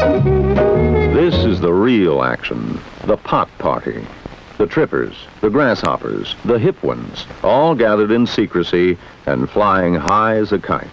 This 0.00 1.34
is 1.44 1.60
the 1.60 1.72
real 1.74 2.22
action. 2.22 2.80
The 3.04 3.18
pot 3.18 3.50
party. 3.58 4.06
The 4.56 4.66
trippers, 4.66 5.14
the 5.42 5.50
grasshoppers, 5.50 6.36
the 6.46 6.58
hip 6.58 6.82
ones, 6.82 7.26
all 7.42 7.74
gathered 7.74 8.10
in 8.10 8.26
secrecy 8.26 8.96
and 9.26 9.48
flying 9.50 9.94
high 9.94 10.36
as 10.36 10.52
a 10.52 10.58
kite. 10.58 10.88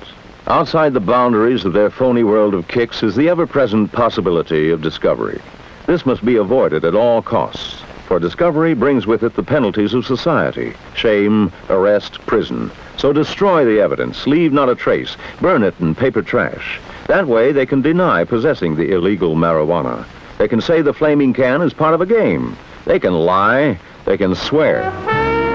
Outside 0.48 0.94
the 0.94 1.00
boundaries 1.00 1.64
of 1.64 1.72
their 1.72 1.90
phony 1.90 2.26
world 2.26 2.54
of 2.54 2.68
kicks 2.68 3.02
is 3.02 3.16
the 3.16 3.30
ever-present 3.30 3.94
possibility 3.94 4.72
of 4.72 4.82
discovery. 4.82 5.42
This 5.86 6.06
must 6.06 6.26
be 6.26 6.36
avoided 6.36 6.84
at 6.84 6.96
all 6.96 7.22
costs, 7.22 7.82
for 8.08 8.20
discovery 8.20 8.74
brings 8.74 9.08
with 9.08 9.24
it 9.24 9.36
the 9.36 9.44
penalties 9.44 9.94
of 9.94 10.06
society, 10.06 10.74
shame, 10.96 11.52
arrest, 11.70 12.20
prison. 12.26 12.72
So 12.98 13.14
destroy 13.14 13.64
the 13.64 13.80
evidence, 13.80 14.28
leave 14.28 14.52
not 14.52 14.70
a 14.70 14.76
trace, 14.76 15.16
burn 15.40 15.64
it 15.64 15.76
in 15.80 15.96
paper 15.96 16.22
trash. 16.22 16.80
That 17.08 17.28
way 17.28 17.54
they 17.54 17.66
can 17.66 17.82
deny 17.82 18.26
possessing 18.26 18.76
the 18.76 18.92
illegal 18.92 19.36
marijuana. 19.36 20.06
They 20.38 20.48
can 20.48 20.60
say 20.60 20.82
the 20.82 20.94
flaming 20.94 21.34
can 21.34 21.62
is 21.62 21.74
part 21.74 21.94
of 21.94 22.02
a 22.02 22.06
game. 22.06 22.58
They 22.86 23.00
can 23.00 23.14
lie, 23.14 23.80
they 24.06 24.18
can 24.18 24.36
swear. 24.36 24.92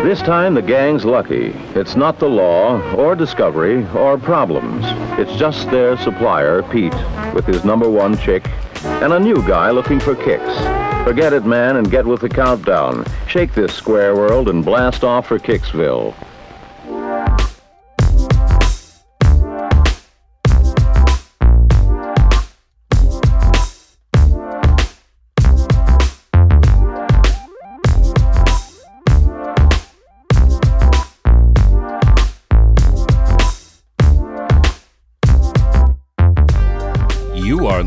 This 0.02 0.20
time 0.20 0.54
the 0.54 0.62
gang's 0.62 1.04
lucky. 1.04 1.54
It's 1.74 1.94
not 1.94 2.18
the 2.18 2.28
law, 2.28 2.80
or 2.94 3.14
discovery, 3.14 3.86
or 3.94 4.18
problems. 4.18 4.84
It's 5.18 5.38
just 5.38 5.70
their 5.70 5.96
supplier, 5.98 6.62
Pete, 6.64 6.94
with 7.34 7.44
his 7.44 7.64
number 7.64 7.88
one 7.88 8.16
chick, 8.18 8.48
and 8.84 9.12
a 9.12 9.20
new 9.20 9.36
guy 9.46 9.70
looking 9.70 10.00
for 10.00 10.16
kicks. 10.16 10.56
Forget 11.04 11.32
it, 11.32 11.44
man, 11.44 11.76
and 11.76 11.90
get 11.90 12.06
with 12.06 12.20
the 12.20 12.28
countdown. 12.28 13.04
Shake 13.28 13.52
this 13.54 13.74
square 13.74 14.16
world 14.16 14.48
and 14.48 14.64
blast 14.64 15.04
off 15.04 15.26
for 15.28 15.38
Kicksville. 15.38 16.14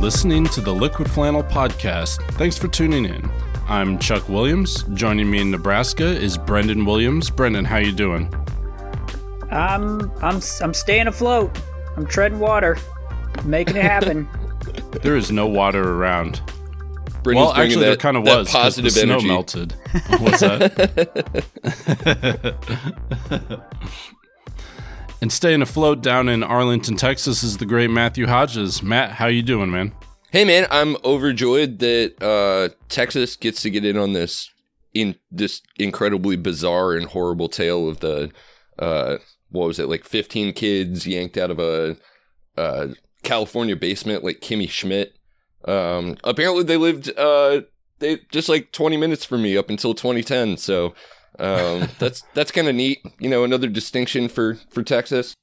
Listening 0.06 0.46
to 0.46 0.62
the 0.62 0.72
Liquid 0.72 1.10
Flannel 1.10 1.42
Podcast. 1.42 2.22
Thanks 2.34 2.56
for 2.60 2.68
tuning 2.68 3.06
in. 3.06 3.28
I'm 3.68 3.98
Chuck 3.98 4.30
Williams. 4.30 4.84
Joining 4.94 5.32
me 5.32 5.40
in 5.42 5.50
Nebraska 5.50 6.06
is 6.06 6.38
Brendan 6.38 6.86
Williams. 6.86 7.32
Brendan, 7.32 7.66
how 7.66 7.78
you 7.78 7.92
doing? 7.92 8.32
I'm 9.50 10.12
I'm 10.22 10.40
I'm 10.62 10.76
staying 10.76 11.08
afloat. 11.08 11.60
I'm 11.98 12.06
treading 12.06 12.38
water, 12.38 12.78
making 13.46 13.78
it 13.78 13.82
happen. 13.82 14.28
There 15.02 15.16
is 15.16 15.32
no 15.32 15.48
water 15.48 15.94
around. 15.96 16.40
Brendan's 17.24 17.48
well, 17.48 17.54
actually, 17.56 17.82
that, 17.86 17.86
there 17.88 17.98
kind 17.98 18.18
of 18.18 18.24
was. 18.24 18.36
was 18.38 18.52
'cause 18.52 18.76
the 18.76 18.84
positive 18.84 18.92
snow 18.92 19.20
melted. 19.22 19.74
What's 20.20 20.40
that? 20.42 20.76
and 25.22 25.32
staying 25.32 25.62
afloat 25.62 26.02
down 26.02 26.30
in 26.30 26.44
Arlington, 26.44 26.96
Texas, 26.96 27.44
is 27.44 27.58
the 27.58 27.66
great 27.66 27.90
Matthew 27.90 28.28
Hodges. 28.28 28.84
Matt, 28.84 29.12
how 29.12 29.28
you 29.28 29.42
doing, 29.42 29.72
man? 29.72 29.94
Hey 30.32 30.44
man, 30.44 30.68
I'm 30.70 30.98
overjoyed 31.06 31.80
that 31.80 32.22
uh, 32.22 32.74
Texas 32.90 33.36
gets 33.36 33.62
to 33.62 33.70
get 33.70 33.86
in 33.86 33.98
on 33.98 34.14
this 34.14 34.52
in 34.94 35.16
this 35.32 35.62
incredibly 35.78 36.36
bizarre 36.36 36.94
and 36.94 37.06
horrible 37.08 37.48
tale 37.50 37.88
of 37.88 38.00
the 38.00 38.32
uh, 38.80 39.18
what 39.50 39.68
was 39.68 39.80
it 39.80 39.88
like 39.88 40.04
15 40.04 40.54
kids 40.54 41.08
yanked 41.08 41.38
out 41.38 41.52
of 41.52 41.60
a 41.60 41.98
uh, 42.58 42.88
California 43.24 43.76
basement 43.76 44.24
like 44.24 44.40
Kimmy 44.40 44.70
Schmidt. 44.70 45.16
Um, 45.66 46.18
apparently 46.24 46.64
they 46.64 46.78
lived 46.78 47.12
uh, 47.18 47.62
they 48.00 48.20
just 48.32 48.50
like 48.50 48.72
20 48.72 48.98
minutes 48.98 49.26
from 49.26 49.42
me 49.42 49.58
up 49.58 49.70
until 49.70 49.94
2010. 49.94 50.58
So 50.58 50.94
um, 51.40 51.90
that's 52.00 52.24
that's 52.34 52.52
kind 52.52 52.68
of 52.68 52.76
neat. 52.76 53.00
You 53.20 53.30
know, 53.30 53.44
another 53.44 53.68
distinction 53.68 54.28
for 54.28 54.56
for 54.70 54.84
Texas. 54.84 55.34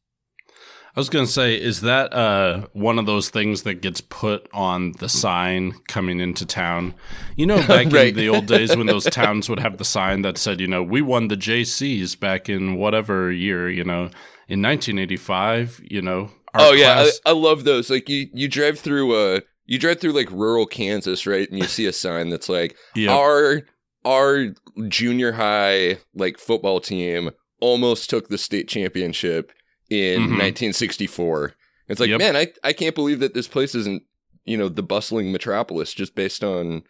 I 0.94 1.00
was 1.00 1.08
gonna 1.08 1.26
say, 1.26 1.54
is 1.54 1.80
that 1.80 2.12
uh, 2.12 2.66
one 2.74 2.98
of 2.98 3.06
those 3.06 3.30
things 3.30 3.62
that 3.62 3.80
gets 3.80 4.02
put 4.02 4.46
on 4.52 4.92
the 4.98 5.08
sign 5.08 5.72
coming 5.88 6.20
into 6.20 6.44
town? 6.44 6.92
You 7.34 7.46
know, 7.46 7.66
back 7.66 7.86
Right. 7.92 8.08
in 8.08 8.16
the 8.16 8.28
old 8.28 8.44
days 8.44 8.76
when 8.76 8.86
those 8.88 9.04
towns 9.04 9.48
would 9.48 9.58
have 9.60 9.78
the 9.78 9.86
sign 9.86 10.20
that 10.20 10.36
said, 10.36 10.60
you 10.60 10.66
know, 10.66 10.82
we 10.82 11.00
won 11.00 11.28
the 11.28 11.36
JCs 11.36 12.20
back 12.20 12.50
in 12.50 12.74
whatever 12.76 13.32
year, 13.32 13.70
you 13.70 13.84
know, 13.84 14.10
in 14.48 14.60
1985. 14.60 15.80
You 15.90 16.02
know, 16.02 16.30
our 16.52 16.60
oh 16.60 16.72
yeah, 16.72 16.94
class- 16.94 17.20
I, 17.24 17.30
I 17.30 17.32
love 17.32 17.64
those. 17.64 17.88
Like 17.88 18.10
you, 18.10 18.28
you 18.34 18.46
drive 18.48 18.78
through 18.78 19.14
uh 19.14 19.40
you 19.64 19.78
drive 19.78 19.98
through 19.98 20.12
like 20.12 20.30
rural 20.30 20.66
Kansas, 20.66 21.26
right? 21.26 21.48
And 21.48 21.58
you 21.58 21.64
see 21.68 21.86
a 21.86 21.92
sign 21.94 22.28
that's 22.28 22.50
like 22.50 22.76
Yep. 22.96 23.10
our 23.10 23.62
our 24.04 24.48
junior 24.88 25.32
high 25.32 25.98
like 26.14 26.38
football 26.38 26.80
team 26.80 27.30
almost 27.60 28.10
took 28.10 28.28
the 28.28 28.38
state 28.38 28.68
championship 28.68 29.52
in 29.90 30.22
Mhm. 30.22 30.38
1964. 30.38 31.54
It's 31.88 32.00
like, 32.00 32.08
Yep. 32.10 32.18
man, 32.18 32.36
I 32.36 32.48
I 32.64 32.72
can't 32.72 32.94
believe 32.94 33.20
that 33.20 33.34
this 33.34 33.48
place 33.48 33.74
isn't 33.74 34.02
you 34.44 34.56
know 34.56 34.68
the 34.68 34.82
bustling 34.82 35.30
metropolis 35.30 35.92
just 35.94 36.14
based 36.14 36.42
on 36.42 36.82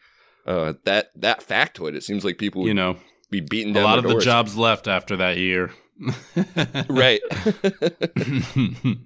uh 0.47 0.75
that 0.84 1.11
that 1.17 1.47
factoid. 1.47 1.95
It 1.95 2.03
seems 2.05 2.25
like 2.25 2.39
people 2.39 2.62
would 2.62 2.69
you 2.69 2.75
know, 2.75 2.97
be 3.31 3.41
beaten 3.41 3.72
down 3.72 3.83
a 3.83 3.87
lot 3.87 3.99
of 3.99 4.05
the 4.05 4.19
jobs 4.21 4.56
left 4.56 4.89
after 4.89 5.17
that 5.17 5.37
year. 5.39 5.71
right. 6.89 7.21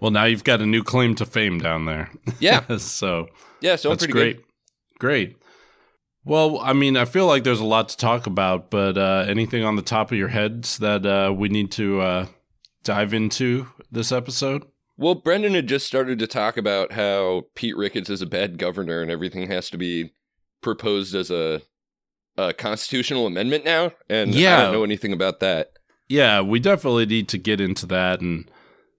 well, 0.00 0.10
now 0.10 0.24
you've 0.24 0.44
got 0.44 0.60
a 0.60 0.66
new 0.66 0.82
claim 0.82 1.14
to 1.16 1.26
fame 1.26 1.58
down 1.58 1.84
there. 1.86 2.10
yeah, 2.38 2.64
so 2.78 3.28
yeah. 3.60 3.76
So 3.76 3.90
I'm 3.90 3.92
That's 3.94 4.02
pretty 4.06 4.12
great. 4.12 4.36
good. 4.38 4.44
Great. 4.98 5.36
Well, 6.24 6.58
I 6.60 6.72
mean, 6.74 6.96
I 6.96 7.06
feel 7.06 7.26
like 7.26 7.44
there's 7.44 7.60
a 7.60 7.64
lot 7.64 7.88
to 7.90 7.96
talk 7.96 8.26
about, 8.26 8.70
but 8.70 8.98
uh, 8.98 9.24
anything 9.26 9.64
on 9.64 9.76
the 9.76 9.82
top 9.82 10.12
of 10.12 10.18
your 10.18 10.28
heads 10.28 10.78
that 10.78 11.06
uh, 11.06 11.32
we 11.32 11.48
need 11.48 11.70
to 11.72 12.00
uh, 12.00 12.26
dive 12.84 13.14
into 13.14 13.68
this 13.90 14.12
episode? 14.12 14.64
Well, 14.98 15.14
Brendan 15.14 15.54
had 15.54 15.66
just 15.66 15.86
started 15.86 16.18
to 16.18 16.26
talk 16.26 16.58
about 16.58 16.92
how 16.92 17.44
Pete 17.54 17.76
Ricketts 17.76 18.10
is 18.10 18.20
a 18.20 18.26
bad 18.26 18.58
governor 18.58 19.00
and 19.00 19.10
everything 19.10 19.48
has 19.50 19.70
to 19.70 19.78
be 19.78 20.12
proposed 20.60 21.14
as 21.14 21.30
a, 21.30 21.62
a 22.36 22.52
constitutional 22.52 23.26
amendment 23.26 23.64
now. 23.64 23.92
And 24.10 24.34
I 24.34 24.38
Yeah. 24.38 24.62
don't 24.64 24.72
know 24.72 24.84
anything 24.84 25.14
about 25.14 25.40
that. 25.40 25.70
Yeah, 26.06 26.42
we 26.42 26.58
definitely 26.60 27.06
need 27.06 27.28
to 27.30 27.38
get 27.38 27.62
into 27.62 27.86
that 27.86 28.20
and 28.20 28.50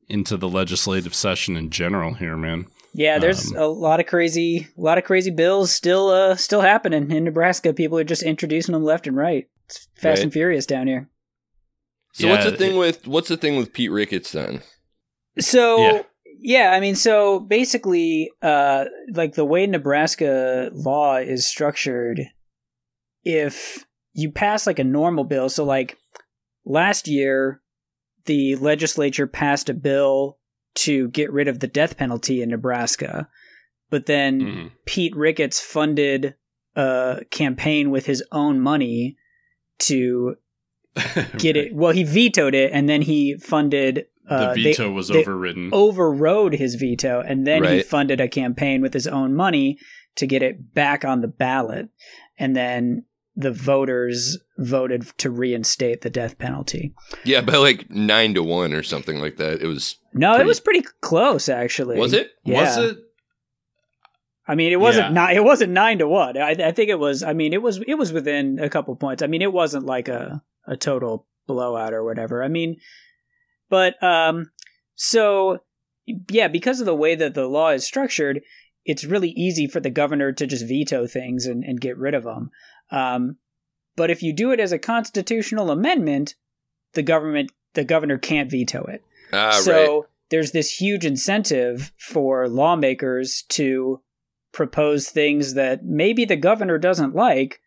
into 0.09 0.37
the 0.37 0.49
legislative 0.49 1.13
session 1.13 1.55
in 1.55 1.69
general 1.69 2.15
here, 2.15 2.35
man. 2.35 2.65
Yeah, 2.93 3.19
there's 3.19 3.51
Um, 3.51 3.57
a 3.57 3.67
lot 3.67 3.99
of 3.99 4.05
crazy, 4.05 4.67
a 4.77 4.81
lot 4.81 4.97
of 4.97 5.03
crazy 5.05 5.31
bills 5.31 5.71
still, 5.71 6.09
uh, 6.09 6.35
still 6.35 6.61
happening 6.61 7.09
in 7.11 7.23
Nebraska. 7.23 7.73
People 7.73 7.97
are 7.97 8.03
just 8.03 8.23
introducing 8.23 8.73
them 8.73 8.83
left 8.83 9.07
and 9.07 9.15
right. 9.15 9.47
It's 9.67 9.87
fast 9.95 10.17
Right. 10.19 10.23
and 10.23 10.33
furious 10.33 10.65
down 10.65 10.87
here. 10.87 11.09
So 12.13 12.27
what's 12.27 12.43
the 12.43 12.57
thing 12.57 12.75
it- 12.75 12.79
with 12.79 13.07
what's 13.07 13.29
the 13.29 13.37
thing 13.37 13.55
with 13.55 13.71
Pete 13.71 13.91
Ricketts 13.91 14.33
then? 14.33 14.61
So 15.39 15.77
Yeah. 15.81 16.01
yeah. 16.41 16.71
I 16.73 16.81
mean, 16.81 16.95
so 16.95 17.39
basically, 17.39 18.29
uh, 18.41 18.85
like 19.13 19.35
the 19.35 19.45
way 19.45 19.65
Nebraska 19.65 20.69
law 20.73 21.15
is 21.15 21.47
structured, 21.47 22.19
if 23.23 23.85
you 24.13 24.29
pass 24.31 24.67
like 24.67 24.79
a 24.79 24.83
normal 24.83 25.23
bill, 25.23 25.47
so 25.47 25.63
like 25.63 25.97
last 26.65 27.07
year, 27.07 27.61
the 28.25 28.57
legislature 28.57 29.25
passed 29.27 29.69
a 29.69 29.73
bill 29.73 30.37
to 30.75 31.09
get 31.09 31.31
rid 31.31 31.47
of 31.47 31.59
the 31.59 31.67
death 31.67 31.97
penalty 31.97 32.41
in 32.41 32.49
Nebraska, 32.49 33.27
but 33.89 34.05
then 34.05 34.41
Mhm. 34.41 34.71
Pete 34.85 35.15
Ricketts 35.15 35.59
funded 35.59 36.35
a 36.75 37.21
campaign 37.29 37.91
with 37.91 38.05
his 38.05 38.23
own 38.31 38.59
money 38.61 39.17
to 39.79 40.35
get 41.37 41.57
it. 41.57 41.73
Well, 41.75 41.91
he 41.93 42.03
vetoed 42.03 42.53
it, 42.55 42.71
and 42.73 42.87
then 42.87 43.01
he 43.01 43.37
funded. 43.37 44.05
Uh, 44.29 44.53
the 44.53 44.61
they- 44.63 44.71
veto 44.71 44.91
was 44.91 45.07
they 45.09 45.19
overridden. 45.21 45.69
overrode 45.73 46.53
his 46.53 46.75
veto, 46.75 47.21
and 47.25 47.45
then 47.45 47.63
he 47.65 47.81
funded 47.81 48.21
a 48.21 48.27
campaign 48.29 48.81
with 48.81 48.93
his 48.93 49.07
own 49.07 49.35
money 49.35 49.77
to 50.15 50.25
get 50.27 50.41
it 50.43 50.73
back 50.73 51.03
on 51.03 51.21
the 51.21 51.27
ballot, 51.27 51.89
and 52.37 52.55
then 52.55 53.03
the 53.41 53.51
voters 53.51 54.37
voted 54.57 55.05
to 55.17 55.29
reinstate 55.29 56.01
the 56.01 56.09
death 56.09 56.37
penalty. 56.37 56.93
Yeah, 57.25 57.41
by 57.41 57.57
like 57.57 57.89
nine 57.89 58.33
to 58.35 58.43
one 58.43 58.73
or 58.73 58.83
something 58.83 59.19
like 59.19 59.37
that. 59.37 59.61
It 59.61 59.67
was 59.67 59.97
No, 60.13 60.37
it 60.39 60.45
was 60.45 60.59
pretty 60.59 60.85
close 61.01 61.49
actually. 61.49 61.97
was 61.99 62.13
it? 62.13 62.31
Was 62.45 62.77
it? 62.77 62.97
I 64.47 64.55
mean, 64.55 64.71
it 64.71 64.79
wasn't 64.79 65.07
Yeah. 65.09 65.13
nine. 65.13 65.35
It 65.35 65.43
wasn't 65.43 65.71
nine 65.71 65.99
to 65.99 66.07
one. 66.07 66.37
I, 66.37 66.49
I 66.51 66.71
think 66.71 66.89
it 66.89 66.99
was. 66.99 67.23
I 67.23 67.33
mean, 67.33 67.53
it 67.53 67.61
was. 67.61 67.77
It 67.87 67.95
was 67.95 68.11
within 68.11 68.59
a 68.59 68.69
couple 68.69 68.95
points. 68.95 69.21
I 69.21 69.27
mean, 69.27 69.41
it 69.41 69.53
wasn't 69.53 69.85
like 69.85 70.07
a 70.07 70.41
a 70.67 70.75
total 70.75 71.27
blowout 71.47 71.93
or 71.93 72.03
whatever. 72.03 72.43
I 72.43 72.47
mean, 72.47 72.77
but 73.69 74.01
um, 74.03 74.51
so 74.95 75.59
yeah, 76.29 76.47
because 76.47 76.79
of 76.79 76.85
the 76.85 76.95
way 76.95 77.15
that 77.15 77.33
the 77.35 77.45
law 77.47 77.69
is 77.69 77.85
structured, 77.85 78.41
it's 78.83 79.03
really 79.05 79.29
easy 79.29 79.67
for 79.67 79.79
the 79.79 79.89
governor 79.91 80.31
to 80.33 80.47
just 80.47 80.67
veto 80.67 81.07
things 81.07 81.45
and, 81.45 81.63
and 81.63 81.79
get 81.79 81.97
rid 81.97 82.13
of 82.15 82.23
them. 82.23 82.49
Um, 82.91 83.37
but 83.95 84.11
if 84.11 84.21
you 84.23 84.33
do 84.33 84.51
it 84.51 84.59
as 84.59 84.71
a 84.71 84.79
constitutional 84.79 85.71
amendment, 85.71 86.35
the 86.93 87.03
government, 87.03 87.51
the 87.73 87.83
governor 87.83 88.17
can't 88.17 88.49
veto 88.51 88.83
it. 88.83 89.03
Ah, 89.33 89.45
right. 89.47 89.53
so 89.55 90.07
there's 90.29 90.51
this 90.51 90.79
huge 90.81 91.05
incentive 91.05 91.91
for 91.97 92.47
lawmakers 92.49 93.43
to 93.49 94.01
propose 94.51 95.09
things 95.09 95.53
that 95.53 95.85
maybe 95.85 96.25
the 96.25 96.35
governor 96.35 96.77
doesn't 96.77 97.15
like 97.15 97.61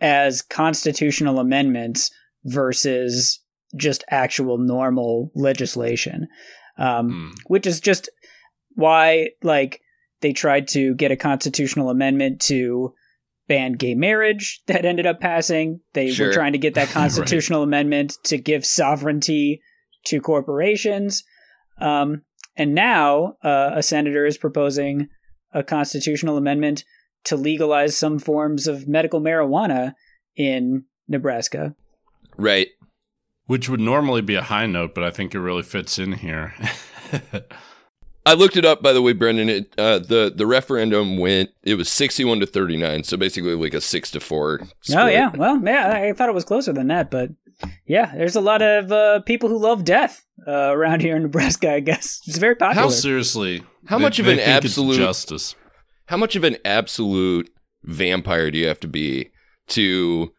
as 0.00 0.42
constitutional 0.42 1.38
amendments 1.38 2.10
versus 2.44 3.40
just 3.76 4.04
actual 4.10 4.58
normal 4.58 5.30
legislation. 5.34 6.28
Um, 6.78 7.10
Hmm. 7.10 7.30
which 7.48 7.66
is 7.66 7.80
just 7.80 8.08
why 8.74 9.28
like 9.42 9.82
they 10.22 10.32
tried 10.32 10.68
to 10.68 10.94
get 10.94 11.10
a 11.10 11.16
constitutional 11.16 11.90
amendment 11.90 12.40
to 12.42 12.94
ban 13.52 13.72
gay 13.74 13.94
marriage 13.94 14.46
that 14.66 14.84
ended 14.86 15.06
up 15.06 15.20
passing 15.20 15.80
they 15.92 16.10
Sure. 16.10 16.28
were 16.28 16.32
trying 16.32 16.52
to 16.52 16.58
get 16.66 16.74
that 16.74 16.86
Right. 16.94 17.02
constitutional 17.02 17.62
amendment 17.62 18.16
to 18.24 18.38
give 18.38 18.64
sovereignty 18.64 19.60
to 20.06 20.20
corporations 20.20 21.22
um, 21.80 22.22
and 22.56 22.74
now 22.74 23.36
uh, 23.44 23.70
a 23.74 23.82
senator 23.82 24.24
is 24.26 24.38
proposing 24.38 25.08
a 25.52 25.62
constitutional 25.62 26.36
amendment 26.38 26.84
to 27.24 27.36
legalize 27.36 27.96
some 27.96 28.18
forms 28.18 28.66
of 28.66 28.88
medical 28.88 29.20
marijuana 29.20 29.92
in 30.36 30.84
nebraska 31.08 31.74
Right. 32.38 32.68
Which 33.46 33.68
would 33.68 33.80
normally 33.80 34.22
be 34.22 34.36
a 34.36 34.42
high 34.42 34.66
note, 34.66 34.94
but 34.94 35.04
I 35.04 35.10
think 35.10 35.34
it 35.34 35.40
really 35.40 35.62
fits 35.62 35.98
in 35.98 36.12
here. 36.12 36.54
I 38.24 38.34
looked 38.34 38.56
it 38.56 38.64
up, 38.64 38.82
by 38.82 38.92
the 38.92 39.02
way, 39.02 39.12
Brendan. 39.12 39.48
It, 39.48 39.74
uh, 39.78 39.98
the 39.98 40.32
the 40.34 40.46
referendum 40.46 41.18
went. 41.18 41.50
It 41.62 41.74
was 41.74 41.88
sixty-one 41.88 42.40
to 42.40 42.46
thirty-nine, 42.46 43.04
so 43.04 43.16
basically 43.16 43.54
like 43.54 43.74
a 43.74 43.80
six 43.80 44.10
to 44.12 44.20
four. 44.20 44.60
Oh 44.94 45.06
yeah, 45.06 45.30
well, 45.34 45.60
yeah, 45.64 45.88
I 45.88 46.08
I 46.08 46.12
thought 46.12 46.28
it 46.28 46.34
was 46.34 46.44
closer 46.44 46.72
than 46.72 46.86
that, 46.88 47.10
but 47.10 47.30
yeah, 47.86 48.12
there's 48.14 48.36
a 48.36 48.40
lot 48.40 48.62
of 48.62 48.92
uh, 48.92 49.20
people 49.22 49.48
who 49.48 49.58
love 49.58 49.84
death 49.84 50.24
uh, 50.46 50.52
around 50.72 51.00
here 51.02 51.16
in 51.16 51.22
Nebraska. 51.22 51.72
I 51.74 51.80
guess 51.80 52.20
it's 52.26 52.38
very 52.38 52.54
popular. 52.54 52.82
How 52.84 52.88
seriously? 52.90 53.62
How 53.86 53.98
they- 53.98 54.02
much 54.04 54.18
of 54.20 54.26
they 54.26 54.32
an 54.32 54.38
think 54.38 54.48
absolute- 54.64 54.96
justice? 54.96 55.54
How 56.06 56.16
much 56.16 56.36
of 56.36 56.44
an 56.44 56.56
absolute 56.64 57.50
vampire 57.84 58.50
do 58.50 58.58
you 58.58 58.66
have 58.68 58.80
to 58.80 58.88
be 58.88 59.30
to, 59.68 60.32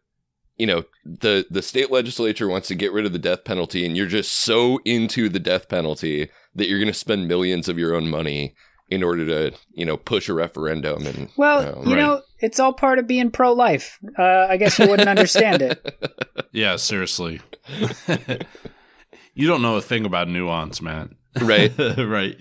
you 0.57 0.67
know, 0.67 0.83
the 1.05 1.45
the 1.49 1.61
state 1.61 1.91
legislature 1.91 2.47
wants 2.47 2.67
to 2.67 2.75
get 2.75 2.91
rid 2.93 3.05
of 3.05 3.13
the 3.13 3.19
death 3.19 3.43
penalty, 3.43 3.85
and 3.85 3.97
you're 3.97 4.05
just 4.07 4.31
so 4.31 4.79
into 4.85 5.29
the 5.29 5.39
death 5.39 5.67
penalty 5.69 6.29
that 6.55 6.67
you're 6.69 6.79
going 6.79 6.87
to 6.91 6.93
spend 6.93 7.27
millions 7.27 7.67
of 7.67 7.77
your 7.79 7.95
own 7.95 8.09
money 8.09 8.53
in 8.89 9.01
order 9.01 9.25
to, 9.25 9.57
you 9.73 9.85
know, 9.85 9.97
push 9.97 10.29
a 10.29 10.33
referendum 10.33 11.07
and. 11.07 11.29
well, 11.37 11.59
um, 11.79 11.87
you 11.87 11.95
Right. 11.95 12.01
know, 12.01 12.21
it's 12.39 12.59
all 12.59 12.73
part 12.73 12.99
of 12.99 13.07
being 13.07 13.31
pro-life. 13.31 13.97
Uh, 14.19 14.45
I 14.49 14.57
guess 14.57 14.77
you 14.77 14.87
wouldn't 14.87 15.09
understand 15.09 15.61
it. 15.61 15.99
Yeah, 16.55 16.75
seriously. 16.75 17.41
you 19.33 19.47
don't 19.47 19.61
know 19.63 19.75
a 19.77 19.81
thing 19.81 20.05
about 20.05 20.27
nuance, 20.27 20.81
man. 20.81 21.15
right. 21.41 21.71
right. 21.97 22.39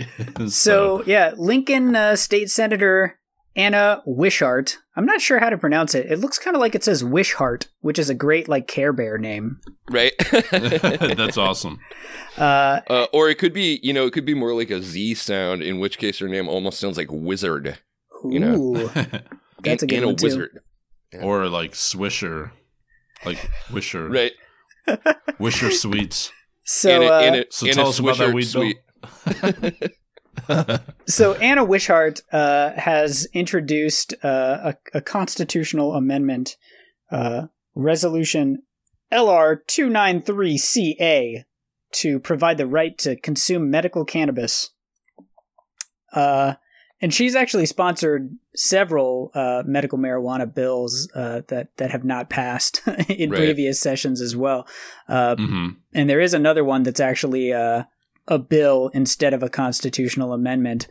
So 0.48 1.02
yeah, 1.06 1.32
Lincoln 1.38 1.96
uh, 1.96 2.16
State 2.16 2.50
Senator 2.50 3.18
Anna 3.54 4.02
Wishart. 4.06 4.78
I'm 4.96 5.04
not 5.06 5.20
sure 5.20 5.38
how 5.38 5.50
to 5.50 5.58
pronounce 5.58 5.94
it. 5.94 6.10
It 6.10 6.18
looks 6.20 6.38
kind 6.38 6.56
of 6.56 6.60
like 6.60 6.74
it 6.74 6.84
says 6.84 7.02
Wishart, 7.04 7.68
which 7.80 7.98
is 7.98 8.08
a 8.10 8.14
great 8.14 8.48
like 8.48 8.66
Care 8.66 8.92
Bear 8.92 9.18
name. 9.18 9.60
Right. 9.90 10.12
that's 10.50 11.36
awesome. 11.36 11.78
Uh, 12.38 12.80
Uh, 12.88 13.06
or 13.12 13.28
it 13.28 13.38
could 13.38 13.52
be, 13.52 13.78
you 13.82 13.92
know, 13.92 14.06
it 14.06 14.12
could 14.12 14.24
be 14.24 14.34
more 14.34 14.54
like 14.54 14.70
a 14.70 14.82
Z 14.82 15.14
sound, 15.14 15.62
in 15.62 15.78
which 15.78 15.98
case 15.98 16.18
her 16.18 16.28
name 16.28 16.48
almost 16.48 16.78
sounds 16.80 16.96
like 16.96 17.08
wizard. 17.10 17.78
You 18.24 18.38
know. 18.40 18.54
ooh, 18.54 18.88
That's 19.62 19.82
a 19.82 19.86
good 19.86 19.96
Anna 19.96 20.06
one, 20.08 20.16
too. 20.16 20.26
wizard. 20.26 20.60
or 21.20 21.48
like 21.48 21.72
Swisher, 21.72 22.52
like 23.24 23.50
Wisher, 23.72 24.08
Right. 24.08 24.32
Wisher 25.38 25.70
sweets. 25.70 26.32
so 26.64 26.90
in 26.90 27.02
a, 27.02 27.06
uh, 27.12 27.20
in 27.20 27.34
a, 27.34 27.44
So 27.50 27.66
in 27.66 27.72
tell 27.74 27.86
a 27.86 27.88
us 27.90 27.98
about 27.98 28.18
that 28.18 28.28
Swisher 28.30 28.34
weed, 28.34 28.44
sweet. 28.44 29.92
So 31.06 31.34
Anna 31.34 31.64
Wishart 31.64 32.20
uh, 32.32 32.70
has 32.72 33.26
introduced 33.32 34.14
uh, 34.22 34.72
a, 34.72 34.98
a 34.98 35.00
constitutional 35.00 35.94
amendment, 35.94 36.56
uh, 37.10 37.46
resolution 37.74 38.62
LR 39.12 39.58
two 39.66 39.90
nine 39.90 40.22
three 40.22 40.56
CA, 40.56 41.44
to 41.94 42.18
provide 42.20 42.56
the 42.56 42.66
right 42.66 42.96
to 42.98 43.16
consume 43.16 43.68
medical 43.70 44.04
cannabis. 44.04 44.70
Uh, 46.12 46.54
and 47.00 47.12
she's 47.12 47.34
actually 47.34 47.66
sponsored 47.66 48.30
several 48.54 49.32
uh, 49.34 49.64
medical 49.66 49.98
marijuana 49.98 50.52
bills 50.52 51.10
uh, 51.14 51.42
that 51.48 51.76
that 51.78 51.90
have 51.90 52.04
not 52.04 52.30
passed 52.30 52.80
in 53.08 53.30
Right. 53.30 53.36
previous 53.38 53.80
sessions 53.80 54.20
as 54.20 54.36
well. 54.36 54.66
Uh, 55.08 55.36
hmm 55.36 55.68
and 55.94 56.08
there 56.08 56.20
is 56.20 56.32
another 56.32 56.64
one 56.64 56.84
that's 56.84 57.00
actually 57.00 57.52
uh, 57.52 57.82
a 58.28 58.38
bill 58.38 58.90
instead 58.94 59.34
of 59.34 59.42
a 59.42 59.48
constitutional 59.48 60.32
amendment 60.32 60.86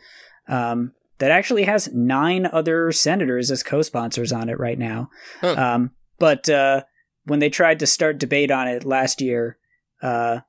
um, 0.48 0.92
that 1.18 1.30
actually 1.30 1.64
has 1.64 1.92
nine 1.92 2.46
other 2.46 2.92
senators 2.92 3.50
as 3.50 3.62
co-sponsors 3.62 4.32
on 4.32 4.48
it 4.48 4.58
right 4.58 4.78
now. 4.78 5.08
Huh. 5.40 5.54
Um, 5.56 5.90
but 6.18 6.48
uh, 6.48 6.82
when 7.24 7.38
they 7.38 7.50
tried 7.50 7.78
to 7.80 7.86
start 7.86 8.18
debate 8.18 8.50
on 8.50 8.68
it 8.68 8.84
last 8.84 9.20
year, 9.20 9.58
uh, 10.02 10.40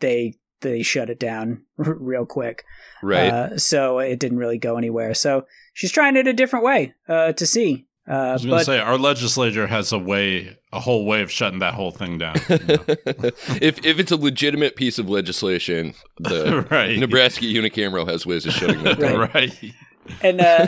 they 0.00 0.34
they 0.60 0.82
shut 0.82 1.10
it 1.10 1.20
down 1.20 1.62
r- 1.78 1.94
real 1.98 2.26
quick. 2.26 2.64
Right. 3.02 3.30
Uh, 3.30 3.58
so 3.58 3.98
it 3.98 4.18
didn't 4.18 4.38
really 4.38 4.58
go 4.58 4.76
anywhere. 4.76 5.14
So 5.14 5.46
she's 5.72 5.92
trying 5.92 6.16
it 6.16 6.26
a 6.26 6.32
different 6.32 6.64
way 6.64 6.94
uh, 7.08 7.32
to 7.32 7.46
see. 7.46 7.86
I 8.06 8.12
Uh, 8.12 8.32
was 8.34 8.44
going 8.44 8.58
to 8.58 8.64
say 8.64 8.78
our 8.78 8.98
legislature 8.98 9.66
has 9.66 9.92
a 9.92 9.98
way, 9.98 10.58
a 10.72 10.80
whole 10.80 11.06
way 11.06 11.22
of 11.22 11.30
shutting 11.30 11.60
that 11.60 11.74
whole 11.74 11.90
thing 11.90 12.18
down. 12.18 12.36
you 12.48 12.58
know? 12.58 12.84
if 13.62 13.84
if 13.84 13.98
it's 13.98 14.12
a 14.12 14.16
legitimate 14.16 14.76
piece 14.76 14.98
of 14.98 15.08
legislation, 15.08 15.94
the 16.18 16.66
right, 16.70 16.98
Nebraska 16.98 17.44
unicameral 17.46 18.06
has 18.08 18.26
ways 18.26 18.44
of 18.46 18.52
shutting 18.52 18.82
that 18.84 18.98
down. 18.98 19.18
Right. 19.18 19.32
right. 19.34 19.74
and 20.22 20.40
uh, 20.40 20.66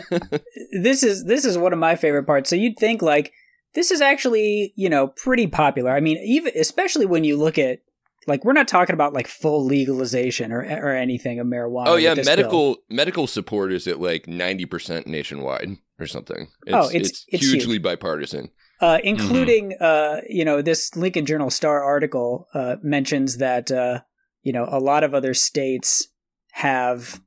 this 0.80 1.02
is 1.02 1.24
this 1.24 1.44
is 1.44 1.58
one 1.58 1.72
of 1.74 1.78
my 1.78 1.94
favorite 1.94 2.24
parts. 2.24 2.48
So 2.48 2.56
you'd 2.56 2.78
think 2.78 3.02
like 3.02 3.32
this 3.74 3.90
is 3.90 4.00
actually 4.00 4.72
you 4.76 4.88
know 4.88 5.08
pretty 5.08 5.46
popular. 5.46 5.90
I 5.90 6.00
mean, 6.00 6.16
even 6.18 6.52
especially 6.58 7.04
when 7.04 7.24
you 7.24 7.36
look 7.36 7.58
at 7.58 7.80
like 8.26 8.44
we're 8.44 8.52
not 8.52 8.68
talking 8.68 8.94
about 8.94 9.12
like 9.12 9.26
full 9.28 9.64
legalization 9.64 10.52
or 10.52 10.60
or 10.60 10.90
anything 10.94 11.38
of 11.40 11.46
marijuana. 11.46 11.84
Oh 11.88 11.96
yeah, 11.96 12.14
this 12.14 12.26
bill. 12.26 12.36
medical 12.36 12.76
medical 12.90 13.26
support 13.26 13.72
is 13.72 13.86
at 13.86 14.00
like 14.00 14.26
ninety 14.26 14.66
percent 14.66 15.06
nationwide 15.06 15.76
or 15.98 16.06
something. 16.06 16.48
It's, 16.66 16.74
Oh, 16.74 16.88
it's- 16.88 17.24
it's 17.28 17.48
hugely 17.50 17.78
bipartisan. 17.78 18.50
uh, 18.80 18.98
including 19.04 19.74
uh, 19.80 20.20
you 20.28 20.44
know 20.44 20.60
this 20.62 20.94
Lincoln 20.96 21.24
Journal 21.26 21.50
Star 21.50 21.82
article 21.82 22.46
uh, 22.54 22.76
mentions 22.82 23.38
that 23.38 23.70
uh, 23.70 24.00
you 24.42 24.52
know 24.52 24.66
a 24.70 24.80
lot 24.80 25.04
of 25.04 25.14
other 25.14 25.32
states 25.34 26.08
have 26.52 27.20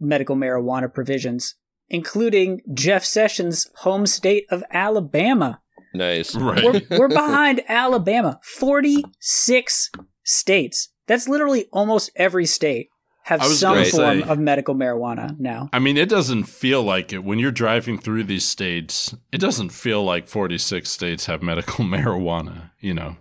medical 0.00 0.36
marijuana 0.36 0.92
provisions, 0.92 1.54
including 1.88 2.60
Jeff 2.74 3.04
Sessions' 3.04 3.68
home 3.78 4.06
state 4.06 4.44
of 4.50 4.64
Alabama. 4.72 5.60
Nice. 5.94 6.34
Right. 6.34 6.62
We're, 6.64 6.82
we're 6.98 7.08
behind 7.08 7.62
Alabama. 7.68 8.38
46 8.44 9.90
states. 10.24 10.92
That's 11.06 11.28
literally 11.28 11.66
almost 11.72 12.10
every 12.16 12.46
state 12.46 12.88
have 13.24 13.42
some 13.44 13.74
form 13.84 13.84
say- 13.84 14.22
of 14.22 14.38
medical 14.38 14.74
marijuana 14.74 15.38
now. 15.38 15.68
I 15.72 15.78
mean, 15.78 15.96
it 15.96 16.08
doesn't 16.08 16.44
feel 16.44 16.82
like 16.82 17.12
it 17.12 17.24
when 17.24 17.38
you're 17.38 17.50
driving 17.52 17.98
through 17.98 18.24
these 18.24 18.46
states. 18.46 19.14
It 19.32 19.38
doesn't 19.40 19.70
feel 19.70 20.02
like 20.04 20.26
46 20.28 20.88
states 20.88 21.26
have 21.26 21.42
medical 21.42 21.84
marijuana. 21.96 22.70
You 22.80 22.94
know, 22.94 23.16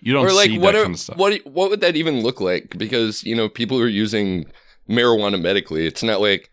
you 0.00 0.12
don't 0.12 0.24
Or 0.26 0.32
like 0.32 0.50
see 0.50 0.58
what 0.58 0.72
that 0.72 0.80
are, 0.80 0.82
kind 0.84 0.94
of 0.94 1.00
stuff. 1.00 1.16
what 1.16 1.40
what 1.44 1.70
would 1.70 1.80
that 1.80 1.96
even 1.96 2.20
look 2.22 2.40
like? 2.40 2.76
Because 2.78 3.24
you 3.24 3.34
know 3.34 3.48
people 3.48 3.78
are 3.80 3.88
using 3.88 4.46
marijuana 4.88 5.40
medically. 5.40 5.86
It's 5.86 6.02
not 6.02 6.20
like 6.20 6.50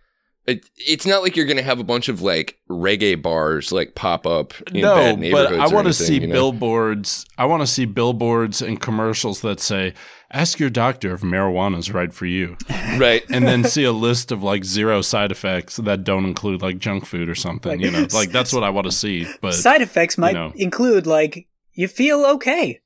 it, 0.47 0.65
it's 0.77 1.05
not 1.05 1.21
like 1.21 1.35
you're 1.35 1.45
gonna 1.45 1.61
have 1.61 1.79
a 1.79 1.83
bunch 1.83 2.07
of 2.07 2.21
like 2.21 2.57
reggae 2.69 3.21
bars 3.21 3.71
like 3.73 3.95
pop 3.95 4.25
up 4.25 4.53
in 4.71 4.81
no, 4.81 4.95
bad 4.95 5.31
but. 5.31 5.53
I 5.53 5.67
want 5.67 5.71
to 5.71 5.77
anything, 5.79 5.93
see 5.93 6.13
you 6.21 6.27
know? 6.27 6.33
billboards. 6.33 7.25
I 7.37 7.45
want 7.45 7.61
to 7.61 7.67
see 7.67 7.85
billboards 7.85 8.61
and 8.61 8.79
commercials 8.79 9.41
that 9.41 9.59
say, 9.59 9.93
"Ask 10.31 10.57
your 10.59 10.69
doctor 10.69 11.13
if 11.13 11.21
marijuana 11.21 11.77
is 11.77 11.91
right 11.91 12.13
for 12.13 12.25
you," 12.25 12.55
right. 12.97 13.23
and 13.29 13.45
then 13.45 13.63
see 13.75 13.83
a 13.83 13.91
list 13.91 14.31
of 14.31 14.41
like 14.41 14.63
zero 14.63 15.01
side 15.01 15.31
effects 15.31 15.75
that 15.77 16.05
don't 16.05 16.25
include 16.25 16.61
like 16.61 16.77
junk 16.79 17.05
food 17.05 17.27
or 17.27 17.35
something. 17.35 17.73
Like- 17.73 17.81
you 17.81 17.91
know, 17.91 18.07
like 18.13 18.31
that's 18.31 18.53
what 18.53 18.63
I 18.63 18.69
want 18.69 18.85
to 18.85 18.91
see. 18.91 19.27
But 19.41 19.53
Side 19.53 19.81
effects 19.81 20.17
might 20.17 20.33
know. 20.33 20.53
include 20.55 21.05
like 21.05 21.47
you 21.73 21.87
feel 21.89 22.25
okay. 22.25 22.79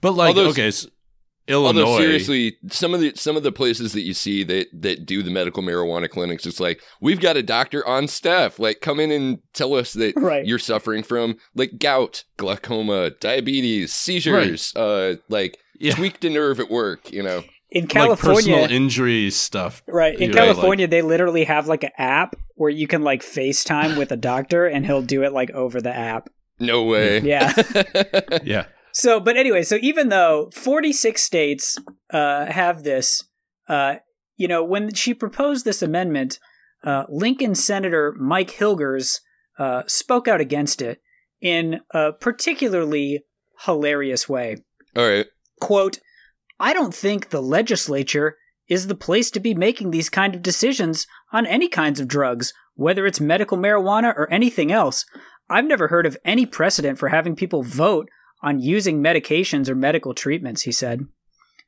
but 0.00 0.12
like 0.12 0.28
Although- 0.36 0.50
okay, 0.50 0.66
s 0.68 0.86
Illinois. 1.48 1.82
Although 1.82 1.98
seriously, 1.98 2.56
some 2.70 2.94
of 2.94 3.00
the 3.00 3.12
some 3.16 3.36
of 3.36 3.42
the 3.42 3.52
places 3.52 3.92
that 3.94 4.02
you 4.02 4.14
see 4.14 4.44
that 4.44 4.68
that 4.72 5.04
do 5.06 5.22
the 5.22 5.30
medical 5.30 5.62
marijuana 5.62 6.08
clinics, 6.08 6.46
it's 6.46 6.60
like 6.60 6.80
we've 7.00 7.20
got 7.20 7.36
a 7.36 7.42
doctor 7.42 7.86
on 7.86 8.06
staff. 8.08 8.58
Like, 8.58 8.80
come 8.80 9.00
in 9.00 9.10
and 9.10 9.38
tell 9.52 9.74
us 9.74 9.92
that 9.94 10.14
Right. 10.16 10.46
you're 10.46 10.58
suffering 10.58 11.02
from 11.02 11.36
like 11.54 11.78
gout, 11.78 12.24
glaucoma, 12.36 13.10
diabetes, 13.10 13.92
seizures, 13.92 14.74
uh, 14.76 15.16
like 15.28 15.58
Yeah. 15.78 15.94
tweaked 15.94 16.24
a 16.24 16.30
nerve 16.30 16.60
at 16.60 16.70
work. 16.70 17.12
You 17.12 17.22
know, 17.24 17.44
In 17.70 17.82
like 17.82 17.90
California, 17.90 18.54
personal 18.56 18.70
injury 18.70 19.30
stuff. 19.30 19.82
right? 19.88 20.14
In 20.14 20.20
you 20.20 20.28
know, 20.28 20.34
California, 20.44 20.86
they 20.86 21.02
literally 21.02 21.44
have 21.44 21.66
like 21.66 21.82
an 21.82 21.90
app 21.98 22.36
where 22.54 22.70
you 22.70 22.86
can 22.86 23.02
like 23.02 23.22
FaceTime 23.22 23.98
with 23.98 24.12
a 24.12 24.16
doctor 24.16 24.66
and 24.66 24.86
he'll 24.86 25.02
do 25.02 25.24
it 25.24 25.32
like 25.32 25.50
over 25.50 25.80
the 25.80 25.92
app. 25.94 26.28
no 26.60 26.84
way. 26.84 27.18
Yeah. 27.20 27.52
Yeah. 28.44 28.66
So, 28.92 29.20
but 29.20 29.36
anyway, 29.36 29.62
so 29.62 29.78
even 29.80 30.08
though 30.08 30.50
46 30.54 31.22
states 31.22 31.78
uh, 32.12 32.46
have 32.46 32.82
this, 32.82 33.24
uh, 33.68 33.96
you 34.36 34.48
know, 34.48 34.62
when 34.62 34.92
she 34.94 35.14
proposed 35.14 35.64
this 35.64 35.82
amendment, 35.82 36.38
uh, 36.84 37.04
Lincoln 37.08 37.54
Senator 37.54 38.14
Mike 38.18 38.50
Hilgers 38.50 39.20
uh, 39.58 39.82
spoke 39.86 40.28
out 40.28 40.40
against 40.40 40.82
it 40.82 41.00
in 41.40 41.80
a 41.92 42.12
particularly 42.12 43.24
hilarious 43.64 44.28
way. 44.28 44.56
All 44.96 45.08
right. 45.08 45.26
Quote, 45.60 45.98
I 46.60 46.72
don't 46.72 46.94
think 46.94 47.30
the 47.30 47.42
legislature 47.42 48.36
is 48.68 48.86
the 48.86 48.94
place 48.94 49.30
to 49.30 49.40
be 49.40 49.54
making 49.54 49.90
these 49.90 50.08
kind 50.08 50.34
of 50.34 50.42
decisions 50.42 51.06
on 51.32 51.46
any 51.46 51.68
kinds 51.68 52.00
of 52.00 52.08
drugs, 52.08 52.52
whether 52.74 53.06
it's 53.06 53.20
medical 53.20 53.58
marijuana 53.58 54.14
or 54.16 54.30
anything 54.32 54.70
else. 54.70 55.04
I've 55.50 55.66
never 55.66 55.88
heard 55.88 56.06
of 56.06 56.16
any 56.24 56.46
precedent 56.46 56.98
for 56.98 57.08
having 57.08 57.36
people 57.36 57.62
vote 57.62 58.08
on 58.42 58.58
using 58.58 59.02
medications 59.02 59.68
or 59.68 59.74
medical 59.74 60.14
treatments, 60.14 60.62
he 60.62 60.72
said. 60.72 61.06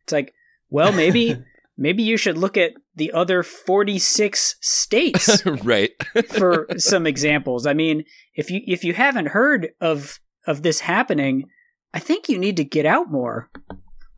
It's 0.02 0.12
like, 0.12 0.34
well, 0.70 0.92
maybe 0.92 1.36
maybe 1.76 2.02
you 2.02 2.16
should 2.16 2.38
look 2.38 2.56
at 2.56 2.72
the 2.96 3.12
other 3.12 3.42
46 3.42 4.56
states 4.60 5.44
right. 5.64 5.90
for 6.28 6.66
some 6.76 7.06
examples. 7.06 7.66
I 7.66 7.74
mean, 7.74 8.04
if 8.34 8.50
you 8.50 8.60
if 8.66 8.84
you 8.84 8.94
haven't 8.94 9.28
heard 9.28 9.70
of 9.80 10.20
of 10.46 10.62
this 10.62 10.80
happening, 10.80 11.48
I 11.92 12.00
think 12.00 12.28
you 12.28 12.38
need 12.38 12.56
to 12.56 12.64
get 12.64 12.86
out 12.86 13.10
more. 13.10 13.50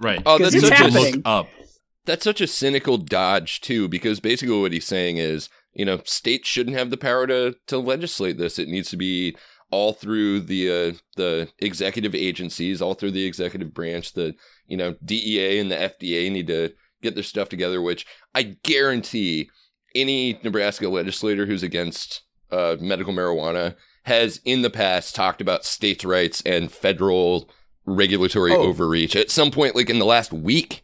Right. 0.01 0.23
Oh, 0.27 0.39
that's 0.39 0.55
it's 0.55 0.69
such 0.69 0.73
a 0.73 0.83
happening. 0.83 1.15
Look 1.17 1.23
up. 1.25 1.49
that's 2.05 2.25
such 2.25 2.41
a 2.41 2.47
cynical 2.47 2.99
dodge 2.99 3.61
too, 3.61 3.89
because 3.89 4.21
basically 4.21 4.59
what 4.59 4.73
he's 4.73 4.87
saying 4.87 5.19
is, 5.19 5.49
you 5.73 5.85
know, 5.85 6.01
states 6.05 6.49
shouldn't 6.49 6.77
have 6.77 6.91
the 6.91 6.97
power 6.97 7.27
to 7.27 7.55
to 7.67 7.79
legislate 7.79 8.39
this. 8.39 8.59
It 8.59 8.69
needs 8.69 8.91
to 8.91 8.97
be 8.97 9.37
all 9.71 9.93
through 9.93 10.41
the 10.41 10.71
uh, 10.71 10.93
the 11.17 11.49
executive 11.59 12.15
agencies, 12.15 12.81
all 12.81 12.95
through 12.95 13.11
the 13.13 13.27
executive 13.27 13.75
branch. 13.75 14.13
The 14.13 14.35
you 14.67 14.77
know 14.77 14.95
DEA 15.05 15.59
and 15.59 15.71
the 15.71 15.77
FDA 15.77 16.31
need 16.31 16.47
to 16.49 16.73
get 17.03 17.15
their 17.15 17.25
stuff 17.25 17.49
together. 17.49 17.81
Which 17.83 18.07
I 18.35 18.43
guarantee 18.63 19.51
any 19.95 20.39
Nebraska 20.43 20.89
legislator 20.89 21.47
who's 21.47 21.63
against 21.63 22.23
uh, 22.51 22.77
medical 22.81 23.13
marijuana 23.13 23.75
has 24.05 24.41
in 24.45 24.63
the 24.63 24.71
past 24.71 25.15
talked 25.15 25.41
about 25.41 25.65
states' 25.65 26.05
rights 26.05 26.43
and 26.47 26.71
federal 26.71 27.51
regulatory 27.87 28.53
Oh. 28.53 28.63
overreach 28.69 29.17
at 29.17 29.31
some 29.31 29.51
point, 29.51 29.75
like 29.75 29.91
in 29.91 29.99
the 29.99 30.05
last 30.05 30.33
week. 30.33 30.83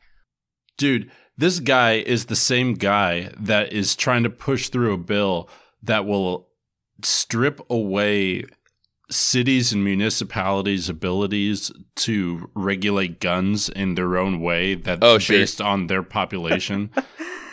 Dude, 0.78 1.10
this 1.36 1.60
guy 1.60 1.94
is 1.94 2.26
the 2.26 2.36
same 2.36 2.74
guy 2.74 3.32
that 3.38 3.72
is 3.72 3.94
trying 3.94 4.22
to 4.24 4.30
push 4.30 4.68
through 4.68 4.92
a 4.92 4.98
bill 4.98 5.48
that 5.82 6.04
will 6.06 6.48
strip 7.02 7.60
away 7.70 8.44
cities 9.12 9.72
and 9.72 9.84
municipalities' 9.84 10.88
abilities 10.88 11.70
to 11.96 12.50
regulate 12.54 13.20
guns 13.20 13.68
in 13.68 13.94
their 13.94 14.16
own 14.16 14.40
way 14.40 14.74
that's 14.74 15.00
Oh, 15.02 15.18
sure. 15.18 15.36
based 15.38 15.60
on 15.60 15.86
their 15.86 16.02
population. 16.02 16.90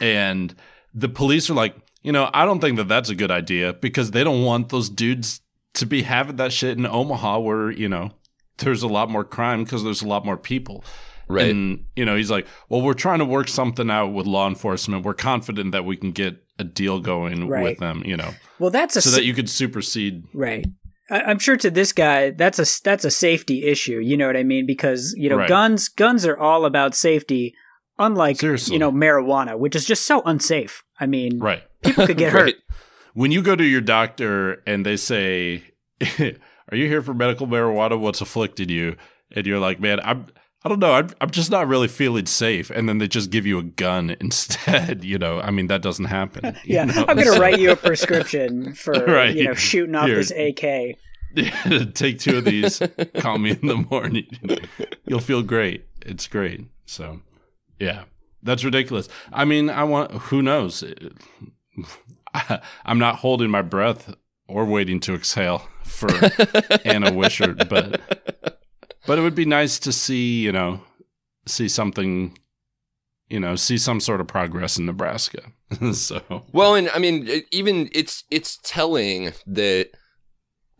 and 0.01 0.55
the 0.93 1.09
police 1.09 1.49
are 1.49 1.53
like, 1.53 1.75
you 2.01 2.11
know, 2.11 2.29
I 2.33 2.45
don't 2.45 2.59
think 2.59 2.77
that 2.77 2.87
that's 2.87 3.09
a 3.09 3.15
good 3.15 3.31
idea 3.31 3.73
because 3.73 4.11
they 4.11 4.23
don't 4.23 4.43
want 4.43 4.69
those 4.69 4.89
dudes 4.89 5.41
to 5.75 5.85
be 5.85 6.03
having 6.03 6.37
that 6.37 6.51
shit 6.53 6.77
in 6.77 6.85
Omaha 6.85 7.39
where, 7.39 7.69
you 7.71 7.89
know, 7.89 8.11
there's 8.59 8.83
a 8.83 8.87
lot 8.87 9.09
more 9.09 9.23
crime 9.23 9.63
because 9.63 9.83
there's 9.83 10.01
a 10.01 10.07
lot 10.07 10.25
more 10.25 10.37
people. 10.37 10.83
Right. 11.27 11.51
And, 11.51 11.85
you 11.95 12.05
know, 12.05 12.15
he's 12.15 12.31
like, 12.31 12.47
well, 12.69 12.81
we're 12.81 12.95
trying 12.95 13.19
to 13.19 13.25
work 13.25 13.47
something 13.49 13.91
out 13.91 14.07
with 14.13 14.25
law 14.25 14.47
enforcement. 14.47 15.05
We're 15.05 15.13
confident 15.13 15.73
that 15.73 15.85
we 15.85 15.95
can 15.95 16.11
get 16.11 16.37
a 16.57 16.63
deal 16.63 16.99
going 16.99 17.47
Right. 17.47 17.63
with 17.63 17.77
them, 17.77 18.01
you 18.05 18.17
know, 18.17 18.31
Well, 18.57 18.71
that's 18.71 18.95
a 18.95 19.01
so 19.01 19.11
s- 19.11 19.15
that 19.15 19.25
you 19.25 19.33
could 19.35 19.47
supersede. 19.49 20.23
right. 20.33 20.65
I, 21.09 21.21
I'm 21.21 21.39
sure 21.39 21.57
to 21.57 21.69
this 21.71 21.91
guy, 21.93 22.31
that's 22.31 22.59
a 22.59 22.83
that's 22.83 23.05
a 23.05 23.11
safety 23.11 23.65
issue. 23.65 23.99
You 23.99 24.17
know 24.17 24.27
what 24.27 24.37
I 24.37 24.43
mean? 24.43 24.65
Because 24.65 25.13
you 25.17 25.29
know, 25.29 25.37
Right. 25.37 25.49
guns 25.49 25.87
guns 25.89 26.25
are 26.25 26.37
all 26.37 26.65
about 26.65 26.95
safety. 26.95 27.53
Unlike 28.01 28.37
Seriously. 28.37 28.73
you 28.73 28.79
know 28.79 28.91
marijuana, 28.93 29.57
which 29.59 29.75
is 29.75 29.85
just 29.85 30.05
so 30.05 30.21
unsafe. 30.25 30.83
I 30.99 31.05
mean, 31.05 31.39
Right. 31.39 31.63
people 31.83 32.07
could 32.07 32.17
get 32.17 32.31
hurt. 32.39 32.55
When 33.13 33.31
you 33.31 33.41
go 33.41 33.55
to 33.57 33.63
your 33.65 33.81
doctor 33.81 34.63
and 34.65 34.85
they 34.85 34.95
say, 34.95 35.63
are 36.19 36.75
you 36.77 36.87
here 36.87 37.01
for 37.01 37.13
medical 37.13 37.45
marijuana? 37.47 37.99
What's 37.99 38.21
afflicted 38.21 38.71
you? 38.71 38.95
And 39.35 39.45
you're 39.45 39.59
like, 39.59 39.79
man, 39.81 39.99
I'm, 40.01 40.27
I 40.63 40.69
don't 40.69 40.79
know. 40.79 40.91
I'm, 40.93 41.09
I'm 41.21 41.29
just 41.29 41.49
not 41.51 41.67
really 41.67 41.87
feeling 41.87 42.25
safe. 42.25 42.69
And 42.69 42.89
then 42.89 42.97
they 42.97 43.07
just 43.07 43.29
give 43.31 43.45
you 43.45 43.59
a 43.59 43.63
gun 43.63 44.15
instead. 44.19 45.03
You 45.05 45.17
know, 45.17 45.39
I 45.39 45.51
mean, 45.51 45.67
that 45.67 45.81
doesn't 45.81 46.05
happen. 46.05 46.55
Yeah, 46.65 46.85
know? 46.85 47.05
I'm 47.07 47.15
going 47.17 47.33
to 47.33 47.39
write 47.39 47.59
you 47.59 47.71
a 47.71 47.75
prescription 47.89 48.73
for 48.73 48.93
Right. 48.93 49.35
you 49.35 49.45
know 49.45 49.53
shooting 49.53 49.95
off 49.95 50.07
Here. 50.07 50.15
this 50.17 50.31
AK. 50.31 50.97
Take 51.93 52.19
two 52.19 52.37
of 52.39 52.45
these. 52.45 52.81
call 53.19 53.37
me 53.37 53.51
in 53.51 53.67
the 53.67 53.85
morning. 53.89 54.25
You'll 55.05 55.19
feel 55.19 55.43
great. 55.43 55.85
It's 56.01 56.27
great. 56.27 56.65
So, 56.85 57.21
yeah, 57.79 58.05
that's 58.41 58.63
ridiculous. 58.63 59.07
I 59.31 59.45
mean, 59.45 59.69
I 59.69 59.83
want. 59.83 60.11
Who 60.11 60.41
knows? 60.41 60.83
I, 62.33 62.59
I'm 62.85 62.97
not 62.99 63.17
holding 63.17 63.49
my 63.51 63.61
breath 63.61 64.13
or 64.47 64.65
waiting 64.65 64.99
to 65.01 65.13
exhale 65.13 65.67
for 65.83 66.09
Anna 66.83 67.13
Wishart, 67.13 67.69
but 67.69 68.01
but 69.09 69.17
it 69.17 69.21
would 69.21 69.33
be 69.33 69.43
nice 69.43 69.79
to 69.79 69.91
see 69.91 70.41
you 70.41 70.51
know 70.51 70.81
see 71.47 71.67
something. 71.67 72.37
You 73.27 73.39
know, 73.39 73.55
see 73.55 73.77
some 73.77 73.99
sort 73.99 74.21
of 74.21 74.27
progress 74.27 74.77
in 74.77 74.87
Nebraska. 74.87 75.51
so 75.93 76.45
Well, 76.51 76.73
and 76.73 76.89
I 76.95 76.99
mean, 76.99 77.29
even 77.51 77.89
it's 77.93 78.23
it's 78.31 78.57
telling 78.63 79.33
that 79.45 79.89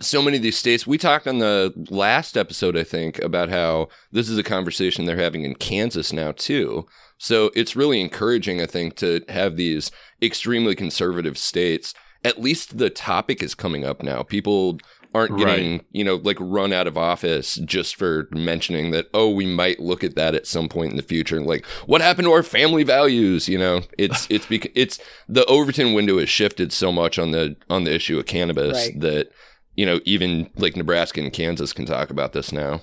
so 0.01 0.21
many 0.21 0.37
of 0.37 0.43
these 0.43 0.57
states. 0.57 0.87
We 0.87 0.97
talked 0.97 1.27
on 1.27 1.39
the 1.39 1.73
last 1.89 2.37
episode, 2.37 2.77
I 2.77 2.83
think, 2.83 3.19
about 3.19 3.49
how 3.49 3.89
this 4.11 4.29
is 4.29 4.37
a 4.37 4.43
conversation 4.43 5.05
they're 5.05 5.17
having 5.17 5.43
in 5.43 5.55
Kansas 5.55 6.13
now 6.13 6.31
too. 6.31 6.87
So 7.17 7.51
it's 7.55 7.75
really 7.75 7.99
encouraging, 7.99 8.61
I 8.61 8.65
think, 8.65 8.95
to 8.97 9.21
have 9.29 9.55
these 9.55 9.91
extremely 10.21 10.73
conservative 10.73 11.37
states. 11.37 11.93
At 12.23 12.41
least 12.41 12.77
the 12.77 12.89
topic 12.89 13.43
is 13.43 13.53
coming 13.53 13.85
up 13.85 14.01
now. 14.01 14.23
People 14.23 14.79
aren't 15.13 15.37
getting, 15.37 15.71
Right. 15.71 15.85
you 15.91 16.03
know, 16.03 16.15
like 16.15 16.37
run 16.39 16.71
out 16.71 16.85
of 16.87 16.97
office 16.97 17.55
just 17.65 17.95
for 17.95 18.27
mentioning 18.31 18.91
that, 18.91 19.07
oh, 19.13 19.29
we 19.29 19.45
might 19.45 19.79
look 19.79 20.03
at 20.03 20.15
that 20.15 20.35
at 20.35 20.45
some 20.47 20.69
point 20.69 20.91
in 20.91 20.97
the 20.97 21.03
future. 21.03 21.41
Like, 21.41 21.65
what 21.87 22.01
happened 22.01 22.25
to 22.27 22.31
our 22.31 22.43
family 22.43 22.83
values? 22.83 23.49
You 23.49 23.57
know, 23.57 23.81
it's, 23.97 24.27
it's, 24.29 24.45
bec- 24.45 24.71
it's, 24.75 24.99
the 25.27 25.45
Overton 25.45 25.93
window 25.93 26.19
has 26.19 26.29
shifted 26.29 26.71
so 26.71 26.91
much 26.91 27.17
on 27.17 27.31
the, 27.31 27.55
on 27.69 27.83
the 27.85 27.93
issue 27.93 28.19
of 28.19 28.25
cannabis 28.27 28.77
Right. 28.77 28.99
that, 28.99 29.31
you 29.75 29.85
know, 29.85 29.99
even 30.05 30.49
like 30.57 30.75
Nebraska 30.75 31.21
and 31.21 31.31
Kansas 31.33 31.73
can 31.73 31.85
talk 31.85 32.09
about 32.09 32.33
this 32.33 32.51
now. 32.51 32.81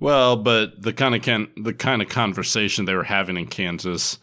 Well, 0.00 0.36
but 0.36 0.80
the 0.82 0.94
kind 0.94 1.14
of 1.14 1.20
can 1.20 1.48
the 1.62 1.74
kind 1.74 2.00
of 2.00 2.08
conversation 2.08 2.86
they 2.86 2.94
were 2.94 3.04
having 3.04 3.36
in 3.36 3.48
Kansas 3.48 4.18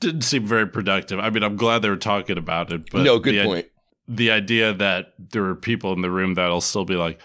didn't 0.00 0.22
seem 0.22 0.46
very 0.46 0.66
productive. 0.66 1.18
I 1.18 1.28
mean, 1.28 1.42
I'm 1.42 1.56
glad 1.56 1.82
they 1.82 1.90
were 1.90 1.96
talking 1.96 2.38
about 2.38 2.72
it, 2.72 2.90
but 2.90 3.02
no, 3.02 3.18
good 3.18 3.34
the, 3.34 3.44
point. 3.44 3.66
The 4.08 4.30
idea 4.30 4.72
that 4.74 5.14
there 5.18 5.44
are 5.46 5.54
people 5.54 5.92
in 5.92 6.02
the 6.02 6.10
room 6.10 6.34
that'll 6.34 6.60
still 6.60 6.84
be 6.84 6.94
like, 6.96 7.18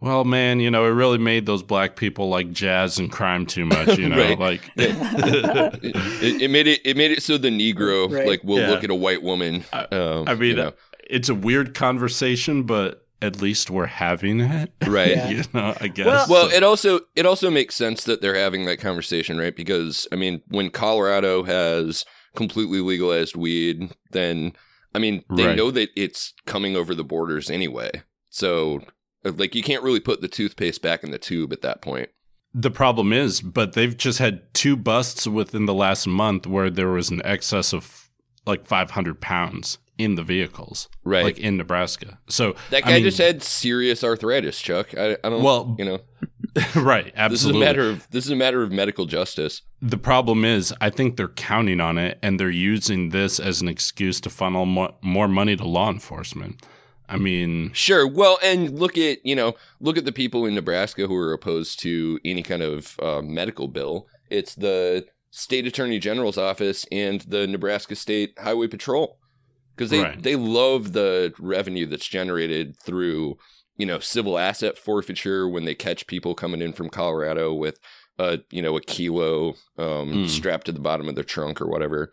"Well, 0.00 0.24
man, 0.24 0.60
you 0.60 0.70
know, 0.70 0.84
it 0.84 0.90
really 0.90 1.18
made 1.18 1.46
those 1.46 1.62
black 1.62 1.96
people 1.96 2.28
like 2.28 2.52
jazz 2.52 2.98
and 2.98 3.10
crime 3.10 3.46
too 3.46 3.64
much," 3.64 3.96
you 3.98 4.08
know, 4.10 4.18
Right. 4.18 4.38
like 4.38 4.70
it, 4.76 6.42
it 6.42 6.50
made 6.50 6.66
it, 6.66 6.80
it 6.84 6.96
made 6.96 7.10
it 7.10 7.22
so 7.22 7.38
the 7.38 7.48
Negro 7.48 8.10
Right. 8.12 8.26
like 8.26 8.44
will 8.44 8.58
Yeah. 8.58 8.70
look 8.70 8.84
at 8.84 8.90
a 8.90 8.94
white 8.94 9.22
woman. 9.22 9.64
I- 9.72 9.84
um, 9.84 10.28
I 10.28 10.34
mean, 10.34 10.50
you 10.50 10.56
know, 10.56 10.72
it's 11.08 11.28
a 11.28 11.34
weird 11.34 11.74
conversation, 11.74 12.62
but 12.64 13.06
at 13.20 13.40
least 13.40 13.70
we're 13.70 13.86
having 13.86 14.40
it, 14.40 14.72
right. 14.86 15.10
Yeah. 15.16 15.30
you 15.30 15.42
know, 15.54 15.76
I 15.80 15.88
guess. 15.88 16.06
Well- 16.06 16.26
Well, 16.28 16.48
it 16.52 16.62
also 16.62 17.00
it 17.16 17.26
also 17.26 17.50
makes 17.50 17.74
sense 17.74 18.04
that 18.04 18.20
they're 18.20 18.34
having 18.34 18.64
that 18.66 18.78
conversation, 18.80 19.38
right? 19.38 19.54
Because 19.54 20.06
I 20.12 20.16
mean, 20.16 20.42
when 20.48 20.70
Colorado 20.70 21.42
has 21.44 22.04
completely 22.34 22.80
legalized 22.80 23.36
weed, 23.36 23.90
then 24.10 24.52
I 24.94 24.98
mean, 24.98 25.24
they 25.34 25.46
Right. 25.46 25.56
know 25.56 25.70
that 25.70 25.90
it's 25.96 26.34
coming 26.46 26.76
over 26.76 26.94
the 26.94 27.04
borders 27.04 27.50
anyway. 27.50 27.90
So 28.30 28.80
uh, 29.24 29.32
like 29.36 29.54
you 29.54 29.62
can't 29.62 29.82
really 29.82 30.00
put 30.00 30.20
the 30.20 30.28
toothpaste 30.28 30.82
back 30.82 31.02
in 31.04 31.10
the 31.10 31.18
tube 31.18 31.52
at 31.52 31.62
that 31.62 31.80
point. 31.82 32.10
The 32.54 32.70
problem 32.70 33.12
is, 33.12 33.40
but 33.40 33.72
they've 33.72 33.96
just 33.96 34.18
had 34.18 34.52
two 34.52 34.76
busts 34.76 35.26
within 35.26 35.64
the 35.66 35.72
last 35.74 36.06
month 36.06 36.46
where 36.46 36.68
there 36.68 36.90
was 36.90 37.08
an 37.10 37.22
excess 37.24 37.72
of 37.72 38.10
like 38.46 38.66
500 38.66 39.20
pounds 39.20 39.78
in 39.96 40.16
the 40.16 40.22
vehicles, 40.22 40.88
Right. 41.04 41.24
like 41.24 41.38
in 41.38 41.56
Nebraska. 41.56 42.18
So 42.28 42.54
that 42.70 42.84
I 42.86 42.88
guy 42.90 42.94
mean- 42.96 43.04
just 43.04 43.18
had 43.18 43.42
serious 43.42 44.02
arthritis, 44.04 44.60
Chuck. 44.60 44.94
I, 44.98 45.16
I 45.24 45.28
don't 45.30 45.42
Well, 45.42 45.76
you 45.78 45.84
know, 45.84 46.00
right, 46.76 47.12
absolutely. 47.16 47.30
this 47.30 47.40
is 47.44 47.46
a 47.46 47.52
matter 47.58 47.90
of 47.90 48.10
this 48.10 48.24
is 48.26 48.30
a 48.30 48.36
matter 48.36 48.62
of 48.62 48.70
medical 48.72 49.06
justice. 49.06 49.62
the 49.80 49.96
problem 49.98 50.44
is, 50.44 50.74
I 50.80 50.90
think 50.90 51.16
they're 51.16 51.28
counting 51.28 51.80
on 51.80 51.96
it, 51.98 52.18
and 52.22 52.38
they're 52.38 52.50
using 52.50 53.08
this 53.10 53.40
as 53.40 53.62
an 53.62 53.68
excuse 53.68 54.20
to 54.22 54.30
funnel 54.30 54.66
mo- 54.66 54.94
more 55.02 55.28
money 55.28 55.56
to 55.56 55.64
law 55.66 55.90
enforcement. 55.90 56.62
I 57.08 57.16
mean, 57.16 57.72
Sure. 57.74 58.06
Well, 58.06 58.38
and 58.42 58.78
look 58.78 58.96
at 58.98 59.24
you 59.24 59.34
know 59.34 59.54
look 59.80 59.96
at 59.96 60.04
the 60.04 60.12
people 60.12 60.44
in 60.46 60.54
Nebraska 60.54 61.06
who 61.06 61.16
are 61.16 61.32
opposed 61.32 61.80
to 61.80 62.18
any 62.24 62.42
kind 62.42 62.62
of 62.62 62.98
uh, 63.00 63.22
medical 63.22 63.68
bill. 63.68 64.06
It's 64.30 64.54
the 64.54 65.06
state 65.30 65.66
attorney 65.66 65.98
general's 65.98 66.36
office 66.38 66.84
and 66.92 67.22
the 67.22 67.46
Nebraska 67.46 67.94
State 67.96 68.34
Highway 68.38 68.66
Patrol 68.66 69.18
because 69.74 69.90
they 69.90 70.00
Right. 70.02 70.22
they 70.22 70.36
love 70.36 70.92
the 70.92 71.32
revenue 71.38 71.86
that's 71.86 72.06
generated 72.06 72.76
through 72.78 73.36
you 73.76 73.86
know 73.86 73.98
civil 73.98 74.38
asset 74.38 74.76
forfeiture 74.78 75.48
when 75.48 75.64
they 75.64 75.74
catch 75.74 76.06
people 76.06 76.34
coming 76.34 76.60
in 76.62 76.72
from 76.72 76.88
Colorado 76.88 77.52
with 77.54 77.78
a 78.18 78.40
you 78.50 78.62
know 78.62 78.76
a 78.76 78.80
kilo 78.80 79.50
um, 79.78 80.12
Mm. 80.12 80.28
strapped 80.28 80.66
to 80.66 80.72
the 80.72 80.80
bottom 80.80 81.08
of 81.08 81.14
their 81.14 81.24
trunk 81.24 81.60
or 81.60 81.68
whatever. 81.68 82.12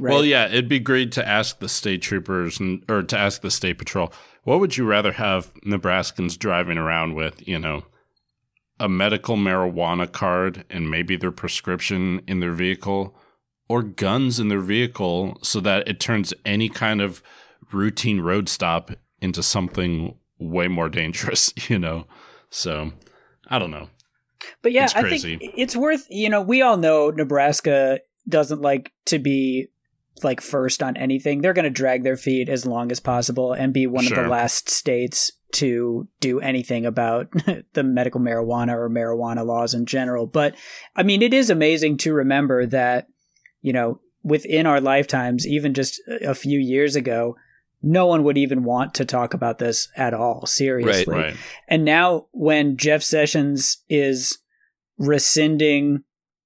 Right? 0.00 0.12
Well, 0.12 0.24
yeah, 0.24 0.46
it'd 0.46 0.68
be 0.68 0.78
great 0.78 1.10
to 1.12 1.26
ask 1.26 1.58
the 1.58 1.68
state 1.68 2.02
troopers 2.02 2.60
and, 2.60 2.84
or 2.88 3.02
to 3.02 3.18
ask 3.18 3.40
the 3.40 3.50
state 3.50 3.78
patrol, 3.78 4.12
what 4.44 4.60
would 4.60 4.76
you 4.76 4.84
rather 4.86 5.12
have 5.12 5.52
Nebraskans 5.66 6.38
driving 6.38 6.78
around 6.78 7.14
with, 7.14 7.46
you 7.48 7.58
know, 7.58 7.84
a 8.78 8.88
medical 8.88 9.36
marijuana 9.36 10.10
card 10.10 10.64
and 10.70 10.88
maybe 10.88 11.16
their 11.16 11.32
prescription 11.32 12.22
in 12.28 12.38
their 12.38 12.52
vehicle 12.52 13.16
or 13.68 13.82
guns 13.82 14.38
in 14.38 14.48
their 14.48 14.60
vehicle 14.60 15.36
so 15.42 15.58
that 15.60 15.88
it 15.88 15.98
turns 15.98 16.32
any 16.44 16.68
kind 16.68 17.00
of 17.00 17.20
routine 17.72 18.20
road 18.20 18.48
stop 18.48 18.92
into 19.20 19.42
something 19.42 20.14
way 20.38 20.68
more 20.68 20.88
dangerous, 20.88 21.52
you 21.68 21.78
know? 21.78 22.06
So, 22.50 22.92
I 23.48 23.58
don't 23.58 23.70
know. 23.70 23.88
But 24.62 24.72
yeah, 24.72 24.84
It's 24.84 24.94
I 24.94 25.08
think 25.08 25.42
it's 25.56 25.76
worth, 25.76 26.06
you 26.10 26.28
know, 26.28 26.40
we 26.40 26.62
all 26.62 26.76
know 26.76 27.10
Nebraska 27.10 28.00
doesn't 28.28 28.60
like 28.60 28.92
to 29.06 29.18
be 29.18 29.68
like 30.22 30.40
first 30.40 30.82
on 30.82 30.96
anything. 30.96 31.40
They're 31.40 31.52
going 31.52 31.64
to 31.64 31.70
drag 31.70 32.04
their 32.04 32.16
feet 32.16 32.48
as 32.48 32.66
long 32.66 32.90
as 32.90 33.00
possible 33.00 33.52
and 33.52 33.72
be 33.72 33.86
one 33.86 34.06
of 34.06 34.14
the 34.14 34.28
last 34.28 34.68
states 34.68 35.32
to 35.52 36.06
do 36.20 36.40
anything 36.40 36.86
about 36.86 37.32
the 37.72 37.82
medical 37.82 38.20
marijuana 38.20 38.74
or 38.74 38.90
marijuana 38.90 39.44
laws 39.44 39.74
in 39.74 39.86
general. 39.86 40.26
But 40.26 40.54
I 40.94 41.02
mean, 41.02 41.22
it 41.22 41.32
is 41.32 41.50
amazing 41.50 41.98
to 41.98 42.12
remember 42.12 42.66
that, 42.66 43.08
you 43.62 43.72
know, 43.72 44.00
within 44.22 44.66
our 44.66 44.80
lifetimes, 44.80 45.46
even 45.46 45.74
just 45.74 46.00
a 46.22 46.34
few 46.34 46.58
years 46.58 46.96
ago, 46.96 47.36
no 47.82 48.06
one 48.06 48.24
would 48.24 48.38
even 48.38 48.64
want 48.64 48.94
to 48.94 49.04
talk 49.04 49.34
about 49.34 49.58
this 49.58 49.88
at 49.96 50.14
all 50.14 50.46
seriously. 50.46 51.14
Right. 51.14 51.36
And 51.68 51.84
now 51.84 52.26
when 52.32 52.76
Jeff 52.76 53.02
Sessions 53.02 53.78
is 53.88 54.38
rescinding, 54.98 56.02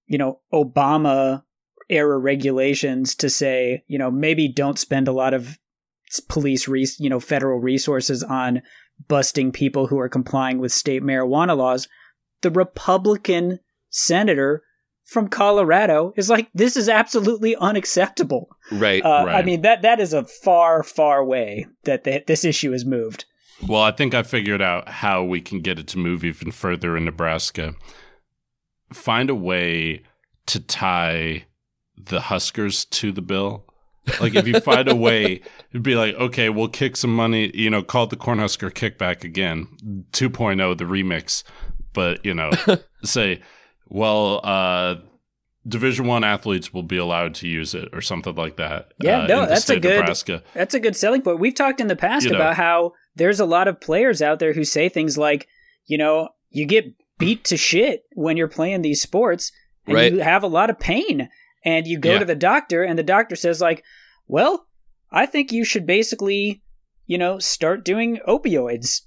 you 0.06 0.18
know, 0.18 0.40
Obama 0.52 1.42
era 1.88 2.18
regulations 2.18 3.14
to 3.16 3.30
say, 3.30 3.84
you 3.86 3.98
know, 3.98 4.10
maybe 4.10 4.48
don't 4.48 4.78
spend 4.78 5.08
a 5.08 5.12
lot 5.12 5.34
of 5.34 5.58
police, 6.28 6.68
res- 6.68 7.00
you 7.00 7.08
know, 7.08 7.20
federal 7.20 7.58
resources 7.58 8.22
on 8.22 8.62
busting 9.08 9.52
people 9.52 9.86
who 9.86 9.98
are 9.98 10.08
complying 10.08 10.58
with 10.58 10.72
state 10.72 11.02
marijuana 11.02 11.56
laws, 11.56 11.88
the 12.42 12.50
Republican 12.50 13.58
senator 13.90 14.62
from 15.12 15.28
Colorado 15.28 16.12
is 16.16 16.30
like, 16.30 16.48
this 16.54 16.76
is 16.76 16.88
absolutely 16.88 17.54
unacceptable. 17.56 18.48
Right. 18.70 19.04
Uh, 19.04 19.26
I 19.28 19.42
mean, 19.42 19.62
that 19.62 19.82
that 19.82 20.00
is 20.00 20.12
a 20.12 20.24
far, 20.24 20.82
far 20.82 21.24
way 21.24 21.66
that 21.84 22.04
the, 22.04 22.24
this 22.26 22.44
issue 22.44 22.72
has 22.72 22.84
moved. 22.84 23.26
Well, 23.66 23.82
I 23.82 23.92
think 23.92 24.14
I 24.14 24.22
figured 24.22 24.62
out 24.62 24.88
how 24.88 25.22
we 25.22 25.40
can 25.40 25.60
get 25.60 25.78
it 25.78 25.86
to 25.88 25.98
move 25.98 26.24
even 26.24 26.50
further 26.50 26.96
in 26.96 27.04
Nebraska. 27.04 27.74
Find 28.92 29.30
a 29.30 29.34
way 29.34 30.02
to 30.46 30.58
tie 30.58 31.44
the 31.96 32.22
Huskers 32.22 32.84
to 32.86 33.12
the 33.12 33.22
bill. 33.22 33.64
Like 34.20 34.34
if 34.34 34.48
you 34.48 34.58
find 34.58 34.88
a 34.88 34.96
way, 34.96 35.42
it'd 35.70 35.84
be 35.84 35.94
like, 35.94 36.14
okay, 36.16 36.48
we'll 36.48 36.68
kick 36.68 36.96
some 36.96 37.14
money, 37.14 37.52
you 37.54 37.70
know, 37.70 37.82
call 37.82 38.04
it 38.04 38.10
the 38.10 38.16
Cornhusker 38.16 38.70
kickback 38.72 39.22
again, 39.22 39.68
2.0, 40.12 40.78
the 40.78 40.84
remix. 40.84 41.44
But, 41.92 42.24
you 42.24 42.34
know, 42.34 42.50
say, 43.04 43.42
well, 43.92 44.40
uh, 44.42 44.96
Division 45.68 46.06
One 46.06 46.24
athletes 46.24 46.72
will 46.72 46.82
be 46.82 46.96
allowed 46.96 47.34
to 47.36 47.46
use 47.48 47.74
it 47.74 47.88
or 47.92 48.00
something 48.00 48.34
like 48.34 48.56
that. 48.56 48.92
Yeah, 49.00 49.20
uh, 49.20 49.26
no, 49.26 49.46
that's 49.46 49.68
a 49.70 49.78
good- 49.78 49.98
Nebraska. 50.00 50.42
That's 50.54 50.74
a 50.74 50.80
good 50.80 50.96
selling 50.96 51.22
point. 51.22 51.38
We've 51.38 51.54
talked 51.54 51.80
in 51.80 51.86
the 51.86 51.94
past 51.94 52.24
You 52.24 52.30
know. 52.32 52.36
about 52.38 52.56
how 52.56 52.92
there's 53.14 53.38
a 53.38 53.44
lot 53.44 53.68
of 53.68 53.80
players 53.80 54.20
out 54.22 54.38
there 54.40 54.54
who 54.54 54.64
say 54.64 54.88
things 54.88 55.16
like, 55.18 55.46
you 55.86 55.98
know, 55.98 56.30
you 56.50 56.66
get 56.66 56.86
beat 57.18 57.44
to 57.44 57.56
shit 57.56 58.02
when 58.14 58.36
you're 58.36 58.48
playing 58.48 58.82
these 58.82 59.00
sports 59.00 59.52
and 59.86 59.94
Right. 59.94 60.12
you 60.12 60.18
have 60.20 60.42
a 60.42 60.48
lot 60.48 60.70
of 60.70 60.80
pain 60.80 61.28
and 61.64 61.86
you 61.86 61.98
go 61.98 62.14
Yeah. 62.14 62.18
to 62.20 62.24
the 62.24 62.34
doctor 62.34 62.82
and 62.82 62.98
the 62.98 63.02
doctor 63.04 63.36
says 63.36 63.60
like, 63.60 63.84
"Well, 64.26 64.66
I 65.12 65.26
think 65.26 65.52
you 65.52 65.64
should 65.64 65.86
basically, 65.86 66.62
you 67.06 67.18
know, 67.18 67.38
start 67.38 67.84
doing 67.84 68.18
opioids." 68.26 69.02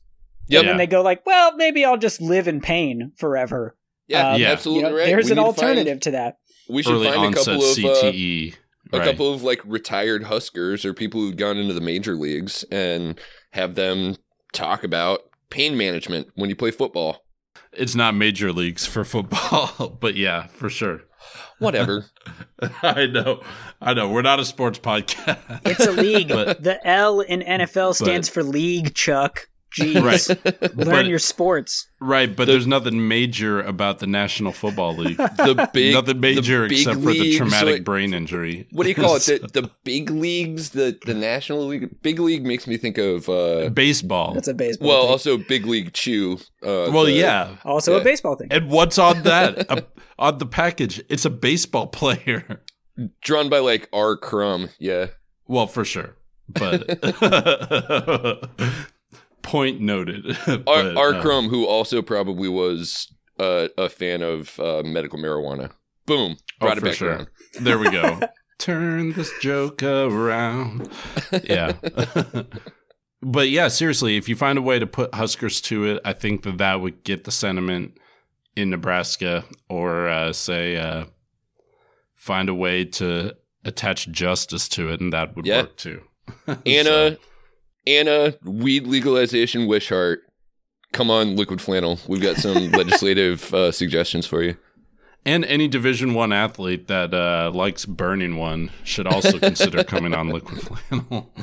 Yep. 0.47 0.59
And 0.61 0.69
then 0.69 0.77
they 0.77 0.87
go 0.87 1.01
like, 1.01 1.25
"Well, 1.25 1.55
maybe 1.57 1.83
I'll 1.83 1.97
just 1.97 2.21
live 2.21 2.47
in 2.47 2.61
pain 2.61 3.11
forever." 3.17 3.75
Yeah, 4.07 4.33
Um, 4.33 4.41
Yeah. 4.41 4.51
absolutely 4.51 4.83
You 4.83 4.89
know, 4.89 4.95
right. 4.97 5.05
There's 5.07 5.25
We 5.25 5.31
an 5.31 5.37
need 5.37 5.43
to 5.43 5.53
find- 5.53 5.69
alternative 5.69 5.99
to 6.01 6.11
that. 6.11 6.37
we 6.69 6.83
should 6.83 6.93
Early 6.93 7.11
find 7.11 7.33
a 7.33 7.37
couple 7.37 7.53
of 7.55 7.59
uh, 7.61 7.73
CTE. 7.73 8.53
a 8.93 8.97
right. 8.99 9.05
couple 9.09 9.33
of 9.33 9.43
like 9.43 9.61
retired 9.65 10.23
Huskers 10.25 10.85
or 10.85 10.93
people 10.93 11.19
who've 11.21 11.35
gone 11.37 11.57
into 11.57 11.73
the 11.73 11.81
major 11.81 12.15
leagues 12.15 12.63
and 12.71 13.19
have 13.51 13.75
them 13.75 14.15
talk 14.53 14.83
about 14.83 15.21
pain 15.49 15.75
management 15.77 16.27
when 16.35 16.49
you 16.49 16.55
play 16.55 16.71
football. 16.71 17.23
It's 17.73 17.95
not 17.95 18.15
major 18.15 18.51
leagues 18.53 18.85
for 18.85 19.03
football, 19.03 19.97
but 20.01 20.15
yeah, 20.15 20.47
for 20.47 20.69
sure. 20.69 21.01
Whatever. 21.59 22.05
I 22.83 23.05
know. 23.07 23.41
I 23.81 23.93
know. 23.93 24.09
We're 24.09 24.21
not 24.21 24.39
a 24.39 24.45
sports 24.45 24.77
podcast. 24.79 25.39
It's 25.65 25.85
a 25.85 25.91
league. 25.91 26.27
But- 26.35 26.63
the 26.63 26.85
L 26.87 27.19
in 27.21 27.41
NFL 27.41 27.95
stands 27.95 28.29
for 28.29 28.43
league, 28.43 28.93
Chuck. 28.93 29.47
Jeez. 29.77 30.01
Right. 30.03 30.75
Learn 30.75 30.87
But- 30.87 31.05
your 31.07 31.19
sports. 31.19 31.87
right, 31.99 32.33
but 32.33 32.45
there's 32.47 32.65
nothing 32.67 33.07
major 33.07 33.61
about 33.61 33.99
the 33.99 34.07
National 34.07 34.51
Football 34.51 34.95
League. 34.95 35.17
the 35.17 35.69
big 35.73 35.93
nothing 35.93 36.19
major 36.19 36.63
the 36.63 36.69
big 36.69 36.77
except 36.79 36.99
for 37.01 37.11
the 37.11 37.19
leagues, 37.19 37.37
traumatic 37.37 37.73
like- 37.73 37.83
brain 37.83 38.13
injury. 38.13 38.67
what 38.71 38.83
do 38.83 38.89
you 38.89 38.95
call 38.95 39.15
it? 39.17 39.23
The, 39.23 39.39
the 39.61 39.71
big 39.83 40.09
leagues, 40.09 40.69
the 40.69 40.97
the 41.05 41.13
national 41.13 41.65
league. 41.65 42.01
Big 42.01 42.19
league 42.19 42.45
makes 42.45 42.67
me 42.67 42.77
think 42.77 42.97
of 42.97 43.27
uh 43.29 43.69
Baseball. 43.69 44.33
That's 44.33 44.47
a 44.47 44.53
baseball. 44.53 44.87
well, 44.87 45.01
thing. 45.03 45.11
also 45.11 45.37
big 45.37 45.65
league 45.65 45.93
chew. 45.93 46.37
Uh, 46.63 46.89
well, 46.91 47.03
the- 47.05 47.11
yeah. 47.13 47.57
also 47.65 47.95
yeah. 47.95 48.01
a 48.01 48.03
baseball 48.03 48.35
thing. 48.35 48.47
And 48.51 48.69
what's 48.69 48.97
on 48.97 49.23
that? 49.23 49.69
A- 49.71 49.85
on 50.17 50.37
the 50.37 50.45
package, 50.45 51.03
it's 51.09 51.25
a 51.25 51.29
baseball 51.29 51.87
player. 51.87 52.61
drawn 53.21 53.49
by 53.49 53.59
like 53.59 53.89
R. 53.91 54.15
Crumb. 54.15 54.69
Yeah, 54.79 55.07
Well, 55.47 55.67
for 55.67 55.83
sure. 55.83 56.15
But 56.47 56.87
point 59.45 59.79
noted. 59.81 60.25
But, 60.45 60.97
R. 60.97 61.13
uh, 61.15 61.41
who 61.43 61.65
also 61.65 62.01
probably 62.01 62.49
was 62.49 63.07
uh, 63.39 63.67
a 63.77 63.89
fan 63.89 64.21
of 64.21 64.59
uh, 64.59 64.81
medical 64.83 65.19
marijuana. 65.19 65.71
Boom, 66.05 66.37
Oh, 66.61 66.65
brought 66.65 66.77
it 66.77 66.83
back 66.83 66.93
sure. 66.95 67.09
around. 67.11 67.27
There 67.61 67.79
we 67.79 67.89
go. 67.89 68.19
Turn 68.59 69.13
this 69.13 69.31
joke 69.41 69.81
around. 69.83 70.89
Yeah. 71.43 71.73
but 73.21 73.49
yeah, 73.49 73.67
seriously, 73.67 74.17
if 74.17 74.29
you 74.29 74.35
find 74.35 74.57
a 74.57 74.61
way 74.61 74.79
to 74.79 74.87
put 74.87 75.13
Huskers 75.13 75.61
to 75.61 75.85
it, 75.85 76.01
I 76.05 76.13
think 76.13 76.43
that 76.43 76.57
that 76.59 76.81
would 76.81 77.03
get 77.03 77.23
the 77.25 77.31
sentiment 77.31 77.97
in 78.55 78.69
Nebraska 78.69 79.43
or 79.69 80.07
uh, 80.07 80.31
say 80.31 80.77
uh, 80.77 81.05
find 82.13 82.47
a 82.49 82.53
way 82.53 82.85
to 82.85 83.35
attach 83.65 84.09
justice 84.11 84.69
to 84.69 84.89
it, 84.89 85.01
and 85.01 85.11
that 85.11 85.35
would 85.35 85.45
Yeah. 85.45 85.61
work 85.63 85.75
too. 85.77 86.01
Anna, 86.65 87.17
Anna, 87.87 88.33
weed 88.43 88.87
legalization, 88.87 89.67
wish 89.67 89.89
heart. 89.89 90.21
Come 90.91 91.11
on, 91.11 91.35
liquid 91.35 91.61
flannel. 91.61 91.99
We've 92.07 92.21
got 92.21 92.37
some 92.37 92.71
legislative 92.71 93.53
uh, 93.53 93.71
suggestions 93.71 94.25
for 94.25 94.41
you. 94.41 94.57
And 95.25 95.43
any 95.45 95.67
Division 95.67 96.13
One 96.13 96.31
athlete 96.31 96.87
that 96.87 97.13
uh, 97.13 97.51
likes 97.53 97.85
burning 97.85 98.37
one 98.37 98.71
should 98.83 99.07
also 99.07 99.39
consider 99.39 99.83
coming 99.85 100.13
on 100.13 100.29
Liquid 100.29 100.61
Flannel. 100.61 101.33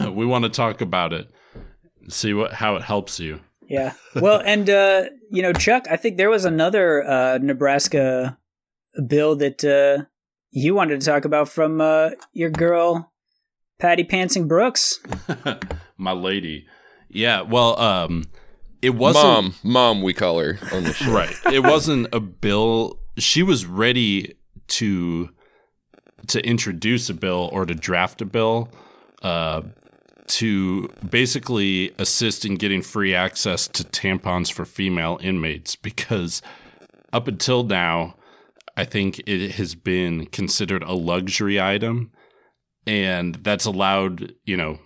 we 0.12 0.24
want 0.24 0.44
to 0.44 0.48
talk 0.48 0.80
about 0.80 1.12
it, 1.12 1.28
see 2.08 2.32
what 2.32 2.52
how 2.54 2.76
it 2.76 2.82
helps 2.82 3.18
you. 3.18 3.40
Yeah. 3.68 3.94
Well, 4.14 4.40
and 4.44 4.70
uh, 4.70 5.04
you 5.30 5.42
know, 5.42 5.52
Chuck, 5.52 5.86
I 5.90 5.96
think 5.96 6.16
there 6.16 6.30
was 6.30 6.44
another 6.44 7.04
uh, 7.04 7.38
Nebraska 7.38 8.38
bill 9.06 9.36
that 9.36 9.64
uh, 9.64 10.04
you 10.50 10.74
wanted 10.74 11.00
to 11.00 11.06
talk 11.06 11.24
about 11.24 11.48
from 11.48 11.80
uh, 11.80 12.10
your 12.32 12.50
girl 12.50 13.09
Patty 13.80 14.04
Pansing 14.04 14.46
Brooks. 14.48 15.00
My 15.96 16.12
lady, 16.12 16.66
yeah. 17.08 17.42
Well, 17.42 17.78
um, 17.80 18.24
it 18.82 18.90
wasn't 18.90 19.24
Mom, 19.24 19.54
mom, 19.62 20.02
we 20.02 20.14
call 20.14 20.38
her 20.38 20.58
on 20.72 20.84
the 20.84 20.92
show. 20.94 21.12
right. 21.12 21.34
It 21.52 21.60
wasn't 21.60 22.08
a 22.12 22.20
bill. 22.20 22.98
She 23.18 23.42
was 23.42 23.66
ready 23.66 24.34
to 24.68 25.30
to 26.28 26.46
introduce 26.46 27.08
a 27.10 27.14
bill 27.14 27.48
or 27.52 27.66
to 27.66 27.74
draft 27.74 28.20
a 28.20 28.24
bill 28.26 28.68
uh, 29.22 29.62
to 30.26 30.88
basically 31.08 31.92
assist 31.98 32.44
in 32.44 32.54
getting 32.56 32.82
free 32.82 33.14
access 33.14 33.66
to 33.68 33.82
tampons 33.84 34.52
for 34.52 34.64
female 34.64 35.18
inmates 35.22 35.74
because 35.76 36.40
up 37.12 37.26
until 37.26 37.64
now, 37.64 38.14
I 38.76 38.84
think 38.84 39.20
it 39.26 39.52
has 39.52 39.74
been 39.74 40.26
considered 40.26 40.82
a 40.84 40.92
luxury 40.92 41.60
item, 41.60 42.12
and 42.86 43.36
that's 43.36 43.64
allowed 43.66 44.34
you 44.44 44.56
know 44.56 44.78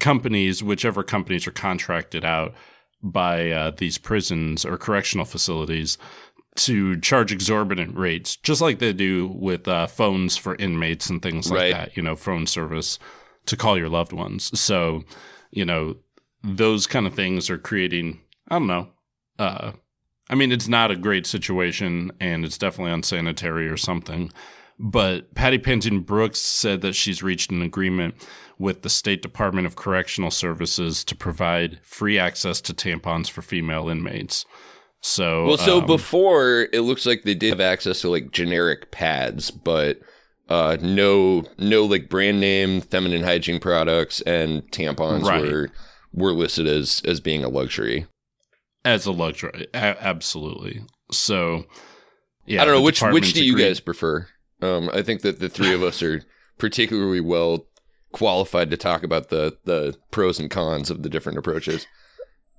companies, 0.00 0.62
whichever 0.62 1.02
companies 1.02 1.46
are 1.46 1.52
contracted 1.52 2.24
out 2.24 2.54
by 3.02 3.50
uh, 3.50 3.70
these 3.76 3.98
prisons 3.98 4.64
or 4.64 4.76
correctional 4.76 5.24
facilities 5.24 5.96
to 6.56 6.98
charge 7.00 7.30
exorbitant 7.32 7.96
rates, 7.96 8.36
just 8.36 8.60
like 8.60 8.78
they 8.78 8.92
do 8.92 9.28
with 9.28 9.68
uh, 9.68 9.86
phones 9.86 10.36
for 10.36 10.56
inmates 10.56 11.08
and 11.10 11.22
things 11.22 11.50
like 11.50 11.58
Right. 11.60 11.72
that, 11.72 11.96
you 11.96 12.02
know, 12.02 12.16
phone 12.16 12.46
service 12.46 12.98
to 13.44 13.56
call 13.56 13.76
your 13.78 13.90
loved 13.90 14.12
ones. 14.12 14.58
So, 14.58 15.04
you 15.50 15.64
know, 15.64 15.96
those 16.42 16.86
kind 16.86 17.06
of 17.06 17.14
things 17.14 17.50
are 17.50 17.58
creating, 17.58 18.20
I 18.48 18.58
don't 18.58 18.66
know, 18.66 18.88
uh, 19.38 19.72
I 20.30 20.34
mean, 20.34 20.50
it's 20.50 20.66
not 20.66 20.90
a 20.90 20.96
great 20.96 21.26
situation 21.26 22.10
and 22.18 22.44
it's 22.44 22.58
definitely 22.58 22.92
unsanitary 22.92 23.68
or 23.68 23.76
something, 23.76 24.32
But 24.78 25.34
Patty 25.34 25.58
Pansing 25.58 26.00
Brooks 26.00 26.40
said 26.40 26.82
that 26.82 26.94
she's 26.94 27.22
reached 27.22 27.50
an 27.50 27.62
agreement 27.62 28.14
with 28.58 28.82
the 28.82 28.90
State 28.90 29.22
Department 29.22 29.66
of 29.66 29.76
Correctional 29.76 30.30
Services 30.30 31.02
to 31.04 31.14
provide 31.16 31.78
free 31.82 32.18
access 32.18 32.60
to 32.62 32.74
tampons 32.74 33.28
for 33.30 33.42
female 33.42 33.88
inmates. 33.88 34.44
So 35.00 35.46
Well, 35.46 35.56
so 35.58 35.78
um, 35.80 35.86
before 35.86 36.68
it 36.72 36.80
looks 36.80 37.06
like 37.06 37.22
they 37.22 37.34
did 37.34 37.50
have 37.50 37.60
access 37.60 38.00
to 38.02 38.10
like 38.10 38.32
generic 38.32 38.90
pads, 38.90 39.50
but 39.50 40.00
uh, 40.48 40.76
no, 40.80 41.44
no 41.58 41.84
like 41.84 42.08
brand 42.08 42.40
name 42.40 42.80
feminine 42.80 43.22
hygiene 43.22 43.60
products 43.60 44.20
and 44.22 44.62
tampons 44.72 45.24
Right. 45.24 45.42
were 45.42 45.70
were 46.12 46.32
listed 46.32 46.66
as 46.66 47.02
as 47.04 47.20
being 47.20 47.44
a 47.44 47.48
luxury. 47.48 48.06
as 48.84 49.06
a 49.06 49.12
luxury, 49.12 49.68
a- 49.74 49.96
absolutely. 50.02 50.82
So 51.12 51.66
yeah, 52.46 52.62
I 52.62 52.64
don't 52.64 52.74
know 52.74 52.82
which 52.82 53.02
which 53.02 53.32
do 53.32 53.44
you 53.44 53.56
guys 53.56 53.80
prefer. 53.80 54.28
Um, 54.62 54.90
I 54.92 55.02
think 55.02 55.20
that 55.22 55.38
the 55.40 55.48
three 55.48 55.72
of 55.74 55.82
us 55.82 56.02
are 56.02 56.22
particularly 56.58 57.20
well 57.20 57.66
qualified 58.12 58.70
to 58.70 58.76
talk 58.76 59.02
about 59.02 59.28
the 59.28 59.58
the 59.64 59.96
pros 60.10 60.38
and 60.40 60.50
cons 60.50 60.90
of 60.90 61.02
the 61.02 61.08
different 61.08 61.38
approaches. 61.38 61.86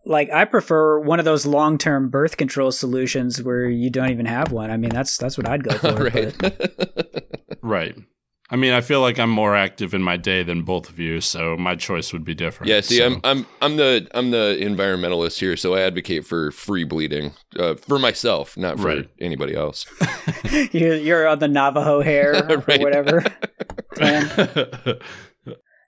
Like 0.05 0.29
I 0.31 0.45
prefer 0.45 0.99
one 0.99 1.19
of 1.19 1.25
those 1.25 1.45
long-term 1.45 2.10
birth 2.10 2.38
control 2.38 2.71
solutions 2.71 3.41
where 3.43 3.65
you 3.65 3.89
don't 3.89 4.10
even 4.12 4.25
have 4.25 4.51
one. 4.51 4.71
I 4.71 4.77
mean, 4.77 4.91
that's 4.91 5.17
that's 5.17 5.38
what 5.38 5.49
I'd 5.49 5.63
go 5.63 5.71
for. 5.77 5.93
right. 6.05 6.36
but- 6.38 7.57
Right. 7.62 7.95
I 8.49 8.55
mean, 8.55 8.71
I 8.71 8.79
feel 8.79 9.01
like 9.01 9.19
I'm 9.19 9.29
more 9.29 9.57
active 9.57 9.93
in 9.93 10.01
my 10.01 10.15
day 10.15 10.41
than 10.41 10.62
both 10.62 10.89
of 10.89 10.99
you, 10.99 11.19
so 11.19 11.57
my 11.57 11.75
choice 11.75 12.13
would 12.13 12.23
be 12.23 12.33
different. 12.33 12.69
Yeah, 12.69 12.79
see, 12.79 12.97
So- 12.99 13.05
I'm 13.07 13.19
I'm 13.25 13.45
I'm 13.62 13.75
the 13.75 14.07
I'm 14.13 14.31
the 14.31 14.57
environmentalist 14.62 15.38
here, 15.39 15.57
so 15.57 15.75
I 15.75 15.81
advocate 15.81 16.25
for 16.25 16.51
free 16.51 16.86
bleeding 16.86 17.33
uh, 17.60 17.75
for 17.75 17.99
myself, 17.99 18.55
not 18.55 18.79
for 18.79 18.88
Right. 18.88 19.10
anybody 19.19 19.53
else. 19.53 19.86
you're, 20.71 20.95
you're 20.95 21.27
on 21.27 21.39
the 21.39 21.47
Navajo 21.49 22.01
hair 22.01 22.36
or 22.49 22.60
Right. 22.67 22.79
whatever. 22.81 23.23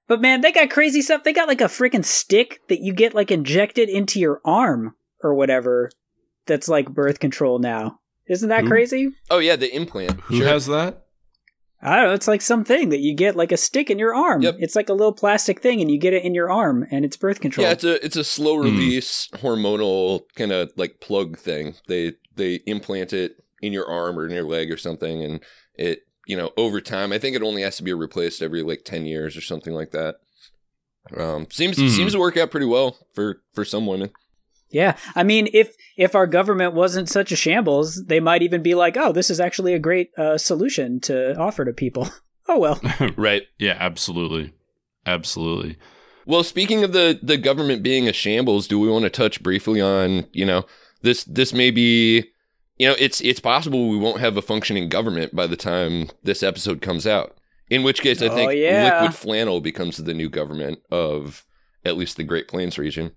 But 0.08 0.22
man, 0.22 0.42
they 0.42 0.52
got 0.52 0.72
crazy 0.72 1.02
stuff. 1.04 1.24
They 1.24 1.34
got 1.34 1.48
like 1.48 1.62
a 1.62 1.66
freaking 1.66 2.04
stick 2.04 2.62
that 2.68 2.80
you 2.82 2.94
get 2.94 3.14
like 3.14 3.30
injected 3.30 3.90
into 3.90 4.20
your 4.20 4.42
arm 4.44 4.96
or 5.24 5.36
whatever. 5.36 5.92
That's 6.48 6.68
like 6.68 6.90
birth 6.90 7.20
control 7.20 7.60
now. 7.60 8.00
Isn't 8.28 8.50
that 8.50 8.64
Who? 8.64 8.70
crazy? 8.70 9.12
Oh 9.30 9.38
yeah, 9.38 9.56
the 9.56 9.74
implant. 9.74 10.20
Who 10.22 10.38
Sure. 10.38 10.48
has 10.48 10.66
that? 10.66 11.06
I 11.82 11.96
don't 11.96 12.06
know. 12.08 12.14
It's 12.14 12.28
like 12.28 12.42
something 12.42 12.90
that 12.90 13.00
you 13.00 13.16
get 13.16 13.36
like 13.38 13.52
a 13.54 13.58
stick 13.58 13.90
in 13.90 13.98
your 14.00 14.14
arm. 14.14 14.42
Yep. 14.42 14.56
It's 14.60 14.76
like 14.76 14.90
a 14.90 14.94
little 14.94 15.14
plastic 15.14 15.62
thing, 15.62 15.80
and 15.82 15.90
you 15.90 15.98
get 15.98 16.14
it 16.14 16.24
in 16.24 16.34
your 16.36 16.52
arm, 16.52 16.86
and 16.92 17.06
it's 17.06 17.16
birth 17.16 17.40
control. 17.40 17.66
Yeah, 17.66 17.72
it's 17.72 17.84
a 17.86 18.06
it's 18.06 18.16
a 18.18 18.24
slow 18.24 18.58
Hmm. 18.58 18.64
release 18.66 19.30
hormonal 19.36 20.22
kind 20.36 20.52
of 20.52 20.72
like 20.76 21.00
plug 21.00 21.38
thing. 21.38 21.76
They 21.88 22.14
they 22.36 22.56
implant 22.66 23.14
it 23.14 23.38
in 23.62 23.72
your 23.74 23.88
arm 23.90 24.18
or 24.20 24.26
in 24.26 24.32
your 24.34 24.44
leg 24.44 24.72
or 24.72 24.78
something, 24.78 25.24
and 25.24 25.40
it 25.76 26.02
you 26.28 26.36
know 26.36 26.52
over 26.58 26.82
time. 26.82 27.14
I 27.14 27.18
think 27.18 27.36
it 27.36 27.44
only 27.44 27.62
has 27.62 27.78
to 27.78 27.84
be 27.84 27.94
replaced 27.94 28.42
every 28.42 28.62
like 28.62 28.84
ten 28.84 29.06
years 29.06 29.38
or 29.38 29.42
something 29.42 29.74
like 29.74 29.92
that. 29.92 30.16
Um, 31.16 31.48
seems 31.50 31.78
Mhm. 31.78 31.90
seems 31.90 32.12
to 32.12 32.20
work 32.20 32.36
out 32.38 32.52
pretty 32.52 32.66
well 32.66 32.98
for 33.14 33.42
for 33.54 33.64
some 33.64 33.86
women. 33.88 34.12
Yeah, 34.72 34.98
I 35.16 35.24
mean, 35.24 35.48
if 35.54 35.76
if 35.98 36.14
our 36.16 36.28
government 36.28 36.74
wasn't 36.74 37.10
such 37.10 37.32
a 37.32 37.36
shambles, 37.36 38.06
they 38.06 38.20
might 38.20 38.42
even 38.44 38.62
be 38.62 38.76
like, 38.76 38.96
"Oh, 38.98 39.12
this 39.12 39.30
is 39.30 39.40
actually 39.40 39.74
a 39.74 39.80
great 39.80 40.10
uh, 40.18 40.38
solution 40.38 41.00
to 41.02 41.36
offer 41.38 41.66
to 41.66 41.74
people." 41.74 42.10
oh 42.48 42.60
well. 42.60 42.80
Right. 43.18 43.44
Yeah, 43.58 43.78
absolutely. 43.80 44.54
Absolutely. 45.06 45.78
Well, 46.26 46.44
speaking 46.44 46.84
of 46.84 46.94
the 46.94 47.20
the 47.24 47.38
government 47.38 47.82
being 47.84 48.08
a 48.08 48.14
shambles, 48.14 48.68
do 48.68 48.80
we 48.80 48.90
want 48.90 49.04
to 49.04 49.10
touch 49.10 49.42
briefly 49.42 49.82
on 49.82 50.28
you 50.34 50.46
know 50.46 50.66
this 51.02 51.24
this 51.24 51.54
may 51.54 51.72
be 51.72 52.26
you 52.78 52.88
know 52.88 52.96
it's 53.00 53.22
it's 53.22 53.40
possible 53.40 53.90
we 53.90 53.98
won't 53.98 54.20
have 54.20 54.38
a 54.38 54.42
functioning 54.42 54.90
government 54.90 55.36
by 55.36 55.48
the 55.48 55.58
time 55.58 56.10
this 56.24 56.44
episode 56.44 56.82
comes 56.82 57.08
out. 57.08 57.36
In 57.72 57.84
which 57.84 58.02
case, 58.02 58.22
I 58.22 58.28
Oh, 58.28 58.36
think 58.36 58.54
yeah. 58.56 58.84
liquid 59.02 59.16
flannel 59.16 59.62
becomes 59.62 59.98
the 59.98 60.14
new 60.14 60.30
government 60.30 60.80
of 60.92 61.46
at 61.86 61.98
least 61.98 62.18
the 62.18 62.24
Great 62.24 62.48
Plains 62.48 62.78
region. 62.78 63.12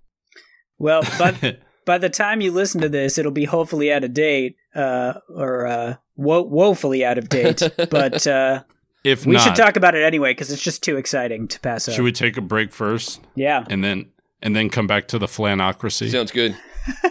Well, 0.78 1.02
but 1.18 1.60
by 1.84 1.98
the 1.98 2.10
time 2.10 2.40
you 2.40 2.52
listen 2.52 2.80
to 2.80 2.88
this, 2.88 3.18
it'll 3.18 3.32
be 3.32 3.44
hopefully 3.44 3.92
out 3.92 4.04
of 4.04 4.14
date, 4.14 4.56
uh, 4.74 5.14
or 5.28 5.66
uh, 5.66 5.94
wo- 6.16 6.44
woefully 6.44 7.04
out 7.04 7.18
of 7.18 7.28
date. 7.28 7.62
but 7.90 8.26
uh, 8.26 8.62
if 9.04 9.26
we 9.26 9.34
not, 9.34 9.42
should 9.42 9.56
talk 9.56 9.76
about 9.76 9.94
it 9.94 10.02
anyway 10.02 10.30
because 10.30 10.50
it's 10.50 10.62
just 10.62 10.82
too 10.82 10.96
exciting 10.96 11.48
to 11.48 11.60
pass 11.60 11.88
up. 11.88 11.94
should 11.94 12.04
we 12.04 12.12
take 12.12 12.36
a 12.36 12.40
break 12.40 12.72
first 12.72 13.20
yeah. 13.34 13.64
and 13.68 13.82
then 13.82 14.10
and 14.40 14.56
then 14.56 14.68
come 14.70 14.86
back 14.86 15.08
to 15.08 15.18
the 15.18 15.26
flanocracy? 15.26 16.10
Sounds 16.10 16.32
good. 16.32 16.56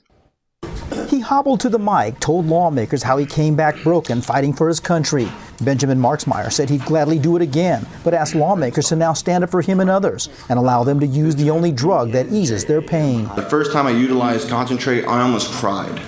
He 1.09 1.21
hobbled 1.21 1.61
to 1.61 1.69
the 1.69 1.79
mic, 1.79 2.19
told 2.19 2.47
lawmakers 2.47 3.03
how 3.03 3.17
he 3.17 3.27
came 3.27 3.55
back 3.55 3.81
broken 3.83 4.21
fighting 4.21 4.53
for 4.53 4.67
his 4.67 4.81
country. 4.81 5.29
Benjamin 5.61 5.99
Marksmeyer 6.01 6.53
said 6.53 6.69
he'd 6.69 6.85
gladly 6.85 7.19
do 7.19 7.37
it 7.37 7.43
again, 7.43 7.87
but 8.03 8.13
asked 8.13 8.35
lawmakers 8.35 8.89
to 8.89 8.97
now 8.97 9.13
stand 9.13 9.45
up 9.45 9.51
for 9.51 9.63
him 9.63 9.81
and 9.81 9.89
others 9.89 10.29
and 10.49 10.59
allow 10.59 10.83
them 10.83 10.99
to 11.01 11.07
use 11.07 11.37
the 11.37 11.51
only 11.51 11.71
drug 11.71 12.11
that 12.13 12.33
eases 12.33 12.65
their 12.65 12.83
pain. 12.83 13.31
The 13.37 13.43
first 13.43 13.73
time 13.73 13.87
I 13.87 13.93
utilized 13.93 14.49
concentrate, 14.49 15.05
I 15.05 15.23
almost 15.23 15.53
cried. 15.53 16.01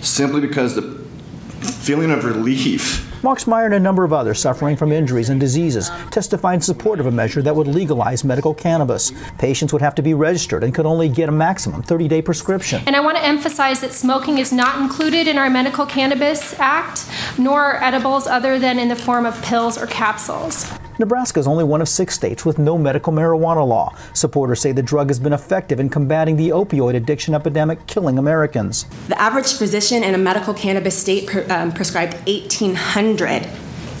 Simply 0.00 0.40
because 0.40 0.74
the 0.74 0.82
feeling 1.60 2.10
of 2.10 2.24
relief. 2.24 3.09
Marksmeyer 3.22 3.66
and 3.66 3.74
a 3.74 3.80
number 3.80 4.02
of 4.04 4.14
others 4.14 4.40
suffering 4.40 4.76
from 4.76 4.92
injuries 4.92 5.28
and 5.28 5.38
diseases 5.38 5.90
testified 6.10 6.54
in 6.54 6.60
support 6.62 7.00
of 7.00 7.06
a 7.06 7.10
measure 7.10 7.42
that 7.42 7.54
would 7.54 7.66
legalize 7.66 8.24
medical 8.24 8.54
cannabis. 8.54 9.12
Patients 9.38 9.72
would 9.72 9.82
have 9.82 9.94
to 9.96 10.02
be 10.02 10.14
registered 10.14 10.64
and 10.64 10.74
could 10.74 10.86
only 10.86 11.08
get 11.08 11.28
a 11.28 11.32
maximum 11.32 11.82
30 11.82 12.08
day 12.08 12.22
prescription. 12.22 12.82
And 12.86 12.96
I 12.96 13.00
want 13.00 13.18
to 13.18 13.24
emphasize 13.24 13.80
that 13.82 13.92
smoking 13.92 14.38
is 14.38 14.52
not 14.52 14.80
included 14.80 15.26
in 15.26 15.36
our 15.36 15.50
Medical 15.50 15.84
Cannabis 15.84 16.58
Act, 16.58 17.06
nor 17.36 17.60
are 17.60 17.82
edibles 17.82 18.26
other 18.26 18.58
than 18.58 18.78
in 18.78 18.88
the 18.88 18.96
form 18.96 19.26
of 19.26 19.40
pills 19.42 19.76
or 19.76 19.86
capsules. 19.86 20.70
Nebraska 21.00 21.40
is 21.40 21.46
only 21.46 21.64
one 21.64 21.80
of 21.80 21.88
six 21.88 22.14
states 22.14 22.44
with 22.44 22.58
no 22.58 22.76
medical 22.76 23.10
marijuana 23.12 23.66
law. 23.66 23.96
Supporters 24.12 24.60
say 24.60 24.70
the 24.72 24.82
drug 24.82 25.08
has 25.08 25.18
been 25.18 25.32
effective 25.32 25.80
in 25.80 25.88
combating 25.88 26.36
the 26.36 26.50
opioid 26.50 26.94
addiction 26.94 27.34
epidemic 27.34 27.86
killing 27.86 28.18
Americans. 28.18 28.84
The 29.08 29.18
average 29.18 29.54
physician 29.54 30.04
in 30.04 30.14
a 30.14 30.18
medical 30.18 30.52
cannabis 30.52 30.96
state 30.96 31.34
um, 31.50 31.72
prescribed 31.72 32.12
1,800 32.28 33.48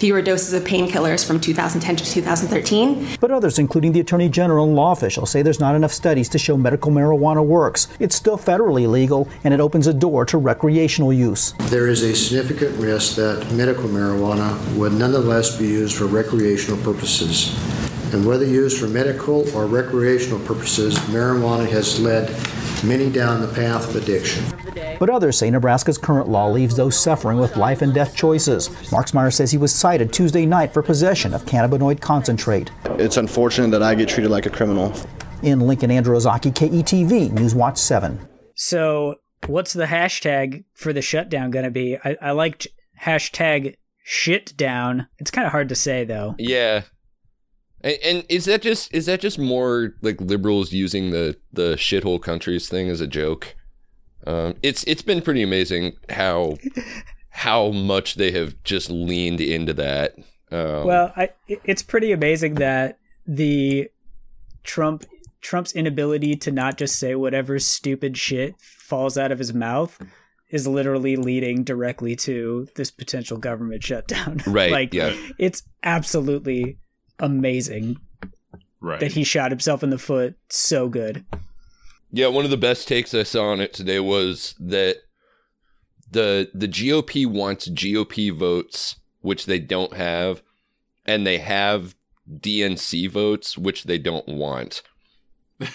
fewer 0.00 0.22
doses 0.22 0.54
of 0.54 0.64
painkillers 0.64 1.26
from 1.26 1.38
2010 1.38 1.96
to 1.96 2.04
2013. 2.04 3.18
But 3.20 3.30
others, 3.30 3.58
including 3.58 3.92
the 3.92 4.00
Attorney 4.00 4.30
General 4.30 4.64
and 4.64 4.74
law 4.74 4.92
officials, 4.92 5.30
say 5.30 5.42
there's 5.42 5.60
not 5.60 5.74
enough 5.74 5.92
studies 5.92 6.30
to 6.30 6.38
show 6.38 6.56
medical 6.56 6.90
marijuana 6.90 7.44
works. 7.44 7.86
It's 7.98 8.16
still 8.16 8.38
federally 8.38 8.88
legal, 8.88 9.28
and 9.44 9.52
it 9.52 9.60
opens 9.60 9.86
a 9.86 9.92
door 9.92 10.24
to 10.24 10.38
recreational 10.38 11.12
use. 11.12 11.52
There 11.68 11.86
is 11.86 12.02
a 12.02 12.14
significant 12.16 12.78
risk 12.78 13.16
that 13.16 13.52
medical 13.52 13.84
marijuana 13.84 14.58
would 14.76 14.94
nonetheless 14.94 15.58
be 15.58 15.66
used 15.66 15.94
for 15.96 16.06
recreational 16.06 16.82
purposes. 16.82 17.54
And 18.12 18.26
whether 18.26 18.44
used 18.44 18.80
for 18.80 18.88
medical 18.88 19.48
or 19.56 19.66
recreational 19.66 20.40
purposes, 20.40 20.98
marijuana 21.10 21.68
has 21.70 22.00
led 22.00 22.28
many 22.84 23.10
down 23.10 23.40
the 23.40 23.48
path 23.48 23.88
of 23.88 23.96
addiction. 23.96 24.44
But 24.98 25.10
others 25.10 25.38
say 25.38 25.50
Nebraska's 25.50 25.98
current 25.98 26.28
law 26.28 26.48
leaves 26.48 26.76
those 26.76 26.98
suffering 26.98 27.38
with 27.38 27.56
life 27.56 27.82
and 27.82 27.94
death 27.94 28.14
choices. 28.14 28.68
Marksmeyer 28.68 29.32
says 29.32 29.50
he 29.50 29.58
was 29.58 29.74
cited 29.74 30.12
Tuesday 30.12 30.44
night 30.46 30.72
for 30.72 30.82
possession 30.82 31.34
of 31.34 31.44
cannabinoid 31.44 32.00
concentrate. 32.00 32.70
It's 32.98 33.16
unfortunate 33.16 33.70
that 33.70 33.82
I 33.82 33.94
get 33.94 34.08
treated 34.08 34.30
like 34.30 34.46
a 34.46 34.50
criminal. 34.50 34.92
In 35.42 35.60
Lincoln, 35.60 35.90
Andrew 35.90 36.16
Ozaki, 36.16 36.50
KETV, 36.50 37.30
Newswatch 37.30 37.78
7. 37.78 38.20
So, 38.54 39.16
what's 39.46 39.72
the 39.72 39.86
hashtag 39.86 40.64
for 40.74 40.92
the 40.92 41.00
shutdown 41.00 41.50
going 41.50 41.64
to 41.64 41.70
be? 41.70 41.96
I, 42.04 42.16
I 42.20 42.30
liked 42.32 42.66
hashtag 43.02 43.74
shit 44.02 44.56
down. 44.56 45.06
It's 45.18 45.30
kind 45.30 45.46
of 45.46 45.52
hard 45.52 45.68
to 45.70 45.74
say 45.74 46.04
though. 46.04 46.34
Yeah. 46.38 46.82
And, 47.82 47.98
and 48.04 48.24
is 48.28 48.44
that 48.46 48.62
just 48.62 48.92
is 48.94 49.06
that 49.06 49.20
just 49.20 49.38
more 49.38 49.94
like 50.02 50.20
liberals 50.20 50.72
using 50.72 51.10
the 51.10 51.36
the 51.52 51.74
shithole 51.74 52.20
countries 52.20 52.68
thing 52.68 52.88
as 52.88 53.00
a 53.00 53.06
joke? 53.06 53.56
Um, 54.26 54.54
it's 54.62 54.84
it's 54.84 55.02
been 55.02 55.22
pretty 55.22 55.42
amazing 55.42 55.96
how 56.10 56.56
how 57.30 57.70
much 57.70 58.16
they 58.16 58.32
have 58.32 58.62
just 58.64 58.90
leaned 58.90 59.40
into 59.40 59.72
that. 59.74 60.14
Um, 60.52 60.86
Well, 60.86 61.12
I, 61.16 61.30
it's 61.64 61.82
pretty 61.82 62.12
amazing 62.12 62.54
that 62.54 62.98
the 63.26 63.90
Trump 64.62 65.04
Trump's 65.40 65.72
inability 65.72 66.36
to 66.36 66.50
not 66.50 66.76
just 66.76 66.98
say 66.98 67.14
whatever 67.14 67.58
stupid 67.58 68.16
shit 68.16 68.60
falls 68.60 69.16
out 69.16 69.32
of 69.32 69.38
his 69.38 69.54
mouth 69.54 69.98
is 70.50 70.66
literally 70.66 71.16
leading 71.16 71.62
directly 71.62 72.16
to 72.16 72.68
this 72.74 72.90
potential 72.90 73.38
government 73.38 73.82
shutdown. 73.82 74.42
Right, 74.46 74.72
like 74.72 74.92
yeah. 74.92 75.16
it's 75.38 75.62
absolutely 75.82 76.76
amazing 77.20 77.98
Right. 78.80 78.98
that 79.00 79.12
he 79.12 79.24
shot 79.24 79.50
himself 79.50 79.82
in 79.82 79.90
the 79.90 79.98
foot 79.98 80.36
so 80.48 80.88
good. 80.88 81.24
Yeah, 82.10 82.28
one 82.28 82.44
of 82.44 82.50
the 82.50 82.56
best 82.56 82.88
takes 82.88 83.14
I 83.14 83.22
saw 83.24 83.50
on 83.50 83.60
it 83.60 83.72
today 83.72 84.00
was 84.00 84.54
that 84.58 84.96
the 86.10 86.50
the 86.54 86.66
GOP 86.66 87.26
wants 87.26 87.68
GOP 87.68 88.32
votes, 88.36 88.96
which 89.20 89.46
they 89.46 89.58
don't 89.58 89.94
have, 89.94 90.42
and 91.06 91.26
they 91.26 91.38
have 91.38 91.94
DNC 92.28 93.08
votes, 93.10 93.56
which 93.58 93.84
they 93.84 93.98
don't 93.98 94.26
want. 94.26 94.82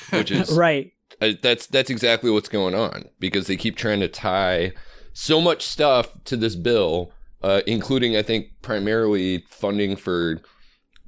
Which 0.09 0.31
is 0.31 0.51
Right. 0.57 0.91
uh, 1.21 1.33
that's 1.41 1.67
that's 1.67 1.89
exactly 1.91 2.31
what's 2.31 2.49
going 2.49 2.73
on 2.75 3.05
because 3.19 3.47
they 3.47 3.55
keep 3.55 3.77
trying 3.77 3.99
to 3.99 4.07
tie 4.07 4.73
so 5.13 5.39
much 5.39 5.63
stuff 5.65 6.09
to 6.25 6.35
this 6.35 6.55
bill 6.55 7.11
uh, 7.41 7.61
including 7.67 8.17
I 8.17 8.23
think 8.23 8.47
primarily 8.63 9.45
funding 9.49 9.95
for 9.95 10.41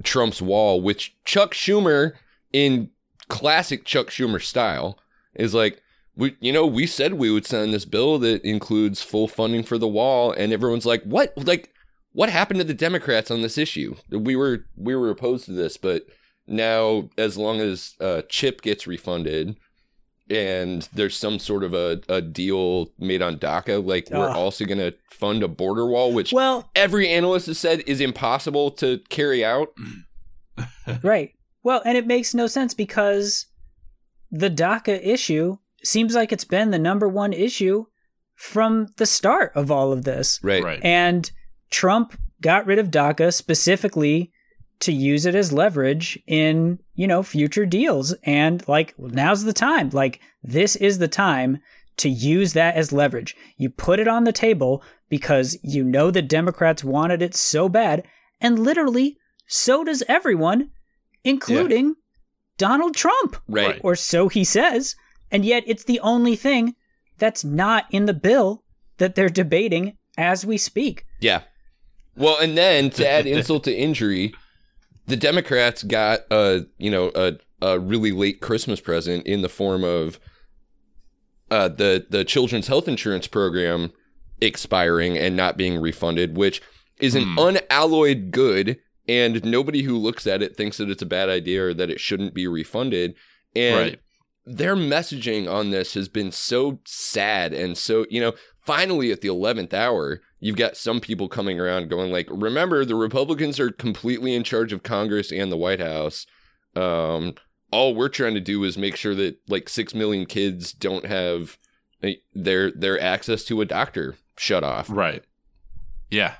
Trump's 0.03 0.41
wall, 0.41 0.81
which 0.81 1.15
Chuck 1.25 1.53
Schumer, 1.53 2.13
in 2.53 2.89
classic 3.27 3.86
Chuck 3.86 4.07
Schumer 4.07 4.41
style, 4.41 4.99
is 5.36 5.53
like. 5.53 5.81
We, 6.19 6.36
you 6.39 6.51
know, 6.51 6.65
we 6.65 6.88
said 6.88 7.13
we 7.13 7.29
would 7.29 7.45
sign 7.45 7.69
this 7.69 7.86
bill 7.86 8.17
that 8.17 8.43
includes 8.43 9.03
full 9.03 9.27
funding 9.27 9.62
for 9.62 9.77
the 9.77 9.88
wall, 9.88 10.31
and 10.31 10.51
everyone's 10.51 10.83
like, 10.83 11.03
"What? 11.03 11.31
Like, 11.38 11.71
what 12.17 12.31
happened 12.31 12.60
to 12.60 12.63
the 12.63 12.73
Democrats 12.73 13.29
on 13.29 13.43
this 13.43 13.60
issue? 13.60 13.95
We 14.10 14.36
were 14.36 14.65
we 14.75 14.95
were 14.95 15.12
opposed 15.12 15.45
to 15.45 15.51
this, 15.51 15.77
but 15.77 16.07
now 16.47 17.10
as 17.15 17.38
long 17.38 17.62
as 17.62 17.93
uh, 17.99 18.23
Chip 18.27 18.63
gets 18.63 18.88
refunded 18.88 19.55
and 20.29 20.87
there's 20.93 21.15
some 21.15 21.39
sort 21.39 21.63
of 21.63 21.73
a, 21.73 22.01
a 22.09 22.21
deal 22.21 22.91
made 22.99 23.21
on 23.21 23.37
DACA, 23.37 23.85
like 23.85 24.09
we're 24.11 24.29
Ugh. 24.29 24.35
also 24.35 24.65
going 24.65 24.79
to 24.79 24.93
fund 25.09 25.43
a 25.43 25.47
border 25.47 25.85
wall, 25.85 26.13
which 26.13 26.33
Well, 26.33 26.69
every 26.75 27.09
analyst 27.09 27.47
has 27.47 27.59
said 27.59 27.83
is 27.87 28.01
impossible 28.01 28.71
to 28.71 28.99
carry 29.09 29.43
out. 29.43 29.69
right. 31.03 31.31
Well, 31.63 31.81
and 31.85 31.97
it 31.97 32.07
makes 32.07 32.33
no 32.33 32.47
sense 32.47 32.73
because 32.73 33.45
the 34.31 34.49
DACA 34.49 34.99
issue 35.05 35.57
seems 35.83 36.15
like 36.15 36.31
it's 36.31 36.43
been 36.43 36.71
the 36.71 36.79
number 36.79 37.07
one 37.07 37.33
issue 37.33 37.85
from 38.35 38.87
the 38.97 39.05
start 39.05 39.51
of 39.55 39.71
all 39.71 39.91
of 39.91 40.03
this. 40.03 40.39
Right. 40.43 40.63
Right. 40.63 40.79
And 40.83 41.29
Trump 41.71 42.17
got 42.41 42.65
rid 42.65 42.79
of 42.79 42.91
DACA 42.91 43.33
specifically 43.33 44.31
to 44.79 44.91
use 44.91 45.25
it 45.25 45.35
as 45.35 45.51
leverage 45.51 46.19
in, 46.27 46.79
you 46.93 47.07
know, 47.07 47.23
future 47.23 47.65
deals. 47.65 48.13
And 48.23 48.67
like, 48.67 48.93
now's 48.97 49.43
the 49.43 49.53
time. 49.53 49.89
Like, 49.89 50.19
this 50.43 50.75
is 50.75 50.99
the 50.99 51.07
time 51.07 51.59
to 51.97 52.09
use 52.09 52.53
that 52.53 52.75
as 52.75 52.91
leverage. 52.91 53.35
You 53.57 53.69
put 53.69 53.99
it 53.99 54.07
on 54.07 54.23
the 54.23 54.31
table 54.31 54.83
because 55.09 55.57
you 55.63 55.83
know 55.83 56.11
the 56.11 56.21
Democrats 56.21 56.83
wanted 56.83 57.21
it 57.21 57.35
so 57.35 57.67
bad. 57.69 58.05
And 58.39 58.59
literally, 58.59 59.17
so 59.47 59.83
does 59.83 60.03
everyone, 60.07 60.69
including 61.23 61.95
Donald 62.57 62.95
Trump. 62.95 63.37
Right. 63.47 63.81
Or 63.83 63.95
so 63.95 64.27
he 64.27 64.43
says. 64.43 64.95
And 65.31 65.43
yet, 65.43 65.63
it's 65.65 65.83
the 65.83 65.99
only 66.01 66.35
thing 66.35 66.75
that's 67.17 67.43
not 67.43 67.85
in 67.89 68.05
the 68.05 68.13
bill 68.13 68.63
that 68.97 69.15
they're 69.15 69.29
debating 69.29 69.97
as 70.17 70.45
we 70.45 70.57
speak. 70.57 71.05
Yeah. 71.19 71.41
Well, 72.15 72.37
and 72.39 72.57
then 72.57 72.89
to 72.91 73.07
add 73.07 73.27
insult 73.27 73.63
to 73.65 73.75
injury, 73.75 74.33
the 75.08 75.17
Democrats 75.17 75.84
got 75.84 76.22
a 76.32 76.65
you 76.78 76.91
know 76.91 77.12
a 77.15 77.34
a 77.62 77.80
really 77.80 78.12
late 78.12 78.39
Christmas 78.41 78.80
present 78.80 79.26
in 79.26 79.41
the 79.41 79.50
form 79.50 79.84
of 79.84 80.20
uh, 81.50 81.70
the 81.70 82.06
the 82.10 82.26
children's 82.26 82.67
health 82.67 82.88
insurance 82.88 83.28
program 83.28 83.91
expiring 84.41 85.17
and 85.17 85.36
not 85.36 85.58
being 85.58 85.80
refunded, 85.80 86.38
which 86.38 86.62
is 87.00 87.15
an 87.15 87.24
unalloyed 87.38 88.32
good, 88.32 88.78
and 89.08 89.43
nobody 89.46 89.84
who 89.84 89.98
looks 89.98 90.28
at 90.28 90.41
it 90.41 90.56
thinks 90.56 90.78
that 90.78 90.89
it's 90.89 91.02
a 91.02 91.06
bad 91.08 91.30
idea 91.30 91.65
or 91.65 91.74
that 91.74 91.89
it 91.89 92.00
shouldn't 92.00 92.34
be 92.34 92.48
refunded. 92.48 93.15
And 93.56 93.76
Right. 93.91 94.00
their 94.46 94.76
messaging 94.76 95.50
on 95.52 95.72
this 95.72 95.93
has 95.93 96.08
been 96.10 96.32
so 96.32 96.80
sad 96.86 97.54
and 97.54 97.78
so 97.78 98.06
you 98.10 98.20
know 98.20 98.34
finally 98.67 99.12
at 99.13 99.21
the 99.21 99.30
11th 99.30 99.73
hour 99.73 100.21
you've 100.41 100.58
got 100.58 100.75
some 100.75 100.99
people 100.99 101.30
coming 101.30 101.58
around 101.58 101.89
going 101.89 102.12
like 102.12 102.27
remember 102.30 102.84
the 102.84 102.95
republicans 102.95 103.60
are 103.62 103.71
completely 103.71 104.36
in 104.36 104.43
charge 104.43 104.73
of 104.73 104.84
congress 104.84 105.32
and 105.32 105.49
the 105.51 105.58
white 105.58 105.80
house 105.80 106.25
um 106.75 107.34
all 107.71 107.95
we're 107.95 108.10
trying 108.10 108.34
to 108.34 108.41
do 108.41 108.63
is 108.65 108.77
make 108.77 108.97
sure 108.97 109.15
that 109.15 109.38
like 109.47 109.69
6 109.69 109.95
million 109.95 110.25
kids 110.25 110.73
don't 110.73 111.06
have 111.06 111.58
uh, 112.03 112.10
their 112.36 112.71
their 112.71 112.99
access 113.01 113.45
to 113.45 113.62
a 113.62 113.65
doctor 113.65 114.15
shut 114.38 114.63
off 114.63 114.89
Right. 114.89 115.23
Yeah. 116.12 116.36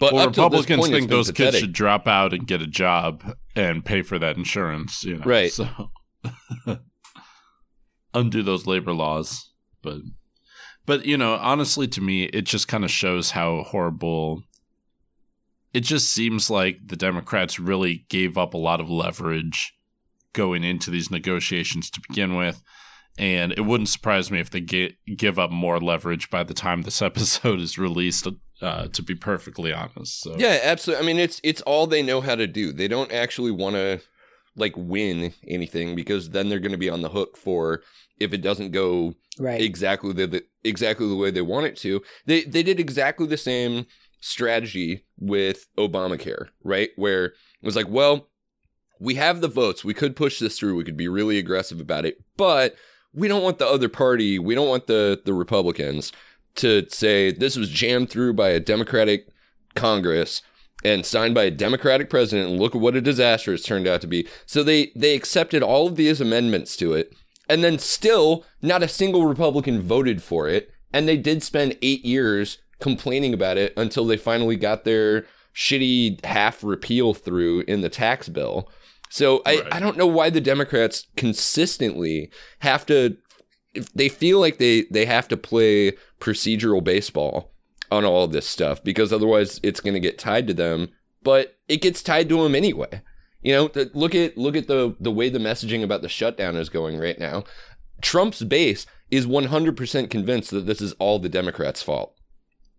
but 0.00 0.12
well, 0.12 0.28
up 0.28 0.34
till 0.34 0.48
this 0.48 0.60
Republicans 0.62 0.80
point, 0.80 0.92
think 0.92 1.10
those 1.10 1.30
kids 1.32 1.58
should 1.58 1.72
drop 1.72 2.06
out 2.06 2.32
and 2.32 2.46
get 2.46 2.62
a 2.62 2.66
job 2.66 3.36
and 3.54 3.84
pay 3.84 4.02
for 4.02 4.18
that 4.18 4.36
insurance. 4.36 5.04
You 5.04 5.16
know, 5.18 5.24
Right. 5.24 5.52
So 5.52 5.68
undo 8.14 8.42
those 8.42 8.66
labor 8.66 8.92
laws, 8.92 9.52
but 9.82 9.98
but 10.86 11.04
you 11.04 11.16
know, 11.16 11.34
honestly, 11.34 11.88
to 11.88 12.00
me, 12.00 12.24
it 12.24 12.42
just 12.42 12.68
kind 12.68 12.84
of 12.84 12.90
shows 12.90 13.32
how 13.32 13.64
horrible. 13.64 14.42
It 15.74 15.80
just 15.80 16.10
seems 16.10 16.48
like 16.48 16.78
the 16.86 16.96
Democrats 16.96 17.58
really 17.58 18.06
gave 18.08 18.38
up 18.38 18.54
a 18.54 18.58
lot 18.58 18.80
of 18.80 18.88
leverage 18.88 19.74
going 20.32 20.64
into 20.64 20.90
these 20.90 21.10
negotiations 21.10 21.90
to 21.90 22.00
begin 22.08 22.36
with. 22.36 22.62
And 23.18 23.52
it 23.52 23.62
wouldn't 23.62 23.88
surprise 23.88 24.30
me 24.30 24.40
if 24.40 24.50
they 24.50 24.60
get, 24.60 24.94
give 25.16 25.38
up 25.38 25.50
more 25.50 25.80
leverage 25.80 26.30
by 26.30 26.44
the 26.44 26.54
time 26.54 26.82
this 26.82 27.02
episode 27.10 27.60
is 27.60 27.76
released. 27.76 28.26
Uh, 28.62 28.88
to 28.88 29.02
be 29.02 29.14
perfectly 29.14 29.70
honest, 29.70 30.22
so 30.22 30.34
Yeah, 30.38 30.58
absolutely. 30.62 31.04
I 31.04 31.06
mean, 31.06 31.18
it's 31.18 31.42
it's 31.44 31.60
all 31.62 31.86
they 31.86 32.02
know 32.02 32.22
how 32.22 32.34
to 32.34 32.46
do. 32.46 32.72
They 32.72 32.88
don't 32.88 33.12
actually 33.12 33.50
want 33.50 33.76
to 33.76 34.00
like 34.56 34.72
win 34.76 35.34
anything 35.46 35.94
because 35.94 36.30
then 36.30 36.48
they're 36.48 36.58
going 36.58 36.72
to 36.72 36.78
be 36.78 36.88
on 36.88 37.02
the 37.02 37.10
hook 37.10 37.36
for 37.36 37.82
if 38.18 38.32
it 38.32 38.42
doesn't 38.42 38.70
go 38.70 39.14
Right. 39.38 39.60
exactly 39.60 40.12
the, 40.14 40.26
the 40.26 40.44
exactly 40.64 41.06
the 41.08 41.14
way 41.16 41.30
they 41.30 41.42
want 41.42 41.66
it 41.66 41.76
to. 41.78 42.02
They 42.24 42.44
they 42.44 42.62
did 42.62 42.80
exactly 42.80 43.26
the 43.26 43.36
same 43.36 43.86
strategy 44.20 45.04
with 45.18 45.66
Obamacare, 45.78 46.48
right? 46.64 46.90
Where 46.96 47.26
it 47.26 47.34
was 47.62 47.76
like, 47.76 47.88
well, 47.88 48.28
we 48.98 49.16
have 49.16 49.40
the 49.40 49.48
votes. 49.48 49.84
We 49.84 49.94
could 49.94 50.16
push 50.16 50.38
this 50.38 50.58
through. 50.58 50.76
We 50.76 50.84
could 50.84 50.96
be 50.96 51.08
really 51.08 51.36
aggressive 51.38 51.80
about 51.80 52.06
it, 52.06 52.16
but 52.36 52.76
we 53.12 53.28
don't 53.28 53.42
want 53.42 53.58
the 53.58 53.66
other 53.66 53.88
party. 53.90 54.38
We 54.38 54.54
don't 54.54 54.68
want 54.68 54.86
the 54.86 55.20
the 55.24 55.34
Republicans 55.34 56.12
to 56.56 56.88
say 56.88 57.30
this 57.30 57.56
was 57.56 57.68
jammed 57.68 58.08
through 58.08 58.32
by 58.32 58.48
a 58.48 58.60
Democratic 58.60 59.28
Congress 59.74 60.40
and 60.84 61.04
signed 61.04 61.34
by 61.34 61.44
a 61.44 61.50
Democratic 61.50 62.08
president. 62.08 62.50
And 62.50 62.58
look 62.58 62.74
at 62.74 62.80
what 62.80 62.96
a 62.96 63.00
disaster 63.02 63.52
it's 63.52 63.64
turned 63.64 63.86
out 63.86 64.00
to 64.00 64.06
be. 64.06 64.26
So 64.46 64.62
they 64.62 64.92
they 64.96 65.14
accepted 65.14 65.62
all 65.62 65.86
of 65.86 65.96
these 65.96 66.20
amendments 66.20 66.76
to 66.78 66.94
it, 66.94 67.14
and 67.48 67.62
then 67.62 67.78
still 67.78 68.44
not 68.62 68.82
a 68.82 68.88
single 68.88 69.26
Republican 69.26 69.80
voted 69.80 70.22
for 70.22 70.48
it. 70.48 70.70
And 70.92 71.06
they 71.06 71.16
did 71.16 71.42
spend 71.42 71.78
eight 71.82 72.04
years 72.04 72.58
complaining 72.80 73.34
about 73.34 73.56
it 73.56 73.72
until 73.76 74.06
they 74.06 74.16
finally 74.16 74.56
got 74.56 74.84
their 74.84 75.26
shitty 75.54 76.24
half 76.24 76.62
repeal 76.62 77.14
through 77.14 77.64
in 77.66 77.80
the 77.80 77.88
tax 77.88 78.28
bill. 78.28 78.70
So 79.08 79.42
I, 79.46 79.62
I 79.72 79.80
don't 79.80 79.96
know 79.96 80.06
why 80.06 80.30
the 80.30 80.40
Democrats 80.40 81.06
consistently 81.16 82.30
have 82.60 82.84
to 82.86 83.16
if 83.74 83.92
they 83.92 84.08
feel 84.08 84.40
like 84.40 84.58
they 84.58 84.82
they 84.90 85.04
have 85.04 85.28
to 85.28 85.36
play 85.36 85.92
procedural 86.18 86.82
baseball 86.82 87.52
on 87.90 88.04
all 88.04 88.26
this 88.26 88.46
stuff 88.46 88.82
because 88.82 89.12
otherwise 89.12 89.60
it's 89.62 89.80
going 89.80 89.94
to 89.94 90.00
get 90.00 90.18
tied 90.18 90.46
to 90.46 90.54
them 90.54 90.88
but 91.22 91.56
it 91.68 91.82
gets 91.82 92.02
tied 92.02 92.28
to 92.28 92.42
them 92.42 92.54
anyway 92.54 93.00
you 93.46 93.52
know 93.52 93.70
look 93.94 94.12
at 94.16 94.36
look 94.36 94.56
at 94.56 94.66
the 94.66 94.96
the 94.98 95.12
way 95.12 95.28
the 95.28 95.38
messaging 95.38 95.84
about 95.84 96.02
the 96.02 96.08
shutdown 96.08 96.56
is 96.56 96.68
going 96.68 96.98
right 96.98 97.16
now. 97.16 97.44
Trump's 98.02 98.42
base 98.42 98.86
is 99.10 99.24
100% 99.24 100.10
convinced 100.10 100.50
that 100.50 100.66
this 100.66 100.80
is 100.80 100.94
all 100.94 101.20
the 101.20 101.28
democrats 101.28 101.80
fault. 101.80 102.16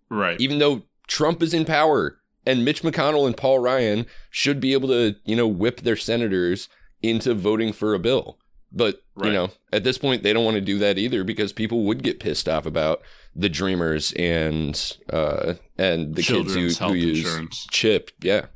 Right. 0.10 0.40
Even 0.42 0.60
though 0.60 0.84
trump 1.08 1.42
is 1.42 1.54
in 1.54 1.64
power 1.64 2.20
and 2.46 2.66
mitch 2.66 2.82
mcconnell 2.82 3.26
and 3.26 3.38
paul 3.38 3.60
ryan 3.60 4.06
should 4.30 4.60
be 4.60 4.74
able 4.74 4.90
to 4.90 5.16
you 5.24 5.38
know 5.38 5.48
whip 5.48 5.80
their 5.82 5.96
senators 5.96 6.68
into 7.02 7.34
voting 7.34 7.72
for 7.72 7.94
a 7.94 8.00
bill. 8.00 8.38
But 8.70 9.02
you 9.24 9.32
know 9.32 9.52
at 9.72 9.86
this 9.86 9.98
point 9.98 10.22
they 10.24 10.34
don't 10.34 10.44
want 10.44 10.56
to 10.56 10.62
do 10.62 10.80
that 10.80 10.98
either 10.98 11.24
because 11.24 11.54
people 11.54 11.86
would 11.86 12.04
get 12.04 12.20
pissed 12.20 12.50
off 12.50 12.66
about 12.66 13.04
the 13.34 13.48
dreamers 13.48 14.12
and 14.18 14.98
uh 15.14 15.54
and 15.78 16.14
the 16.16 16.24
Children's 16.24 16.78
kids 16.78 16.80
who, 16.80 16.88
who 16.88 16.94
use 16.94 17.20
insurance. 17.20 17.68
chip. 17.72 18.12
Yeah 18.20 18.48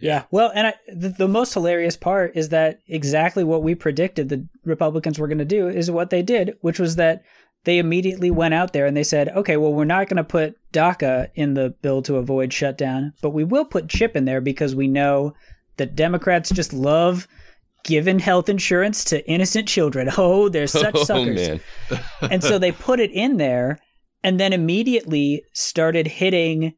Yeah. 0.00 0.24
Well, 0.30 0.52
and 0.54 0.68
I, 0.68 0.74
the, 0.88 1.08
the 1.08 1.28
most 1.28 1.54
hilarious 1.54 1.96
part 1.96 2.36
is 2.36 2.50
that 2.50 2.80
exactly 2.86 3.44
what 3.44 3.62
we 3.62 3.74
predicted 3.74 4.28
the 4.28 4.46
Republicans 4.64 5.18
were 5.18 5.26
going 5.26 5.38
to 5.38 5.44
do 5.44 5.68
is 5.68 5.90
what 5.90 6.10
they 6.10 6.22
did, 6.22 6.54
which 6.60 6.78
was 6.78 6.96
that 6.96 7.22
they 7.64 7.78
immediately 7.78 8.30
went 8.30 8.54
out 8.54 8.72
there 8.72 8.86
and 8.86 8.96
they 8.96 9.02
said, 9.02 9.28
okay, 9.30 9.56
well, 9.56 9.74
we're 9.74 9.84
not 9.84 10.08
going 10.08 10.16
to 10.16 10.24
put 10.24 10.56
DACA 10.72 11.28
in 11.34 11.54
the 11.54 11.70
bill 11.82 12.02
to 12.02 12.16
avoid 12.16 12.52
shutdown, 12.52 13.12
but 13.20 13.30
we 13.30 13.44
will 13.44 13.64
put 13.64 13.88
CHIP 13.88 14.16
in 14.16 14.24
there 14.24 14.40
because 14.40 14.74
we 14.74 14.86
know 14.86 15.34
that 15.76 15.96
Democrats 15.96 16.50
just 16.50 16.72
love 16.72 17.26
giving 17.84 18.18
health 18.18 18.48
insurance 18.48 19.04
to 19.04 19.26
innocent 19.28 19.66
children. 19.66 20.08
Oh, 20.18 20.48
they're 20.48 20.66
such 20.66 20.94
oh 20.94 21.04
suckers 21.04 21.60
and 22.20 22.42
so 22.42 22.58
they 22.58 22.72
put 22.72 23.00
it 23.00 23.10
in 23.10 23.36
there 23.36 23.78
and 24.22 24.38
then 24.38 24.52
immediately 24.52 25.44
started 25.52 26.06
hitting 26.06 26.74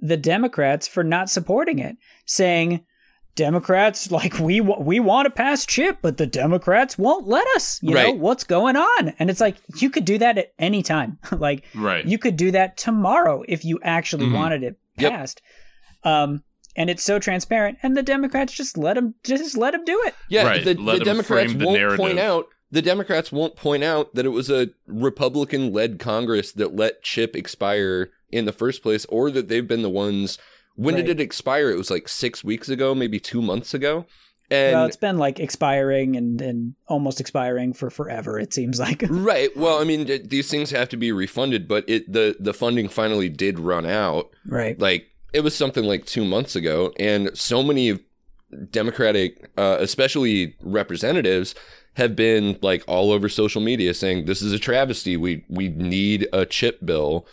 the 0.00 0.16
Democrats 0.16 0.88
for 0.88 1.04
not 1.04 1.28
supporting 1.30 1.78
it, 1.78 1.96
saying 2.26 2.84
Democrats 3.36 4.10
like 4.10 4.38
we 4.38 4.60
we 4.60 4.98
want 5.00 5.26
to 5.26 5.30
pass 5.30 5.64
chip, 5.64 5.98
but 6.02 6.16
the 6.16 6.26
Democrats 6.26 6.98
won't 6.98 7.26
let 7.28 7.46
us. 7.54 7.78
You 7.82 7.94
know 7.94 8.10
what's 8.10 8.44
going 8.44 8.76
on? 8.76 9.14
And 9.18 9.30
it's 9.30 9.40
like 9.40 9.56
you 9.76 9.88
could 9.88 10.04
do 10.04 10.18
that 10.18 10.36
at 10.36 10.52
any 10.58 10.82
time. 10.82 11.18
like 11.38 11.64
Right. 11.74 12.04
you 12.04 12.18
could 12.18 12.36
do 12.36 12.50
that 12.50 12.76
tomorrow 12.76 13.42
if 13.48 13.64
you 13.64 13.78
actually 13.82 14.26
Mhm. 14.26 14.34
wanted 14.34 14.62
it 14.64 14.76
Yep. 14.98 15.12
passed. 15.12 15.42
Um, 16.02 16.42
and 16.76 16.88
it's 16.90 17.02
so 17.02 17.18
transparent, 17.18 17.78
and 17.82 17.96
the 17.96 18.02
Democrats 18.02 18.52
just 18.52 18.76
let 18.76 18.94
them 18.94 19.14
just 19.24 19.56
let 19.56 19.72
them 19.72 19.84
do 19.84 20.00
it. 20.06 20.14
yeah 20.28 20.44
Right, 20.46 20.64
the, 20.64 20.74
let 20.74 20.98
the 20.98 21.04
democrats 21.04 21.52
frame 21.52 21.64
won't 21.64 21.78
narrative. 21.78 21.98
point 21.98 22.18
out 22.18 22.46
the 22.72 22.82
Democrats 22.82 23.32
won't 23.32 23.56
point 23.56 23.82
out 23.82 24.14
that 24.14 24.24
it 24.24 24.30
was 24.30 24.48
a 24.50 24.68
Republican 24.86 25.72
led 25.72 25.98
Congress 25.98 26.52
that 26.52 26.76
let 26.76 27.02
chip 27.02 27.34
expire 27.34 28.10
in 28.32 28.44
the 28.44 28.52
first 28.52 28.82
place, 28.82 29.04
or 29.06 29.30
that 29.30 29.48
they've 29.48 29.66
been 29.68 29.82
the 29.82 29.90
ones. 29.90 30.38
When 30.76 30.94
Right. 30.94 31.04
did 31.06 31.20
it 31.20 31.22
expire? 31.22 31.70
It 31.70 31.76
was 31.76 31.90
like 31.90 32.08
six 32.08 32.42
weeks 32.44 32.68
ago, 32.68 32.94
maybe 32.94 33.18
two 33.20 33.42
months 33.42 33.74
ago. 33.74 34.06
And 34.52 34.74
well, 34.74 34.86
it's 34.86 34.96
been 34.96 35.18
like 35.18 35.38
expiring 35.38 36.16
and, 36.16 36.40
and 36.40 36.74
almost 36.88 37.20
expiring 37.20 37.72
for 37.72 37.88
forever. 37.90 38.38
It 38.38 38.52
seems 38.54 38.80
like. 38.80 39.04
right. 39.10 39.54
Well, 39.56 39.78
I 39.80 39.84
mean, 39.84 40.06
th- 40.06 40.28
these 40.28 40.50
things 40.50 40.70
have 40.70 40.88
to 40.88 40.96
be 40.96 41.12
refunded, 41.12 41.68
but 41.68 41.84
it 41.88 42.10
the 42.12 42.34
the 42.40 42.54
funding 42.54 42.88
finally 42.88 43.28
did 43.28 43.58
run 43.60 43.86
out. 43.86 44.30
right. 44.46 44.78
Like 44.78 45.06
it 45.32 45.40
was 45.44 45.54
something 45.54 45.84
like 45.84 46.04
two 46.06 46.24
months 46.24 46.56
ago, 46.56 46.92
and 46.98 47.30
so 47.38 47.62
many 47.62 48.00
Democratic, 48.70 49.48
uh, 49.56 49.76
especially 49.80 50.56
representatives, 50.60 51.54
have 51.94 52.16
been 52.16 52.58
like 52.62 52.82
all 52.88 53.12
over 53.12 53.28
social 53.28 53.60
media 53.60 53.94
saying 53.94 54.24
this 54.24 54.42
is 54.42 54.52
a 54.52 54.58
travesty. 54.58 55.16
We 55.16 55.44
we 55.48 55.68
need 55.68 56.28
a 56.32 56.44
chip 56.46 56.84
bill 56.84 57.26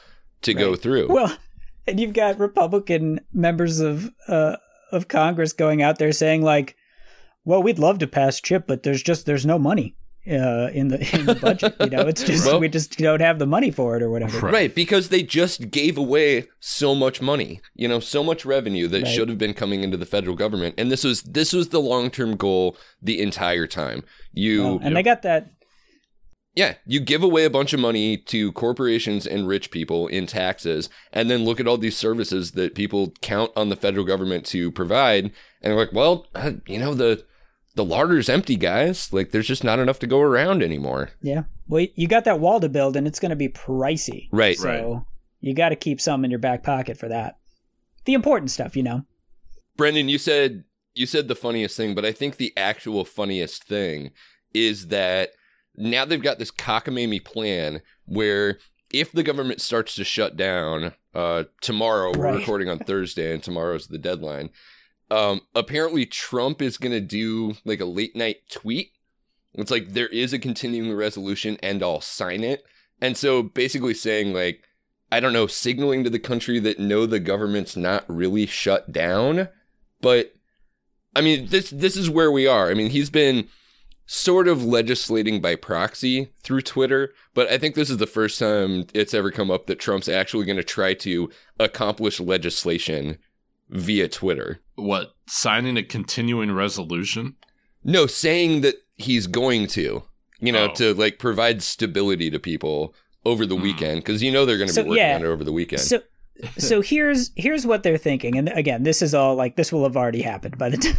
to 0.43 0.53
go 0.53 0.75
through. 0.75 1.07
Well, 1.09 1.35
and 1.87 1.99
you've 1.99 2.13
got 2.13 2.39
Republican 2.39 3.19
members 3.33 3.79
of 3.79 4.09
uh, 4.27 4.57
of 4.91 5.07
Congress 5.07 5.53
going 5.53 5.81
out 5.81 5.97
there 5.99 6.11
saying 6.11 6.41
like, 6.41 6.75
"Well, 7.45 7.61
we'd 7.63 7.79
love 7.79 7.99
to 7.99 8.07
pass 8.07 8.39
chip, 8.41 8.65
but 8.67 8.83
there's 8.83 9.03
just 9.03 9.25
there's 9.25 9.45
no 9.45 9.57
money 9.59 9.95
uh, 10.29 10.69
in 10.73 10.89
the 10.89 10.99
in 11.15 11.25
the 11.25 11.35
budget. 11.35 11.75
You 11.79 11.89
know, 11.89 12.07
it's 12.07 12.23
just 12.23 12.45
Well- 12.47 12.59
we 12.59 12.69
just 12.69 12.97
don't 12.97 13.21
have 13.21 13.39
the 13.39 13.45
money 13.45 13.71
for 13.71 13.95
it 13.97 14.03
or 14.03 14.09
whatever." 14.09 14.39
Right. 14.39 14.73
because 14.73 15.09
they 15.09 15.23
just 15.23 15.71
gave 15.71 15.97
away 15.97 16.47
so 16.59 16.93
much 16.95 17.21
money, 17.21 17.61
you 17.75 17.87
know, 17.87 17.99
so 17.99 18.23
much 18.23 18.45
revenue 18.45 18.87
that 18.87 19.03
Right. 19.03 19.11
should 19.11 19.29
have 19.29 19.37
been 19.37 19.53
coming 19.53 19.83
into 19.83 19.97
the 19.97 20.05
federal 20.05 20.35
government. 20.35 20.75
And 20.77 20.91
this 20.91 21.03
was 21.03 21.21
this 21.23 21.53
was 21.53 21.69
the 21.69 21.81
long 21.81 22.09
term 22.09 22.35
goal 22.35 22.77
the 23.01 23.21
entire 23.21 23.67
time. 23.67 24.03
You 24.33 24.63
Well, 24.63 24.79
and 24.83 24.95
they 24.95 25.03
got 25.03 25.21
that. 25.23 25.51
Yeah, 26.57 26.73
you 26.87 26.99
give 26.99 27.21
away 27.21 27.45
a 27.45 27.51
bunch 27.51 27.71
of 27.73 27.79
money 27.79 28.17
to 28.17 28.51
corporations 28.53 29.27
and 29.27 29.47
rich 29.47 29.69
people 29.69 30.07
in 30.07 30.25
taxes, 30.25 30.89
and 31.13 31.29
then 31.29 31.45
look 31.45 31.59
at 31.59 31.67
all 31.67 31.77
these 31.77 31.95
services 31.95 32.53
that 32.53 32.73
people 32.73 33.13
count 33.21 33.51
on 33.55 33.69
the 33.69 33.75
federal 33.75 34.03
government 34.03 34.43
to 34.47 34.71
provide, 34.71 35.31
and 35.61 35.75
like, 35.75 35.93
well, 35.93 36.25
uh, 36.33 36.53
you 36.65 36.79
know, 36.79 36.95
the 36.95 37.23
the 37.75 37.85
larder's 37.85 38.27
empty, 38.27 38.55
guys. 38.55 39.13
Like, 39.13 39.29
there's 39.29 39.45
just 39.45 39.63
not 39.63 39.77
enough 39.77 39.99
to 39.99 40.07
go 40.07 40.19
around 40.19 40.63
anymore. 40.63 41.11
Yeah. 41.21 41.43
Well, 41.67 41.85
you 41.93 42.07
got 42.07 42.23
that 42.25 42.39
wall 42.39 42.59
to 42.59 42.69
build, 42.69 42.97
and 42.97 43.05
it's 43.05 43.19
going 43.19 43.29
to 43.29 43.35
be 43.35 43.49
pricey. 43.49 44.27
Right. 44.31 44.57
So 44.57 44.67
Right. 44.93 45.03
you 45.41 45.53
got 45.53 45.69
to 45.69 45.75
keep 45.75 46.01
some 46.01 46.25
in 46.25 46.31
your 46.31 46.39
back 46.39 46.63
pocket 46.63 46.97
for 46.97 47.07
that. 47.07 47.37
The 48.05 48.15
important 48.15 48.49
stuff, 48.49 48.75
you 48.75 48.81
know. 48.81 49.03
Brendan, 49.75 50.09
you 50.09 50.17
said 50.17 50.63
you 50.95 51.05
said 51.05 51.27
the 51.27 51.35
funniest 51.35 51.77
thing, 51.77 51.93
but 51.93 52.03
I 52.03 52.13
think 52.13 52.37
the 52.37 52.51
actual 52.57 53.05
funniest 53.05 53.63
thing 53.63 54.09
is 54.55 54.87
that 54.87 55.33
now 55.77 56.05
they've 56.05 56.21
got 56.21 56.39
this 56.39 56.51
cockamamie 56.51 57.23
plan 57.23 57.81
where 58.05 58.57
if 58.91 59.11
the 59.11 59.23
government 59.23 59.61
starts 59.61 59.95
to 59.95 60.03
shut 60.03 60.35
down 60.35 60.93
uh, 61.13 61.45
tomorrow, 61.61 62.17
we're 62.17 62.37
recording 62.37 62.69
on 62.69 62.79
Thursday, 62.79 63.33
and 63.33 63.43
tomorrow's 63.43 63.87
the 63.87 63.97
deadline. 63.97 64.49
Um, 65.09 65.41
apparently, 65.55 66.05
Trump 66.05 66.61
is 66.61 66.77
going 66.77 66.91
to 66.91 67.01
do 67.01 67.55
like 67.65 67.79
a 67.79 67.85
late 67.85 68.15
night 68.15 68.37
tweet. 68.49 68.91
It's 69.53 69.71
like 69.71 69.93
there 69.93 70.07
is 70.07 70.33
a 70.33 70.39
continuing 70.39 70.93
resolution, 70.93 71.57
and 71.63 71.81
I'll 71.81 72.01
sign 72.01 72.43
it. 72.43 72.63
And 73.01 73.17
so, 73.17 73.43
basically, 73.43 73.93
saying 73.93 74.33
like, 74.33 74.63
I 75.11 75.19
don't 75.19 75.33
know, 75.33 75.47
signaling 75.47 76.03
to 76.03 76.09
the 76.09 76.19
country 76.19 76.59
that 76.59 76.79
no, 76.79 77.05
the 77.05 77.19
government's 77.19 77.75
not 77.75 78.03
really 78.07 78.45
shut 78.45 78.91
down. 78.91 79.49
But 80.01 80.33
I 81.15 81.21
mean, 81.21 81.47
this 81.47 81.69
this 81.71 81.97
is 81.97 82.09
where 82.09 82.31
we 82.31 82.47
are. 82.47 82.69
I 82.69 82.73
mean, 82.73 82.91
he's 82.91 83.09
been 83.09 83.47
sort 84.07 84.47
of 84.47 84.63
legislating 84.63 85.41
by 85.41 85.55
proxy 85.55 86.31
through 86.41 86.61
Twitter, 86.61 87.13
but 87.33 87.47
I 87.49 87.57
think 87.57 87.75
this 87.75 87.89
is 87.89 87.97
the 87.97 88.07
first 88.07 88.39
time 88.39 88.85
it's 88.93 89.13
ever 89.13 89.29
come 89.29 89.51
up 89.51 89.67
that 89.67 89.79
Trump's 89.79 90.07
actually 90.07 90.45
going 90.45 90.57
to 90.57 90.63
try 90.63 90.93
to 90.95 91.29
accomplish 91.59 92.19
legislation 92.19 93.17
via 93.69 94.07
Twitter. 94.07 94.61
What 94.75 95.13
signing 95.27 95.77
a 95.77 95.83
continuing 95.83 96.53
resolution? 96.53 97.35
No, 97.83 98.07
saying 98.07 98.61
that 98.61 98.75
he's 98.95 99.27
going 99.27 99.67
to, 99.67 100.03
you 100.39 100.51
know, 100.53 100.69
Oh. 100.71 100.73
to 100.75 100.93
like 100.93 101.19
provide 101.19 101.61
stability 101.61 102.29
to 102.31 102.39
people 102.39 102.95
over 103.25 103.45
the 103.45 103.57
hmm. 103.57 103.63
weekend 103.63 103.99
because 103.99 104.23
you 104.23 104.31
know 104.31 104.45
they're 104.45 104.57
going 104.57 104.69
to 104.69 104.73
So, 104.73 104.83
be 104.83 104.89
working 104.89 105.03
yeah. 105.03 105.15
on 105.15 105.23
it 105.23 105.27
over 105.27 105.43
the 105.43 105.51
weekend. 105.51 105.81
So, 105.81 106.01
so 106.57 106.81
here's 106.81 107.31
here's 107.35 107.65
what 107.65 107.83
they're 107.83 107.97
thinking, 107.97 108.37
and 108.37 108.49
again, 108.49 108.83
this 108.83 109.01
is 109.01 109.13
all 109.13 109.35
like 109.35 109.55
this 109.55 109.71
will 109.71 109.83
have 109.83 109.97
already 109.97 110.21
happened 110.21 110.57
by 110.57 110.69
the 110.69 110.77
time 110.77 110.97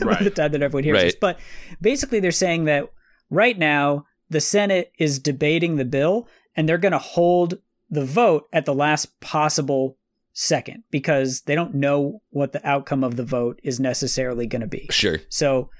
by 0.06 0.22
the 0.22 0.30
time 0.30 0.52
that 0.52 0.62
everyone 0.62 0.84
hears 0.84 1.02
this. 1.02 1.16
But 1.16 1.38
basically, 1.80 2.20
they're 2.20 2.32
saying 2.32 2.64
that 2.64 2.90
right 3.30 3.58
now 3.58 4.06
the 4.30 4.40
Senate 4.40 4.92
is 4.98 5.18
debating 5.18 5.76
the 5.76 5.84
bill, 5.84 6.28
and 6.54 6.68
they're 6.68 6.78
going 6.78 6.92
to 6.92 6.98
hold 6.98 7.58
the 7.88 8.04
vote 8.04 8.48
at 8.52 8.64
the 8.64 8.74
last 8.74 9.20
possible 9.20 9.96
second 10.32 10.82
because 10.90 11.42
they 11.42 11.54
don't 11.54 11.74
know 11.74 12.20
what 12.30 12.52
the 12.52 12.66
outcome 12.68 13.02
of 13.02 13.16
the 13.16 13.24
vote 13.24 13.58
is 13.62 13.80
necessarily 13.80 14.46
going 14.46 14.60
to 14.60 14.66
be. 14.66 14.86
sure. 14.90 15.20
So 15.28 15.70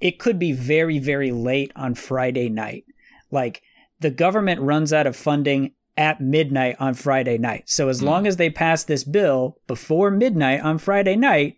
it 0.00 0.18
could 0.18 0.38
be 0.38 0.52
very, 0.52 0.98
very 0.98 1.32
late 1.32 1.72
on 1.76 1.94
Friday 1.94 2.48
night. 2.48 2.84
Like 3.30 3.62
the 4.00 4.10
government 4.10 4.60
runs 4.60 4.92
out 4.92 5.06
of 5.06 5.16
funding 5.16 5.72
at 5.96 6.20
midnight 6.20 6.76
on 6.78 6.94
Friday 6.94 7.38
night. 7.38 7.64
So 7.66 7.88
as 7.88 8.02
long 8.02 8.26
as 8.26 8.36
they 8.36 8.50
pass 8.50 8.84
this 8.84 9.04
bill 9.04 9.56
before 9.66 10.10
midnight 10.10 10.60
on 10.60 10.78
Friday 10.78 11.16
night, 11.16 11.56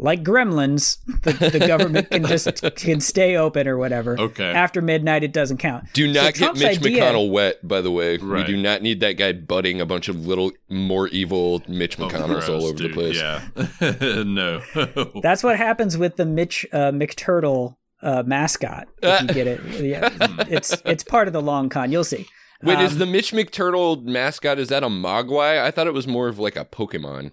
like 0.00 0.22
gremlins, 0.22 0.98
the, 1.22 1.32
the 1.58 1.66
government 1.66 2.08
can 2.10 2.24
just 2.24 2.62
can 2.76 3.00
stay 3.00 3.34
open 3.36 3.66
or 3.66 3.76
whatever. 3.76 4.16
Okay. 4.20 4.44
After 4.44 4.80
midnight, 4.80 5.24
it 5.24 5.32
doesn't 5.32 5.56
count. 5.56 5.86
Do 5.92 6.06
So 6.12 6.20
not 6.22 6.34
get 6.34 6.36
Trump's 6.36 6.60
Mitch 6.60 6.78
idea- 6.78 7.02
McConnell 7.02 7.30
wet, 7.32 7.66
by 7.66 7.80
the 7.80 7.90
way. 7.90 8.16
Right. 8.18 8.46
We 8.46 8.52
do 8.54 8.62
not 8.62 8.80
need 8.82 9.00
that 9.00 9.14
guy 9.14 9.32
butting 9.32 9.80
a 9.80 9.86
bunch 9.86 10.08
of 10.08 10.24
little 10.26 10.52
more 10.68 11.08
evil 11.08 11.62
Mitch 11.66 11.98
Oh, 11.98 12.06
McConnells 12.08 12.26
gross, 12.28 12.48
all 12.48 12.64
over 12.66 12.78
dude. 12.78 12.90
the 12.90 12.94
place. 12.94 13.16
Yeah. 13.16 14.22
no. 14.24 14.62
That's 15.22 15.42
what 15.42 15.56
happens 15.56 15.98
with 15.98 16.14
the 16.16 16.26
Mitch 16.26 16.64
uh, 16.72 16.92
McTurtle 16.92 17.74
uh, 18.00 18.22
mascot. 18.24 18.86
If 19.02 19.22
you 19.22 19.26
get 19.28 19.46
it, 19.48 19.60
yeah, 19.82 20.10
it's 20.48 20.80
it's 20.84 21.02
part 21.02 21.26
of 21.26 21.32
the 21.32 21.42
long 21.42 21.68
con. 21.70 21.90
You'll 21.90 22.04
see. 22.04 22.26
Wait, 22.62 22.78
is 22.80 22.92
Um, 22.92 22.98
the 22.98 23.06
Mitch 23.06 23.32
McTurtle 23.32 24.02
mascot 24.04 24.58
is 24.58 24.68
that 24.68 24.82
a 24.82 24.88
Mogwai? 24.88 25.60
I 25.62 25.70
thought 25.70 25.86
it 25.86 25.92
was 25.94 26.06
more 26.08 26.28
of 26.28 26.38
like 26.38 26.56
a 26.56 26.64
Pokemon. 26.64 27.32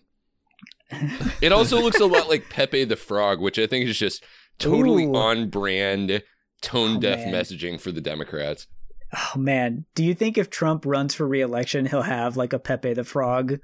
It 1.41 1.51
also 1.51 1.81
looks 1.81 1.99
a 1.99 2.05
lot 2.05 2.29
like 2.29 2.49
Pepe 2.49 2.83
the 2.85 2.95
Frog, 2.95 3.39
which 3.41 3.57
I 3.57 3.65
think 3.67 3.87
is 3.87 3.97
just 3.97 4.23
totally 4.59 5.05
Ooh. 5.05 5.15
on 5.15 5.49
brand, 5.49 6.21
tone 6.61 6.97
Oh, 6.97 6.99
deaf 6.99 7.19
man. 7.25 7.33
messaging 7.33 7.79
for 7.81 7.91
the 7.91 8.01
Democrats. 8.01 8.67
Oh 9.13 9.37
man, 9.39 9.85
do 9.95 10.03
you 10.03 10.13
think 10.13 10.37
if 10.37 10.49
Trump 10.49 10.85
runs 10.85 11.13
for 11.15 11.27
re-election, 11.27 11.85
he'll 11.87 12.03
have 12.03 12.37
like 12.37 12.53
a 12.53 12.59
Pepe 12.59 12.93
the 12.93 13.03
Frog, 13.03 13.59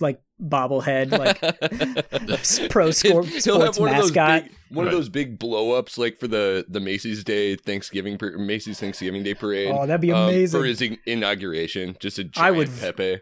like 0.00 0.22
bobblehead, 0.42 1.10
like 1.16 2.68
pro 2.70 2.90
score, 2.90 3.24
sports 3.26 3.78
one 3.78 3.92
mascot? 3.92 4.38
of 4.38 4.44
big, 4.44 4.52
one 4.70 4.86
of 4.86 4.92
those 4.92 5.08
big 5.08 5.38
blow 5.38 5.72
ups 5.72 5.96
like 5.98 6.18
for 6.18 6.26
the 6.28 6.64
the 6.68 6.80
Macy's 6.80 7.22
Day 7.24 7.56
Thanksgiving 7.56 8.18
Macy's 8.38 8.80
Thanksgiving 8.80 9.22
Day 9.22 9.34
parade. 9.34 9.70
Oh, 9.72 9.86
that'd 9.86 10.00
be 10.00 10.12
um, 10.12 10.28
amazing. 10.28 10.60
for 10.60 10.66
his 10.66 10.82
inauguration. 11.06 11.96
Just 12.00 12.18
a 12.18 12.22
I 12.22 12.50
giant 12.50 12.56
would- 12.56 12.80
Pepe. 12.80 13.20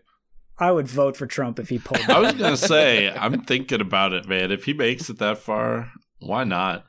I 0.58 0.70
would 0.72 0.88
vote 0.88 1.16
for 1.16 1.26
Trump 1.26 1.58
if 1.58 1.70
he 1.70 1.78
pulled. 1.78 2.02
I 2.10 2.18
was 2.20 2.34
gonna 2.34 2.56
say, 2.56 3.10
I'm 3.10 3.40
thinking 3.44 3.80
about 3.80 4.12
it, 4.12 4.28
man. 4.28 4.52
If 4.52 4.64
he 4.66 4.74
makes 4.74 5.08
it 5.08 5.18
that 5.18 5.38
far, 5.38 5.90
why 6.18 6.44
not? 6.44 6.84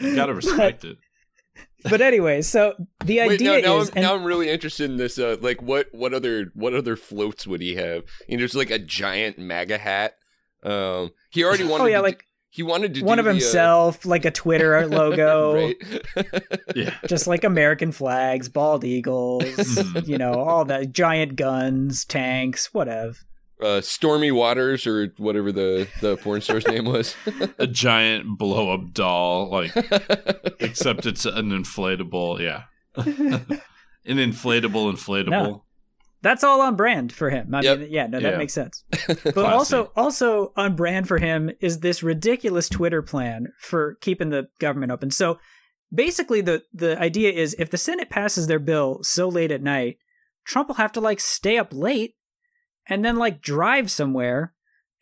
You 0.00 0.14
gotta 0.14 0.34
respect 0.36 0.84
it. 0.84 0.98
But 1.84 2.00
anyway, 2.00 2.42
so 2.42 2.74
the 3.04 3.18
Wait, 3.20 3.32
idea 3.32 3.60
now, 3.60 3.74
now, 3.74 3.78
is, 3.78 3.90
I'm, 3.90 3.96
and 3.96 4.04
now 4.04 4.14
I'm 4.14 4.24
really 4.24 4.48
interested 4.50 4.90
in 4.90 4.96
this. 4.96 5.18
Uh, 5.18 5.36
like, 5.40 5.62
what 5.62 5.88
what 5.92 6.12
other 6.12 6.50
what 6.54 6.74
other 6.74 6.96
floats 6.96 7.46
would 7.46 7.60
he 7.60 7.76
have? 7.76 8.04
You 8.28 8.36
know, 8.36 8.40
there's 8.40 8.54
like 8.54 8.70
a 8.70 8.78
giant 8.78 9.38
MAGA 9.38 9.78
hat. 9.78 10.14
Um, 10.62 11.10
he 11.30 11.44
already 11.44 11.64
wanted. 11.68 11.84
oh 11.84 11.86
yeah, 11.86 11.98
to 11.98 12.02
like 12.02 12.18
do, 12.18 12.24
he 12.50 12.62
wanted 12.62 12.94
to 12.94 13.04
one 13.04 13.18
do 13.18 13.20
of 13.20 13.24
the, 13.26 13.30
uh, 13.30 13.34
himself, 13.34 14.04
like 14.04 14.24
a 14.24 14.30
Twitter 14.30 14.86
logo. 14.88 15.72
Yeah. 16.74 16.94
just 17.06 17.26
like 17.26 17.44
American 17.44 17.92
flags, 17.92 18.48
bald 18.48 18.84
eagles, 18.84 19.78
you 20.06 20.18
know, 20.18 20.34
all 20.34 20.64
that, 20.66 20.92
giant 20.92 21.34
guns, 21.36 22.04
tanks, 22.04 22.72
whatever. 22.74 23.16
Uh, 23.60 23.80
Stormy 23.80 24.30
Waters 24.30 24.86
or 24.86 25.12
whatever 25.18 25.50
the 25.52 25.88
the 26.00 26.16
porn 26.18 26.40
star's 26.40 26.66
name 26.68 26.84
was. 26.84 27.14
A 27.58 27.66
giant 27.66 28.38
blow 28.38 28.72
up 28.72 28.92
doll, 28.92 29.50
like 29.50 29.72
except 30.60 31.06
it's 31.06 31.24
an 31.24 31.50
inflatable, 31.50 32.40
yeah. 32.40 32.64
an 32.96 34.16
inflatable 34.16 34.92
inflatable. 34.92 35.30
No. 35.30 35.64
That's 36.20 36.42
all 36.42 36.60
on 36.60 36.74
brand 36.74 37.12
for 37.12 37.30
him. 37.30 37.54
I 37.54 37.60
Yep. 37.62 37.78
mean, 37.78 37.88
yeah, 37.92 38.06
no, 38.08 38.18
that 38.18 38.32
Yeah. 38.32 38.38
makes 38.38 38.52
sense. 38.52 38.82
But 39.22 39.38
also, 39.38 39.92
also 39.94 40.52
on 40.56 40.74
brand 40.74 41.06
for 41.06 41.18
him 41.18 41.48
is 41.60 41.78
this 41.78 42.02
ridiculous 42.02 42.68
Twitter 42.68 43.02
plan 43.02 43.52
for 43.60 43.96
keeping 44.00 44.30
the 44.30 44.48
government 44.58 44.90
open. 44.90 45.12
So 45.12 45.38
basically, 45.94 46.40
the 46.40 46.64
the 46.72 46.98
idea 47.00 47.30
is 47.30 47.54
if 47.60 47.70
the 47.70 47.78
Senate 47.78 48.10
passes 48.10 48.48
their 48.48 48.58
bill 48.58 48.98
so 49.02 49.28
late 49.28 49.52
at 49.52 49.62
night, 49.62 49.98
Trump 50.44 50.66
will 50.66 50.74
have 50.74 50.90
to 50.92 51.00
like 51.00 51.20
stay 51.20 51.56
up 51.56 51.68
late 51.72 52.14
and 52.88 53.04
then 53.04 53.16
like 53.16 53.40
drive 53.42 53.90
somewhere, 53.90 54.52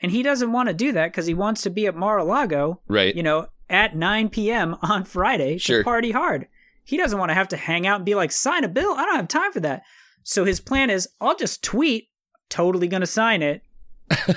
and 0.00 0.12
he 0.12 0.22
doesn't 0.22 0.52
want 0.52 0.68
to 0.68 0.74
do 0.74 0.92
that 0.92 1.12
because 1.12 1.26
he 1.26 1.34
wants 1.34 1.62
to 1.62 1.70
be 1.70 1.86
at 1.86 1.96
Mar-a-Lago, 1.96 2.80
right. 2.88 3.14
you 3.14 3.22
know, 3.22 3.48
at 3.70 3.96
9 3.96 4.28
p.m. 4.28 4.76
on 4.82 5.04
Friday 5.04 5.58
Sure. 5.58 5.78
to 5.80 5.84
party 5.84 6.10
hard. 6.12 6.48
he 6.84 6.96
doesn't 6.96 7.18
want 7.18 7.30
to 7.30 7.34
have 7.34 7.48
to 7.48 7.56
hang 7.56 7.86
out 7.86 7.96
and 7.96 8.04
be 8.04 8.14
like, 8.14 8.30
sign 8.30 8.62
a 8.64 8.68
bill. 8.68 8.92
I 8.92 9.04
don't 9.04 9.16
have 9.16 9.28
time 9.28 9.52
for 9.52 9.60
that. 9.60 9.82
So 10.22 10.44
his 10.44 10.60
plan 10.60 10.88
is, 10.90 11.08
I'll 11.20 11.34
just 11.36 11.62
tweet, 11.64 12.08
totally 12.48 12.86
going 12.88 13.00
to 13.00 13.06
sign 13.06 13.42
it. 13.42 13.62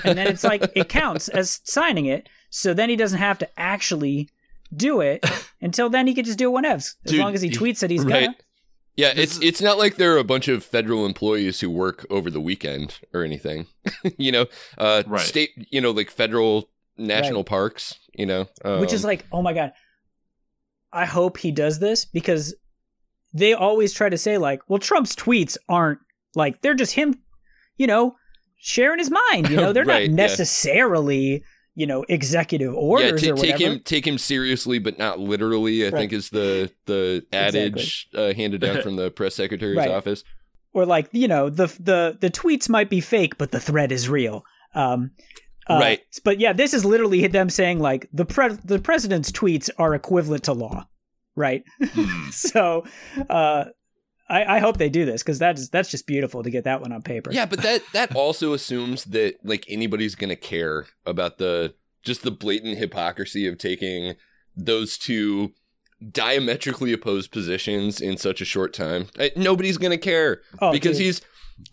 And 0.03 0.17
then 0.17 0.25
it's 0.27 0.43
like, 0.43 0.63
it 0.75 0.89
counts 0.89 1.27
as 1.39 1.59
signing 1.63 2.05
it. 2.07 2.27
So 2.49 2.73
then 2.73 2.89
he 2.89 2.95
doesn't 2.95 3.19
have 3.19 3.37
to 3.39 3.49
actually 3.59 4.29
do 4.75 5.01
it. 5.01 5.23
Until 5.61 5.89
then, 5.89 6.07
he 6.07 6.15
could 6.15 6.25
just 6.25 6.39
do 6.39 6.49
it 6.49 6.53
whenever. 6.53 6.77
As 6.77 6.95
Dude, 7.05 7.19
long 7.19 7.33
as 7.35 7.41
he 7.43 7.49
tweets 7.51 7.79
that 7.81 7.91
he's 7.91 8.03
Right. 8.05 8.25
gonna. 8.25 8.35
Yeah, 8.95 9.13
it's 9.15 9.41
it's 9.41 9.61
not 9.61 9.77
like 9.77 9.95
there 9.95 10.13
are 10.13 10.17
a 10.17 10.23
bunch 10.25 10.47
of 10.49 10.63
federal 10.63 11.05
employees 11.05 11.61
who 11.61 11.69
work 11.69 12.05
over 12.09 12.29
the 12.29 12.41
weekend 12.41 12.99
or 13.13 13.23
anything. 13.23 13.67
you 14.17 14.31
know, 14.31 14.45
uh, 14.77 15.03
Right. 15.07 15.21
state, 15.21 15.51
you 15.71 15.79
know, 15.79 15.91
like 15.91 16.11
federal 16.11 16.69
national 16.97 17.43
parks. 17.45 17.97
You 18.13 18.25
know, 18.25 18.47
which 18.65 18.91
is 18.91 19.05
um, 19.05 19.07
like, 19.07 19.25
oh 19.31 19.41
my 19.41 19.53
god. 19.53 19.71
I 20.91 21.05
hope 21.05 21.37
he 21.37 21.51
does 21.51 21.79
this 21.79 22.03
because 22.03 22.55
they 23.31 23.53
always 23.53 23.93
try 23.93 24.09
to 24.09 24.17
say 24.17 24.37
like, 24.37 24.61
well, 24.67 24.79
Trump's 24.79 25.15
tweets 25.15 25.55
aren't 25.69 25.99
like 26.35 26.61
they're 26.61 26.73
just 26.73 26.93
him, 26.93 27.15
you 27.77 27.87
know, 27.87 28.15
sharing 28.57 28.99
his 28.99 29.11
mind. 29.11 29.49
You 29.49 29.57
know, 29.57 29.71
they're 29.73 29.85
Right, 29.85 30.09
not 30.09 30.15
necessarily, 30.15 31.43
you 31.79 31.87
know, 31.87 32.03
executive 32.09 32.73
yeah, 32.73 32.79
orders 32.79 33.21
ta- 33.23 33.31
or 33.31 33.35
take 33.37 33.57
him 33.57 33.79
take 33.83 34.05
him 34.05 34.17
seriously, 34.17 34.79
but 34.79 34.97
not 34.99 35.19
literally. 35.19 35.83
I 35.85 35.89
Right. 35.89 35.99
think 35.99 36.13
is 36.13 36.29
the 36.29 36.69
the 36.85 37.25
adage 37.31 38.07
uh, 38.13 38.33
handed 38.33 38.61
down 38.61 38.81
from 38.85 38.95
the 38.97 39.09
press 39.11 39.35
secretary's 39.35 39.77
Right. 39.77 39.89
office. 39.89 40.23
or 40.73 40.85
like 40.85 41.07
you 41.13 41.27
know 41.27 41.49
the 41.49 41.67
the 41.79 42.17
the 42.19 42.29
tweets 42.29 42.67
might 42.69 42.89
be 42.89 43.01
fake 43.01 43.37
but 43.39 43.51
the 43.51 43.59
threat 43.59 43.91
is 43.91 44.07
real 44.09 44.43
um 44.75 45.11
uh, 45.67 45.79
Right. 45.81 45.99
but 46.23 46.39
yeah 46.39 46.53
this 46.53 46.73
is 46.73 46.83
literally 46.85 47.25
them 47.27 47.49
saying 47.49 47.79
like 47.79 48.07
the 48.13 48.25
pre- 48.25 48.57
the 48.63 48.77
president's 48.79 49.31
tweets 49.31 49.69
are 49.79 49.95
equivalent 49.95 50.43
to 50.43 50.53
law 50.53 50.85
right 51.35 51.63
Hmm. 51.81 52.29
so 52.31 52.83
uh 53.29 53.65
I, 54.29 54.57
I 54.57 54.59
hope 54.59 54.77
they 54.77 54.89
do 54.89 55.05
this 55.05 55.23
because 55.23 55.39
that's 55.39 55.69
that's 55.69 55.89
just 55.89 56.05
beautiful 56.05 56.43
to 56.43 56.49
get 56.49 56.63
that 56.65 56.81
one 56.81 56.91
on 56.91 57.01
paper. 57.01 57.31
Yeah, 57.31 57.45
but 57.45 57.61
that 57.63 57.81
that 57.93 58.15
also 58.15 58.53
assumes 58.53 59.05
that 59.05 59.35
like 59.43 59.65
anybody's 59.67 60.15
gonna 60.15 60.35
care 60.35 60.85
about 61.05 61.37
the 61.39 61.73
just 62.03 62.21
the 62.23 62.31
blatant 62.31 62.77
hypocrisy 62.77 63.47
of 63.47 63.57
taking 63.57 64.15
those 64.55 64.97
two 64.97 65.53
diametrically 66.13 66.93
opposed 66.93 67.31
positions 67.31 67.99
in 68.01 68.17
such 68.17 68.41
a 68.41 68.45
short 68.45 68.73
time. 68.73 69.07
Uh, 69.19 69.29
Nobody's 69.35 69.77
gonna 69.77 69.97
care 69.97 70.41
Oh, 70.61 70.71
because 70.71 70.97
dude. 70.97 71.05
he's 71.05 71.21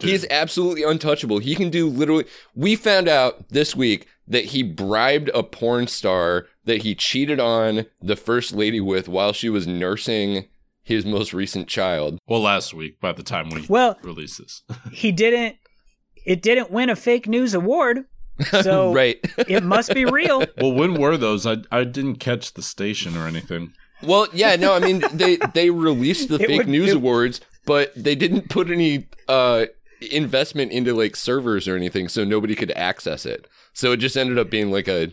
he's 0.00 0.26
absolutely 0.30 0.82
untouchable. 0.82 1.38
He 1.38 1.54
can 1.54 1.70
do 1.70 1.88
literally. 1.88 2.24
We 2.54 2.74
found 2.76 3.08
out 3.08 3.48
this 3.50 3.76
week 3.76 4.06
that 4.28 4.46
he 4.46 4.62
bribed 4.62 5.30
a 5.34 5.42
porn 5.44 5.86
star 5.86 6.46
that 6.64 6.82
he 6.82 6.94
cheated 6.96 7.38
on 7.38 7.86
the 8.02 8.16
first 8.16 8.52
lady 8.52 8.80
with 8.80 9.08
while 9.08 9.32
she 9.32 9.48
was 9.48 9.66
nursing 9.68 10.46
his 10.86 11.04
most 11.04 11.32
recent 11.34 11.66
child. 11.68 12.18
Well, 12.28 12.40
last 12.40 12.72
week 12.72 13.00
by 13.00 13.10
the 13.12 13.24
time 13.24 13.50
we 13.50 13.66
Well- 13.68 13.98
release 14.02 14.36
this. 14.38 14.62
he 14.92 15.10
didn't. 15.12 15.56
It 16.24 16.40
didn't 16.42 16.70
win 16.70 16.90
a 16.90 16.96
fake 16.96 17.26
news 17.28 17.54
award, 17.54 18.04
so 18.62 18.92
right. 19.02 19.18
it 19.48 19.62
must 19.62 19.92
be 19.94 20.04
real. 20.04 20.44
well, 20.58 20.72
when 20.72 20.94
were 20.94 21.16
those? 21.16 21.44
I 21.46 21.56
I 21.70 21.84
didn't 21.84 22.16
catch 22.16 22.54
the 22.54 22.62
station 22.62 23.16
or 23.16 23.26
anything. 23.26 23.72
Well, 24.02 24.28
yeah, 24.32 24.56
no, 24.56 24.74
I 24.74 24.78
mean 24.78 25.02
they 25.12 25.36
they 25.54 25.70
released 25.70 26.28
the 26.28 26.36
It 26.36 26.46
fake 26.46 26.58
would- 26.58 26.68
news 26.68 26.90
it- 26.90 26.96
awards, 26.96 27.40
but 27.64 27.92
they 27.96 28.14
didn't 28.14 28.48
put 28.48 28.70
any 28.70 29.08
uh 29.28 29.66
investment 30.12 30.72
into 30.72 30.94
like 30.94 31.16
servers 31.16 31.66
or 31.66 31.74
anything, 31.76 32.08
so 32.08 32.24
nobody 32.24 32.54
could 32.54 32.70
access 32.72 33.24
it. 33.26 33.46
So 33.72 33.92
it 33.92 33.96
just 33.98 34.16
ended 34.16 34.38
up 34.38 34.50
being 34.50 34.70
like 34.70 34.88
a 34.88 35.12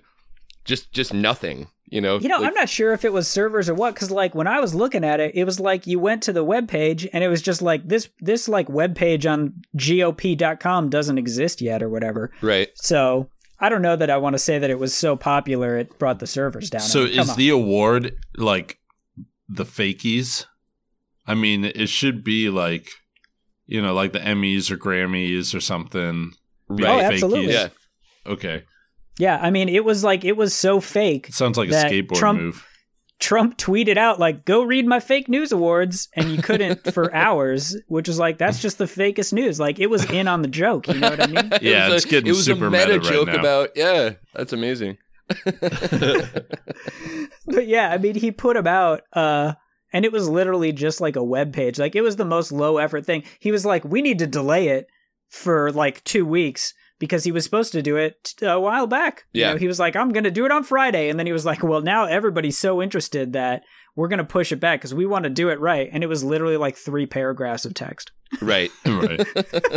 just 0.65 0.91
just 0.91 1.13
nothing, 1.13 1.67
you 1.93 2.01
know. 2.01 2.19
You 2.19 2.27
know, 2.27 2.37
Like, 2.37 2.49
I'm 2.49 2.53
not 2.53 2.69
sure 2.69 2.93
if 2.93 3.05
it 3.05 3.13
was 3.13 3.27
servers 3.27 3.69
or 3.69 3.73
what, 3.73 3.93
because 3.93 4.11
like 4.11 4.33
when 4.33 4.47
I 4.47 4.59
was 4.59 4.73
looking 4.73 5.03
at 5.03 5.19
it, 5.19 5.35
it 5.35 5.43
was 5.45 5.59
like 5.59 5.87
you 5.87 5.99
went 5.99 6.23
to 6.23 6.33
the 6.33 6.43
web 6.43 6.67
page 6.67 7.07
and 7.13 7.23
it 7.23 7.27
was 7.27 7.41
just 7.41 7.61
like 7.61 7.87
this 7.87 8.09
this 8.19 8.49
like 8.49 8.67
web 8.69 8.95
page 8.95 9.25
on 9.25 9.53
GOP.com 9.77 10.89
doesn't 10.89 11.17
exist 11.17 11.61
yet 11.61 11.83
or 11.83 11.89
whatever. 11.89 12.31
right. 12.41 12.69
So 12.75 13.29
I 13.59 13.69
don't 13.69 13.81
know 13.81 13.95
that 13.95 14.09
I 14.09 14.17
want 14.17 14.33
to 14.33 14.39
say 14.39 14.59
that 14.59 14.69
it 14.69 14.79
was 14.79 14.93
so 14.93 15.15
popular 15.15 15.77
it 15.77 15.97
brought 15.99 16.19
the 16.19 16.27
servers 16.27 16.69
down. 16.69 16.81
So 16.81 17.01
I 17.01 17.05
mean, 17.05 17.19
is 17.19 17.29
on. 17.29 17.37
the 17.37 17.49
award 17.49 18.17
like 18.35 18.79
the 19.47 19.65
fakies? 19.65 20.45
I 21.25 21.35
mean, 21.35 21.63
it 21.63 21.87
should 21.87 22.23
be 22.23 22.49
like 22.49 22.89
you 23.65 23.81
know, 23.81 23.93
like 23.93 24.11
the 24.11 24.19
Emmys 24.19 24.69
or 24.71 24.77
Grammys 24.77 25.55
or 25.55 25.61
something. 25.61 26.33
Be 26.75 26.85
Oh, 26.85 26.97
the 26.97 27.03
absolutely. 27.05 27.53
Yeah. 27.53 27.69
Okay. 28.25 28.63
Yeah, 29.19 29.37
I 29.41 29.49
mean 29.51 29.69
it 29.69 29.83
was 29.85 30.03
like 30.03 30.23
it 30.25 30.37
was 30.37 30.53
so 30.55 30.79
fake. 30.79 31.29
It 31.29 31.35
sounds 31.35 31.57
like 31.57 31.69
a 31.69 31.73
skateboard 31.73 32.15
Trump, 32.15 32.39
move. 32.41 32.67
Trump 33.19 33.57
tweeted 33.57 33.97
out 33.97 34.19
like, 34.19 34.43
"Go 34.45 34.63
read 34.63 34.85
my 34.85 34.99
fake 34.99 35.29
news 35.29 35.51
awards," 35.51 36.09
and 36.15 36.29
you 36.31 36.41
couldn't 36.41 36.91
for 36.93 37.13
hours, 37.13 37.77
which 37.87 38.07
was 38.07 38.19
like 38.19 38.37
that's 38.37 38.59
just 38.61 38.77
the 38.79 38.85
fakest 38.85 39.31
news. 39.33 39.59
Like 39.59 39.79
it 39.79 39.87
was 39.87 40.03
in 40.11 40.27
on 40.27 40.41
the 40.41 40.47
joke. 40.47 40.87
You 40.87 40.95
know 40.99 41.09
what 41.11 41.21
I 41.21 41.27
mean? 41.27 41.51
It 41.53 41.61
Yeah, 41.61 41.87
was 41.89 42.03
it's 42.03 42.05
a, 42.05 42.09
getting 42.09 42.29
it 42.29 42.35
was 42.35 42.45
super 42.45 42.67
a 42.67 42.71
meta, 42.71 42.87
meta 42.87 42.99
right 42.99 43.09
joke 43.13 43.27
now. 43.27 43.39
about 43.39 43.69
yeah, 43.75 44.13
that's 44.33 44.51
amazing. 44.53 44.97
but 47.45 47.67
yeah, 47.67 47.89
I 47.89 47.97
mean, 47.97 48.15
he 48.15 48.31
put 48.31 48.57
him 48.57 48.67
out, 48.67 49.01
uh, 49.13 49.53
and 49.91 50.05
it 50.05 50.11
was 50.11 50.27
literally 50.27 50.71
just 50.71 51.01
like 51.01 51.15
a 51.15 51.23
web 51.23 51.53
page. 51.53 51.79
Like 51.79 51.95
it 51.95 52.01
was 52.01 52.15
the 52.15 52.25
most 52.25 52.51
low 52.51 52.77
effort 52.77 53.05
thing. 53.05 53.23
He 53.39 53.51
was 53.51 53.65
like, 53.65 53.83
"We 53.85 54.01
need 54.01 54.19
to 54.19 54.27
delay 54.27 54.69
it 54.69 54.87
for 55.29 55.71
like 55.71 56.03
two 56.03 56.25
weeks." 56.25 56.73
Because 57.03 57.25
he 57.25 57.33
was 57.33 57.43
supposed 57.43 57.73
to 57.73 57.81
do 57.81 57.97
it 57.97 58.33
a 58.41 58.57
while 58.57 58.87
back. 58.87 59.25
You 59.33 59.41
Yeah. 59.41 59.51
know, 59.51 59.57
he 59.57 59.67
was 59.67 59.77
like, 59.77 59.97
I'm 59.97 60.13
going 60.13 60.23
to 60.23 60.31
do 60.31 60.45
it 60.45 60.51
on 60.53 60.63
Friday. 60.63 61.09
And 61.09 61.19
then 61.19 61.25
he 61.25 61.33
was 61.33 61.45
like, 61.45 61.61
well, 61.61 61.81
now 61.81 62.05
everybody's 62.05 62.57
so 62.57 62.81
interested 62.81 63.33
that 63.33 63.63
we're 63.97 64.07
going 64.07 64.19
to 64.19 64.23
push 64.23 64.53
it 64.53 64.61
back 64.61 64.79
because 64.79 64.93
we 64.93 65.05
want 65.05 65.23
to 65.25 65.29
do 65.29 65.49
it 65.49 65.59
right. 65.59 65.89
And 65.91 66.01
it 66.01 66.07
was 66.07 66.23
literally 66.23 66.55
like 66.55 66.77
three 66.77 67.05
paragraphs 67.05 67.65
of 67.65 67.73
text. 67.73 68.11
Right. 68.41 68.71
right. 68.85 69.27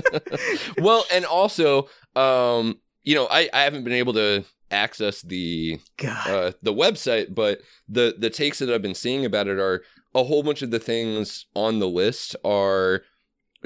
well, 0.78 1.04
and 1.12 1.24
also, 1.24 1.88
um, 2.14 2.78
you 3.02 3.14
know, 3.14 3.26
I, 3.30 3.48
I 3.52 3.62
haven't 3.62 3.84
been 3.84 3.92
able 3.92 4.12
to 4.14 4.44
access 4.70 5.20
the 5.22 5.78
uh, 6.02 6.52
the 6.62 6.72
website, 6.72 7.34
but 7.34 7.58
the 7.88 8.14
the 8.18 8.30
takes 8.30 8.58
that 8.60 8.70
I've 8.70 8.82
been 8.82 8.94
seeing 8.94 9.24
about 9.24 9.46
it 9.46 9.58
are 9.58 9.82
a 10.14 10.24
whole 10.24 10.42
bunch 10.42 10.62
of 10.62 10.70
the 10.70 10.78
things 10.78 11.46
on 11.54 11.78
the 11.80 11.88
list 11.88 12.34
are 12.44 13.02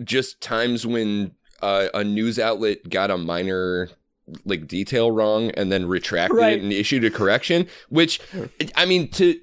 just 0.03 0.41
times 0.41 0.87
when 0.87 1.33
uh, 1.63 1.89
a 1.95 2.05
news 2.05 2.39
outlet 2.39 2.89
got 2.89 3.11
a 3.11 3.19
minor 3.19 3.89
like 4.45 4.67
detail 4.69 5.11
wrong 5.11 5.51
and 5.53 5.73
then 5.73 5.87
retracted 5.87 6.39
Right. 6.39 6.59
it 6.59 6.63
and 6.63 6.73
issued 6.73 7.05
a 7.05 7.11
correction 7.11 7.67
which 7.89 8.21
i 8.77 8.85
mean 8.87 9.09
to 9.13 9.39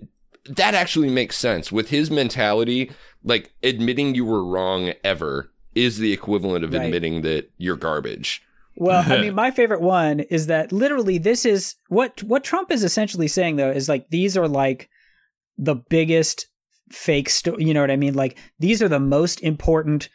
that 0.45 0.73
actually 0.73 1.09
makes 1.09 1.37
sense 1.37 1.71
with 1.73 1.89
his 1.89 2.09
mentality 2.09 2.89
like 3.23 3.51
admitting 3.63 4.15
you 4.15 4.23
were 4.23 4.45
wrong 4.45 4.93
ever 5.03 5.51
is 5.75 5.97
the 5.97 6.13
equivalent 6.13 6.63
of 6.63 6.73
Right. 6.73 6.85
admitting 6.85 7.21
that 7.23 7.51
you're 7.57 7.75
garbage 7.75 8.41
Well, 8.77 9.03
I 9.05 9.19
mean, 9.21 9.35
my 9.35 9.51
favorite 9.51 9.81
one 9.81 10.21
is 10.21 10.47
that 10.47 10.71
literally 10.71 11.17
this 11.17 11.45
is 11.45 11.75
what 11.89 12.23
what 12.23 12.43
Trump 12.45 12.71
is 12.71 12.83
essentially 12.83 13.27
saying 13.27 13.57
though 13.57 13.71
is 13.71 13.89
like 13.89 14.07
these 14.09 14.37
are 14.37 14.47
like 14.47 14.87
the 15.57 15.75
biggest 15.75 16.47
fake 16.91 17.27
sto- 17.29 17.57
you 17.57 17.73
know 17.73 17.81
what 17.81 17.91
I 17.91 17.95
mean? 17.97 18.13
Like 18.13 18.37
these 18.59 18.81
are 18.81 18.87
the 18.87 18.99
most 18.99 19.41
important 19.41 20.07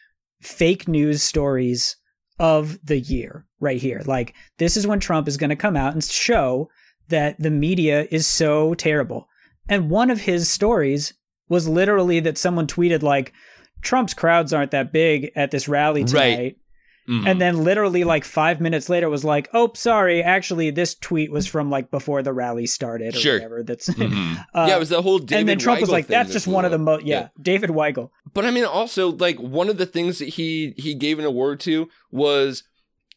fake 0.42 0.88
news 0.88 1.22
stories 1.22 1.96
of 2.38 2.78
the 2.84 2.98
year 2.98 3.46
right 3.60 3.80
here. 3.80 4.02
Like 4.04 4.34
this 4.58 4.76
is 4.76 4.86
when 4.86 5.00
Trump 5.00 5.28
is 5.28 5.36
going 5.36 5.50
to 5.50 5.56
come 5.56 5.76
out 5.76 5.94
and 5.94 6.04
show 6.04 6.68
that 7.08 7.38
the 7.38 7.50
media 7.50 8.06
is 8.10 8.26
so 8.26 8.74
terrible. 8.74 9.28
And 9.68 9.90
one 9.90 10.10
of 10.10 10.20
his 10.20 10.48
stories 10.48 11.14
was 11.48 11.68
literally 11.68 12.20
that 12.20 12.38
someone 12.38 12.66
tweeted 12.66 13.02
like 13.02 13.32
Trump's 13.82 14.14
crowds 14.14 14.52
aren't 14.52 14.70
that 14.70 14.92
big 14.92 15.30
at 15.36 15.50
this 15.50 15.68
rally 15.68 16.04
tonight. 16.04 16.38
Right. 16.38 16.56
Mhm. 17.08 17.26
And 17.26 17.40
then 17.40 17.64
literally 17.64 18.04
like 18.04 18.24
five 18.24 18.60
minutes 18.60 18.88
later 18.88 19.10
was 19.10 19.24
like, 19.24 19.48
oh, 19.52 19.72
sorry, 19.74 20.22
actually 20.22 20.70
this 20.70 20.94
tweet 20.94 21.32
was 21.32 21.46
from 21.46 21.68
like 21.70 21.90
before 21.90 22.22
the 22.22 22.32
rally 22.32 22.66
started 22.66 23.16
or 23.16 23.18
Sure. 23.18 23.34
whatever. 23.34 23.62
That's 23.62 23.88
Mhm. 23.88 24.38
uh, 24.54 24.66
yeah 24.68 24.76
it 24.76 24.78
was 24.78 24.88
the 24.90 25.02
whole 25.02 25.18
David 25.18 25.40
and 25.40 25.48
then 25.48 25.58
Trump 25.58 25.80
was 25.80 25.90
like, 25.90 26.06
that's 26.06 26.32
just 26.32 26.46
one 26.46 26.64
of 26.64 26.70
the 26.70 26.78
most 26.78 27.04
yeah, 27.04 27.28
David 27.40 27.70
Weigel. 27.70 28.10
But 28.32 28.44
I 28.44 28.50
mean, 28.52 28.64
also 28.64 29.10
like 29.10 29.38
one 29.38 29.68
of 29.68 29.78
the 29.78 29.86
things 29.86 30.18
that 30.20 30.28
he 30.30 30.74
he 30.76 30.94
gave 30.94 31.18
an 31.18 31.24
award 31.24 31.58
to 31.60 31.88
was 32.12 32.62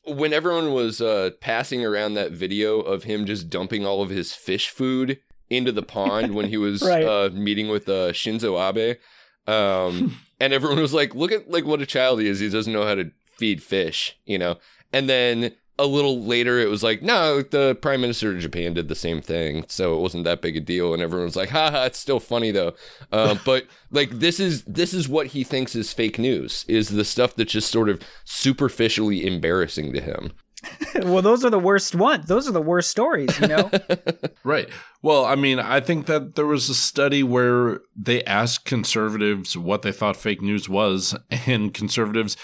when 0.08 0.34
everyone 0.34 0.72
was 0.74 1.02
uh, 1.02 1.32
passing 1.40 1.84
around 1.86 2.14
that 2.16 2.32
video 2.32 2.80
of 2.80 3.04
him 3.04 3.26
just 3.26 3.50
dumping 3.50 3.86
all 3.86 4.02
of 4.02 4.10
his 4.10 4.34
fish 4.34 4.70
food 4.70 5.20
into 5.50 5.72
the 5.72 5.82
pond 5.84 6.34
when 6.36 6.50
he 6.50 6.58
was 6.58 6.82
Right. 6.88 7.04
uh, 7.06 7.30
meeting 7.34 7.70
with 7.70 7.88
uh, 7.88 8.12
Shinzo 8.14 8.58
Abe, 8.60 8.98
um, 9.48 10.18
and 10.40 10.54
everyone 10.54 10.80
was 10.82 10.94
like, 10.94 11.14
"Look 11.16 11.32
at 11.32 11.50
like 11.50 11.66
what 11.66 11.82
a 11.82 11.86
child 11.86 12.20
he 12.20 12.28
is. 12.28 12.40
He 12.40 12.50
doesn't 12.50 12.72
know 12.74 12.86
how 12.86 12.96
to 12.96 13.12
feed 13.38 13.62
fish," 13.62 14.18
you 14.26 14.38
know. 14.38 14.58
And 14.94 15.10
then 15.10 15.52
a 15.78 15.86
little 15.86 16.24
later, 16.24 16.60
it 16.60 16.70
was 16.70 16.84
like, 16.84 17.02
"No, 17.02 17.42
the 17.42 17.76
prime 17.76 18.02
minister 18.02 18.32
of 18.32 18.40
Japan 18.40 18.74
did 18.74 18.88
the 18.88 18.96
same 18.96 19.22
thing, 19.22 19.66
so 19.68 19.96
it 19.98 20.02
wasn't 20.02 20.24
that 20.24 20.42
big 20.42 20.56
a 20.58 20.62
deal." 20.62 20.94
And 20.94 21.02
everyone 21.02 21.26
was 21.26 21.36
like, 21.36 21.50
"Ha 21.50 21.72
ha, 21.72 21.84
it's 21.86 22.00
still 22.00 22.20
funny 22.20 22.52
though." 22.52 22.74
Uh, 23.12 23.36
but 23.46 23.68
like 23.92 24.10
this 24.12 24.40
is 24.40 24.64
this 24.64 24.94
is 24.94 25.10
what 25.10 25.28
he 25.28 25.44
thinks 25.44 25.76
is 25.76 25.94
fake 25.94 26.20
news 26.20 26.66
is 26.68 26.90
the 26.90 27.06
stuff 27.06 27.36
that's 27.36 27.54
just 27.54 27.72
sort 27.72 27.90
of 27.90 28.02
superficially 28.24 29.26
embarrassing 29.26 29.94
to 29.94 30.02
him 30.02 30.32
well, 31.04 31.22
those 31.22 31.44
are 31.46 31.50
the 31.50 31.60
worst 31.60 31.96
ones. 31.96 32.28
Those 32.28 32.48
are 32.48 32.52
the 32.52 32.62
worst 32.62 32.90
stories, 32.90 33.40
you 33.40 33.48
know? 33.48 33.70
Right. 34.44 34.70
Well, 35.02 35.26
I 35.26 35.34
mean, 35.34 35.60
I 35.60 35.80
think 35.80 36.06
that 36.06 36.36
there 36.36 36.46
was 36.46 36.70
a 36.70 36.76
study 36.76 37.24
where 37.24 37.82
they 37.96 38.24
asked 38.26 38.64
conservatives 38.66 39.58
what 39.58 39.82
they 39.82 39.92
thought 39.92 40.16
fake 40.16 40.40
news 40.40 40.70
was, 40.70 41.16
and 41.48 41.74
conservatives 41.74 42.38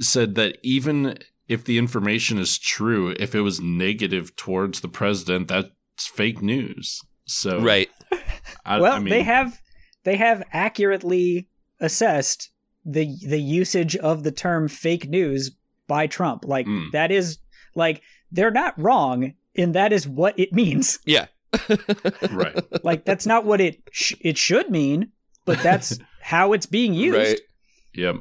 said 0.00 0.34
that 0.36 0.58
even 0.62 1.18
if 1.48 1.64
the 1.64 1.78
information 1.78 2.38
is 2.38 2.58
true, 2.58 3.14
if 3.18 3.34
it 3.34 3.40
was 3.40 3.60
negative 3.60 4.34
towards 4.36 4.80
the 4.80 4.88
president, 4.88 5.48
that's 5.48 5.70
fake 5.98 6.42
news. 6.42 7.00
So, 7.24 7.60
right. 7.60 7.88
I, 8.64 8.80
well, 8.80 8.92
I 8.94 8.98
mean, 8.98 9.10
they 9.10 9.22
have 9.22 9.60
they 10.04 10.16
have 10.16 10.42
accurately 10.52 11.48
assessed 11.80 12.50
the 12.84 13.16
the 13.26 13.40
usage 13.40 13.96
of 13.96 14.22
the 14.22 14.32
term 14.32 14.68
fake 14.68 15.08
news 15.08 15.50
by 15.88 16.06
Trump. 16.06 16.44
Like 16.44 16.66
Mm. 16.66 16.92
that 16.92 17.10
is 17.10 17.38
like 17.74 18.02
they're 18.30 18.50
not 18.50 18.80
wrong, 18.80 19.34
and 19.56 19.74
that 19.74 19.92
is 19.92 20.06
what 20.06 20.38
it 20.38 20.52
means. 20.52 20.98
Yeah. 21.04 21.26
right. 22.30 22.84
Like 22.84 23.04
that's 23.04 23.26
not 23.26 23.44
what 23.44 23.60
it 23.60 23.82
sh- 23.92 24.14
it 24.20 24.36
should 24.38 24.70
mean, 24.70 25.12
but 25.44 25.58
that's 25.62 25.98
how 26.20 26.52
it's 26.52 26.66
being 26.66 26.92
used. 26.94 27.16
Right. 27.18 27.40
Yep. 27.94 28.16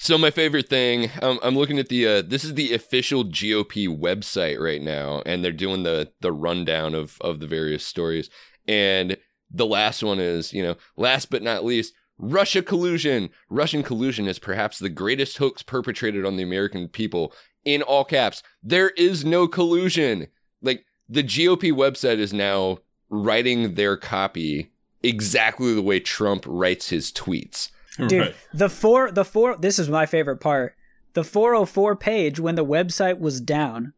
So 0.00 0.16
my 0.16 0.30
favorite 0.30 0.68
thing, 0.68 1.10
um, 1.20 1.40
I'm 1.42 1.56
looking 1.56 1.80
at 1.80 1.88
the 1.88 2.06
uh, 2.06 2.22
this 2.22 2.44
is 2.44 2.54
the 2.54 2.72
official 2.72 3.24
GOP 3.24 3.88
website 3.88 4.60
right 4.60 4.80
now, 4.80 5.22
and 5.26 5.44
they're 5.44 5.50
doing 5.50 5.82
the 5.82 6.12
the 6.20 6.32
rundown 6.32 6.94
of 6.94 7.18
of 7.20 7.40
the 7.40 7.48
various 7.48 7.84
stories. 7.84 8.30
And 8.68 9.16
the 9.50 9.66
last 9.66 10.04
one 10.04 10.20
is, 10.20 10.52
you 10.52 10.62
know, 10.62 10.76
last 10.96 11.30
but 11.30 11.42
not 11.42 11.64
least, 11.64 11.94
Russia 12.16 12.62
collusion. 12.62 13.30
Russian 13.50 13.82
collusion 13.82 14.28
is 14.28 14.38
perhaps 14.38 14.78
the 14.78 14.88
greatest 14.88 15.38
hoax 15.38 15.62
perpetrated 15.62 16.24
on 16.24 16.36
the 16.36 16.44
American 16.44 16.86
people. 16.88 17.32
In 17.64 17.82
all 17.82 18.04
caps, 18.04 18.42
there 18.62 18.90
is 18.90 19.24
no 19.24 19.48
collusion. 19.48 20.28
Like 20.62 20.84
the 21.08 21.24
GOP 21.24 21.72
website 21.72 22.18
is 22.18 22.32
now 22.32 22.78
writing 23.10 23.74
their 23.74 23.96
copy 23.96 24.70
exactly 25.02 25.74
the 25.74 25.82
way 25.82 25.98
Trump 25.98 26.44
writes 26.46 26.90
his 26.90 27.10
tweets. 27.10 27.70
Dude, 28.08 28.20
Right. 28.20 28.34
the 28.54 28.68
four 28.68 29.10
the 29.10 29.24
four 29.24 29.56
this 29.56 29.78
is 29.78 29.88
my 29.88 30.06
favorite 30.06 30.38
part. 30.38 30.74
The 31.14 31.24
404 31.24 31.96
page 31.96 32.38
when 32.38 32.54
the 32.54 32.64
website 32.64 33.18
was 33.18 33.40
down 33.40 33.92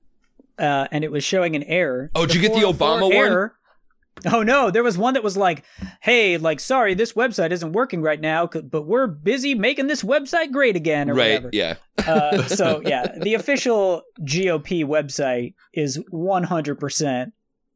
uh, 0.59 0.87
and 0.91 1.05
it 1.05 1.11
was 1.13 1.23
showing 1.25 1.55
an 1.57 1.65
error. 1.65 2.11
Oh, 2.15 2.25
did 2.25 2.37
you 2.37 2.41
get 2.41 2.55
the 2.55 2.61
404 2.61 2.89
Obama 2.89 3.03
one? 3.03 3.13
error- 3.13 3.55
Oh 4.27 4.43
no, 4.43 4.71
there 4.71 4.83
was 4.83 4.99
one 4.99 5.15
that 5.15 5.23
was 5.23 5.35
like, 5.37 5.65
"Hey, 6.03 6.37
like 6.37 6.61
sorry, 6.61 6.93
this 6.93 7.15
website 7.15 7.53
isn't 7.53 7.73
working 7.73 8.03
right 8.03 8.21
now, 8.21 8.47
but 8.47 8.83
we're 8.87 9.07
busy 9.07 9.55
making 9.55 9.87
this 9.87 10.03
website 10.03 10.53
great 10.53 10.77
again 10.77 11.09
or 11.09 11.15
right? 11.15 11.43
whatever." 11.43 11.51
Yeah. 11.55 11.77
Uh, 12.07 12.43
so 12.47 12.83
yeah, 12.85 13.07
the 13.19 13.33
official 13.35 14.03
GOP 14.21 14.85
website 14.85 15.55
is 15.73 15.99
100% 16.13 17.33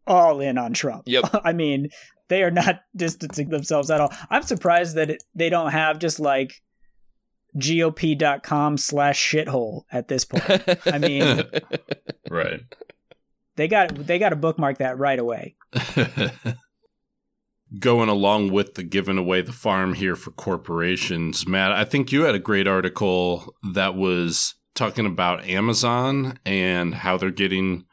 all 0.06 0.40
in 0.40 0.58
on 0.58 0.72
Trump. 0.74 1.04
Yep. 1.06 1.30
I 1.44 1.52
mean, 1.54 1.88
they 2.28 2.42
are 2.42 2.50
not 2.50 2.80
distancing 2.96 3.48
themselves 3.50 3.90
at 3.90 4.00
all. 4.00 4.12
I'm 4.30 4.42
surprised 4.42 4.96
that 4.96 5.10
it, 5.10 5.24
they 5.34 5.48
don't 5.50 5.70
have 5.72 5.98
just 5.98 6.20
like 6.20 6.62
gop.com 7.56 8.76
slash 8.78 9.30
shithole 9.32 9.82
at 9.92 10.08
this 10.08 10.24
point. 10.24 10.64
I 10.86 10.98
mean, 10.98 11.42
Right. 12.30 12.60
they 13.56 13.68
got 13.68 13.94
they 13.94 14.18
got 14.18 14.30
to 14.30 14.36
bookmark 14.36 14.78
that 14.78 14.98
right 14.98 15.18
away. 15.18 15.56
Going 17.80 18.08
along 18.08 18.52
with 18.52 18.74
the 18.74 18.84
giving 18.84 19.18
away 19.18 19.40
the 19.40 19.52
farm 19.52 19.94
here 19.94 20.14
for 20.14 20.30
corporations, 20.30 21.46
Matt, 21.46 21.72
I 21.72 21.84
think 21.84 22.12
you 22.12 22.22
had 22.22 22.34
a 22.36 22.38
great 22.40 22.68
article 22.68 23.52
that 23.72 23.96
was 23.96 24.54
talking 24.76 25.06
about 25.06 25.44
Amazon 25.44 26.38
and 26.44 26.94
how 26.94 27.16
they're 27.16 27.30
getting 27.30 27.84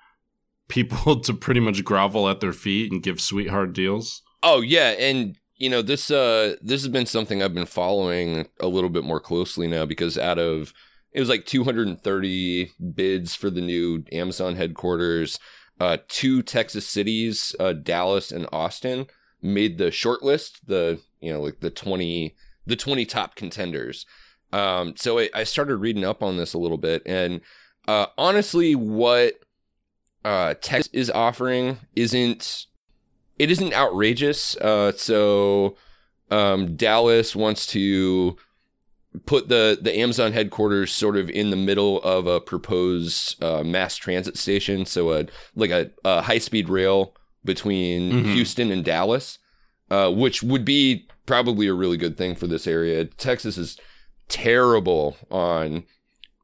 people 0.72 1.20
to 1.22 1.34
pretty 1.34 1.60
much 1.60 1.84
grovel 1.84 2.28
at 2.30 2.40
their 2.40 2.54
feet 2.54 2.92
and 2.92 3.04
give 3.04 3.22
sweetheart 3.22 3.74
deals. 3.74 4.24
Oh 4.42 4.62
yeah, 4.62 4.92
and 4.92 5.38
you 5.58 5.70
know 5.70 5.84
this 5.84 6.10
uh 6.10 6.56
this 6.62 6.82
has 6.82 6.88
been 6.88 7.06
something 7.06 7.44
I've 7.44 7.54
been 7.54 7.68
following 7.68 8.48
a 8.60 8.68
little 8.68 8.90
bit 8.90 9.04
more 9.04 9.20
closely 9.20 9.68
now 9.68 9.86
because 9.86 10.18
out 10.18 10.40
of 10.40 10.74
it 11.12 11.20
was 11.20 11.30
like 11.30 11.46
230 11.46 12.72
bids 12.96 13.36
for 13.36 13.50
the 13.50 13.62
new 13.62 14.04
Amazon 14.12 14.56
headquarters. 14.56 15.38
Uh, 15.80 15.98
two 16.08 16.42
Texas 16.42 16.88
cities, 16.88 17.56
uh, 17.60 17.74
Dallas 17.74 18.32
and 18.32 18.48
Austin, 18.52 19.08
made 19.42 19.78
the 19.78 19.92
short 19.92 20.24
list. 20.24 20.68
The 20.68 21.02
you 21.20 21.32
know 21.32 21.42
like 21.42 21.60
the 21.60 21.70
20 21.70 22.36
the 22.66 22.76
20 22.76 23.06
top 23.06 23.36
contenders. 23.36 24.06
Um, 24.54 24.96
so 24.96 25.20
I, 25.20 25.30
I 25.34 25.44
started 25.44 25.78
reading 25.78 26.04
up 26.04 26.22
on 26.22 26.38
this 26.38 26.54
a 26.54 26.60
little 26.60 26.78
bit, 26.78 27.02
and 27.06 27.42
uh, 27.88 28.08
honestly, 28.18 28.76
what 28.76 29.36
uh, 30.24 30.54
Texas 30.62 30.92
is 30.94 31.10
offering 31.10 31.78
isn't 31.96 32.68
it 33.40 33.50
isn't 33.50 33.74
outrageous. 33.74 34.56
Uh, 34.58 34.92
so 34.92 35.76
um, 36.30 36.76
Dallas 36.76 37.36
wants 37.36 37.66
to 37.68 38.38
put 39.26 39.50
the 39.50 39.78
the 39.82 39.98
Amazon 39.98 40.32
headquarters 40.32 40.92
sort 40.92 41.18
of 41.18 41.30
in 41.30 41.50
the 41.50 41.58
middle 41.58 42.02
of 42.04 42.28
a 42.28 42.40
proposed 42.40 43.42
uh, 43.44 43.64
mass 43.64 43.96
transit 43.98 44.38
station, 44.38 44.86
so 44.86 45.12
a 45.12 45.26
like 45.56 45.72
a, 45.72 45.92
a 46.06 46.22
high 46.22 46.38
speed 46.38 46.70
rail 46.70 47.14
between 47.44 48.12
Mhm. 48.12 48.34
Houston 48.36 48.72
and 48.72 48.86
Dallas, 48.86 49.40
uh, 49.90 50.12
which 50.12 50.44
would 50.44 50.64
be 50.64 51.08
probably 51.26 51.68
a 51.68 51.74
really 51.74 51.98
good 51.98 52.16
thing 52.18 52.36
for 52.36 52.46
this 52.48 52.68
area. 52.68 53.06
Texas 53.06 53.58
is 53.58 53.78
terrible 54.30 55.18
on 55.30 55.84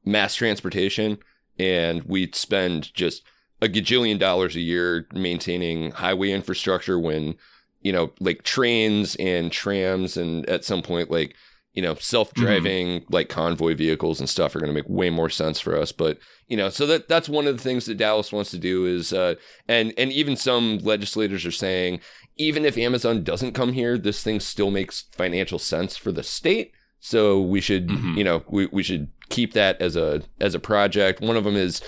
mass 0.03 0.35
transportation, 0.35 1.19
and 1.59 2.03
we 2.03 2.29
spend 2.33 2.93
just 2.93 3.23
a 3.61 3.67
gajillion 3.67 4.19
dollars 4.19 4.55
a 4.55 4.59
year 4.61 5.07
maintaining 5.13 5.91
highway 5.91 6.31
infrastructure 6.31 6.99
when 6.99 7.35
you 7.81 7.91
know 7.91 8.11
like 8.19 8.43
trains 8.43 9.15
and 9.17 9.51
trams 9.51 10.17
and 10.17 10.47
at 10.49 10.63
some 10.65 10.81
point 10.81 11.09
like 11.11 11.35
you 11.73 11.81
know 11.81 11.93
self-driving 11.95 13.03
like 13.09 13.29
convoy 13.29 13.75
vehicles 13.75 14.19
and 14.19 14.27
stuff 14.29 14.55
are 14.55 14.59
going 14.59 14.69
to 14.69 14.73
make 14.73 14.89
way 14.89 15.09
more 15.09 15.29
sense 15.29 15.59
for 15.59 15.77
us. 15.77 15.91
But 15.91 16.17
you 16.47 16.57
know 16.57 16.69
so 16.69 16.85
that 16.87 17.07
that's 17.07 17.29
one 17.29 17.47
of 17.47 17.55
the 17.57 17.63
things 17.63 17.85
that 17.85 17.97
Dallas 17.97 18.31
wants 18.31 18.51
to 18.51 18.57
do 18.57 18.85
is 18.85 19.13
uh 19.13 19.35
and 19.67 19.93
and 19.97 20.11
even 20.11 20.35
some 20.35 20.79
legislators 20.79 21.45
are 21.45 21.51
saying 21.51 21.99
even 22.37 22.65
if 22.65 22.77
Amazon 22.77 23.23
doesn't 23.23 23.53
come 23.53 23.73
here 23.73 23.97
this 23.97 24.23
thing 24.23 24.39
still 24.39 24.71
makes 24.71 25.03
financial 25.11 25.59
sense 25.59 25.97
for 25.97 26.11
the 26.11 26.23
state. 26.23 26.71
So 26.99 27.39
we 27.41 27.61
should 27.61 27.87
Mhm. 27.89 28.17
you 28.17 28.23
know 28.23 28.43
we, 28.49 28.65
we 28.67 28.81
should 28.83 29.09
keep 29.29 29.53
that 29.53 29.79
as 29.81 29.95
a 29.95 30.23
as 30.39 30.55
a 30.55 30.59
project. 30.59 31.21
One 31.21 31.37
of 31.37 31.43
them 31.43 31.55
is 31.55 31.81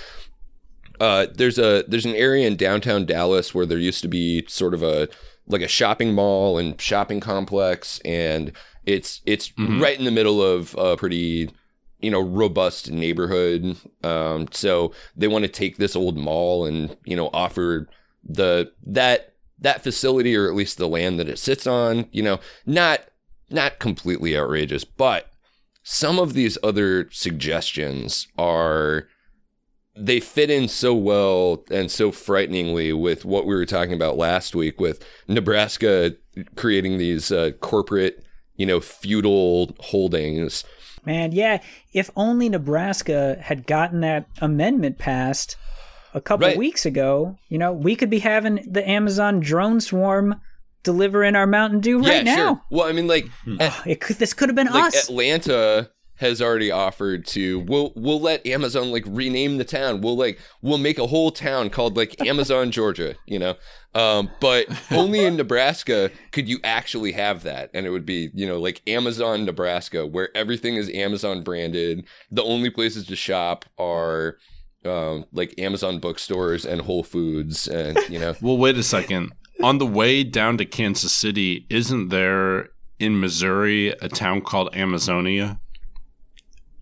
uh, 0.99 1.27
there's 1.33 1.57
a 1.59 1.83
there's 1.87 2.05
an 2.05 2.15
area 2.15 2.47
in 2.47 2.55
downtown 2.55 3.05
Dallas 3.05 3.53
where 3.53 3.65
there 3.65 3.77
used 3.77 4.01
to 4.01 4.07
be 4.07 4.45
sort 4.47 4.73
of 4.73 4.83
a 4.83 5.07
like 5.47 5.61
a 5.61 5.67
shopping 5.67 6.13
mall 6.13 6.57
and 6.57 6.79
shopping 6.79 7.19
complex, 7.19 7.99
and 8.05 8.51
it's 8.85 9.21
it's 9.25 9.49
Mhm. 9.49 9.81
right 9.81 9.97
in 9.97 10.05
the 10.05 10.11
middle 10.11 10.41
of 10.41 10.75
a 10.77 10.95
pretty 10.97 11.49
you 11.99 12.11
know 12.11 12.21
robust 12.21 12.91
neighborhood. 12.91 13.75
Um, 14.03 14.47
so 14.51 14.93
they 15.15 15.27
want 15.27 15.43
to 15.43 15.49
take 15.49 15.77
this 15.77 15.95
old 15.95 16.17
mall 16.17 16.65
and 16.65 16.95
you 17.05 17.15
know 17.15 17.29
offer 17.33 17.87
the 18.23 18.71
that 18.85 19.33
that 19.61 19.83
facility 19.83 20.35
or 20.35 20.47
at 20.47 20.55
least 20.55 20.77
the 20.77 20.87
land 20.87 21.19
that 21.19 21.27
it 21.29 21.39
sits 21.39 21.65
on. 21.67 22.05
You 22.11 22.23
know, 22.23 22.39
not 22.65 23.01
not 23.49 23.79
completely 23.79 24.37
outrageous, 24.37 24.83
but 24.83 25.31
some 25.83 26.19
of 26.19 26.33
these 26.33 26.57
other 26.61 27.09
suggestions 27.11 28.27
are 28.37 29.07
they 29.99 30.19
fit 30.19 30.49
in 30.49 30.67
so 30.67 30.93
well 30.95 31.63
and 31.69 31.91
so 31.91 32.11
frighteningly 32.11 32.93
with 32.93 33.25
what 33.25 33.45
we 33.45 33.53
were 33.55 33.65
talking 33.65 33.93
about 33.93 34.17
last 34.17 34.55
week 34.55 34.79
with 34.79 35.03
Nebraska 35.27 36.13
creating 36.55 36.97
these 36.97 37.31
uh, 37.31 37.51
corporate, 37.59 38.23
you 38.55 38.65
know, 38.65 38.79
feudal 38.79 39.75
holdings. 39.79 40.63
Man, 41.05 41.31
yeah, 41.31 41.61
if 41.93 42.09
only 42.15 42.49
Nebraska 42.49 43.37
had 43.41 43.65
gotten 43.67 44.01
that 44.01 44.27
amendment 44.41 44.97
passed 44.97 45.55
a 46.13 46.21
couple 46.21 46.47
Right. 46.47 46.57
weeks 46.57 46.85
ago, 46.85 47.37
you 47.49 47.57
know, 47.57 47.71
we 47.71 47.95
could 47.95 48.09
be 48.09 48.19
having 48.19 48.65
the 48.69 48.87
Amazon 48.87 49.39
drone 49.39 49.79
swarm 49.81 50.39
delivering 50.83 51.35
our 51.35 51.47
Mountain 51.47 51.81
Dew 51.81 51.99
right 51.99 52.25
yeah, 52.25 52.35
now. 52.35 52.35
sure. 52.35 52.61
Well, 52.71 52.87
I 52.87 52.91
mean, 52.93 53.07
like, 53.07 53.27
at- 53.59 53.73
It 53.87 54.01
could, 54.01 54.17
this 54.17 54.33
could 54.33 54.49
have 54.49 54.55
been 54.55 54.67
like 54.67 54.93
us. 54.93 55.09
Atlanta 55.09 55.89
has 56.20 56.41
already 56.41 56.70
offered 56.70 57.26
to 57.26 57.61
we'll 57.61 57.93
we'll 57.95 58.20
let 58.20 58.45
Amazon 58.45 58.91
like 58.91 59.05
rename 59.07 59.57
the 59.57 59.63
town. 59.63 60.01
We'll 60.01 60.17
like 60.17 60.39
we'll 60.61 60.78
make 60.78 60.99
a 60.99 61.07
whole 61.07 61.32
town 61.32 61.70
called 61.70 61.95
like 61.95 62.22
Amazon 62.26 62.72
Georgia, 62.72 63.15
you 63.26 63.39
know. 63.39 63.55
Um, 63.95 64.30
but 64.39 64.67
only 64.91 65.26
in 65.26 65.36
Nebraska 65.38 66.11
could 66.32 66.47
you 66.47 66.59
actually 66.63 67.13
have 67.13 67.43
that, 67.43 67.72
and 67.74 67.86
it 67.86 67.89
would 67.89 68.05
be 68.05 68.30
you 68.34 68.45
know 68.45 68.59
like 68.59 68.82
Amazon 68.86 69.45
Nebraska, 69.45 70.05
where 70.05 70.36
everything 70.36 70.76
is 70.76 70.89
Amazon 70.89 71.41
branded. 71.41 72.05
The 72.30 72.43
only 72.43 72.70
places 72.70 73.07
to 73.07 73.15
shop 73.15 73.65
are 73.78 74.38
um, 74.86 75.26
like 75.32 75.57
Amazon 75.57 75.99
bookstores 75.99 76.65
and 76.65 76.82
Whole 76.82 77.03
Foods, 77.03 77.67
and 77.67 77.97
you 78.09 78.20
know. 78.20 78.36
Well, 78.41 78.57
wait 78.57 78.78
a 78.78 78.84
second. 78.84 79.32
On 79.61 79.78
the 79.78 79.86
way 79.86 80.24
down 80.24 80.57
to 80.57 80.65
Kansas 80.65 81.13
City, 81.13 81.65
isn't 81.70 82.09
there 82.09 82.70
in 82.97 83.20
Missouri 83.20 83.89
a 84.01 84.07
town 84.07 84.41
called 84.41 84.74
Amazonia? 84.76 85.59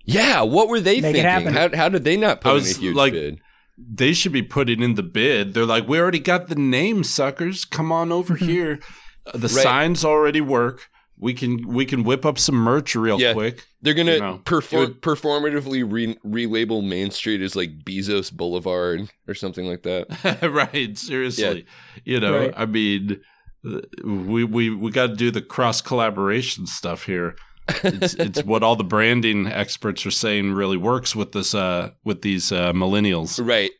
Yeah, 0.07 0.41
what 0.41 0.69
were 0.69 0.79
they 0.79 1.01
Make 1.01 1.15
it 1.17 1.21
thinking? 1.23 1.53
happen. 1.53 1.53
How, 1.53 1.77
how 1.83 1.89
did 1.89 2.03
they 2.03 2.17
not 2.17 2.37
I 2.37 2.39
put 2.39 2.49
in 2.49 2.53
was 2.55 2.77
a 2.77 2.79
huge 2.81 2.95
like- 2.95 3.13
bid? 3.13 3.39
they 3.77 4.11
should 4.13 4.31
be 4.31 4.41
putting 4.41 4.81
in 4.81 4.95
the 4.95 5.03
bid. 5.03 5.53
They're 5.53 5.63
like, 5.65 5.87
we 5.87 5.99
already 5.99 6.17
got 6.17 6.47
the 6.47 6.55
name, 6.55 7.03
suckers. 7.03 7.63
Come 7.63 7.91
on 7.91 8.11
over 8.11 8.35
here. 8.35 8.79
Uh, 9.27 9.33
The 9.37 9.41
Right. 9.49 9.51
signs 9.63 10.03
already 10.03 10.41
work. 10.41 10.89
We 11.19 11.33
can 11.35 11.67
we 11.67 11.85
can 11.85 12.03
whip 12.03 12.25
up 12.25 12.39
some 12.39 12.55
merch 12.55 12.95
real 12.95 13.19
Yeah. 13.19 13.33
quick. 13.33 13.65
They're 13.81 13.93
gonna 13.93 14.13
You 14.13 14.19
know, 14.19 14.41
perform 14.45 14.83
it 14.83 15.01
performatively 15.01 15.83
re- 15.87 16.15
relabel 16.25 16.83
Main 16.87 17.11
Street 17.11 17.41
as 17.41 17.55
like 17.55 17.83
Bezos 17.83 18.31
Boulevard 18.31 19.09
or 19.27 19.33
something 19.35 19.65
like 19.65 19.83
that. 19.83 20.07
right. 20.51 20.97
Seriously, 20.97 21.65
you 22.05 22.19
know, 22.19 22.37
Right. 22.39 22.53
I 22.55 22.65
mean, 22.65 23.19
uh, 23.63 23.81
we 24.03 24.43
we 24.43 24.69
we 24.71 24.89
got 24.91 25.07
to 25.07 25.15
do 25.15 25.29
the 25.29 25.41
cross 25.41 25.81
collaboration 25.81 26.65
stuff 26.67 27.03
here. 27.05 27.35
It's 27.83 28.13
it's 28.15 28.43
what 28.43 28.63
all 28.63 28.75
the 28.75 28.83
branding 28.83 29.47
experts 29.47 30.05
are 30.05 30.11
saying 30.11 30.53
really 30.53 30.77
works 30.77 31.15
with 31.15 31.31
this 31.31 31.53
uh 31.53 31.91
with 32.03 32.21
these 32.21 32.51
uh, 32.51 32.73
millennials. 32.73 33.45
Right. 33.45 33.71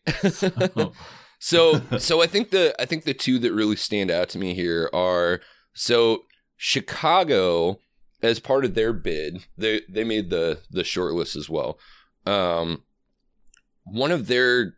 so 1.39 1.81
so 1.97 2.21
I 2.21 2.27
think 2.27 2.51
the 2.51 2.75
I 2.79 2.85
think 2.85 3.03
the 3.03 3.13
two 3.13 3.39
that 3.39 3.53
really 3.53 3.75
stand 3.75 4.11
out 4.11 4.29
to 4.29 4.39
me 4.39 4.53
here 4.53 4.89
are 4.93 5.41
so 5.73 6.23
Chicago 6.57 7.79
as 8.21 8.39
part 8.39 8.65
of 8.65 8.73
their 8.73 8.93
bid, 8.93 9.45
they 9.57 9.81
they 9.89 10.03
made 10.03 10.29
the 10.29 10.59
the 10.69 10.83
short 10.83 11.13
list 11.13 11.35
as 11.35 11.49
well. 11.49 11.79
Um 12.25 12.83
one 13.85 14.11
of 14.11 14.27
their 14.27 14.73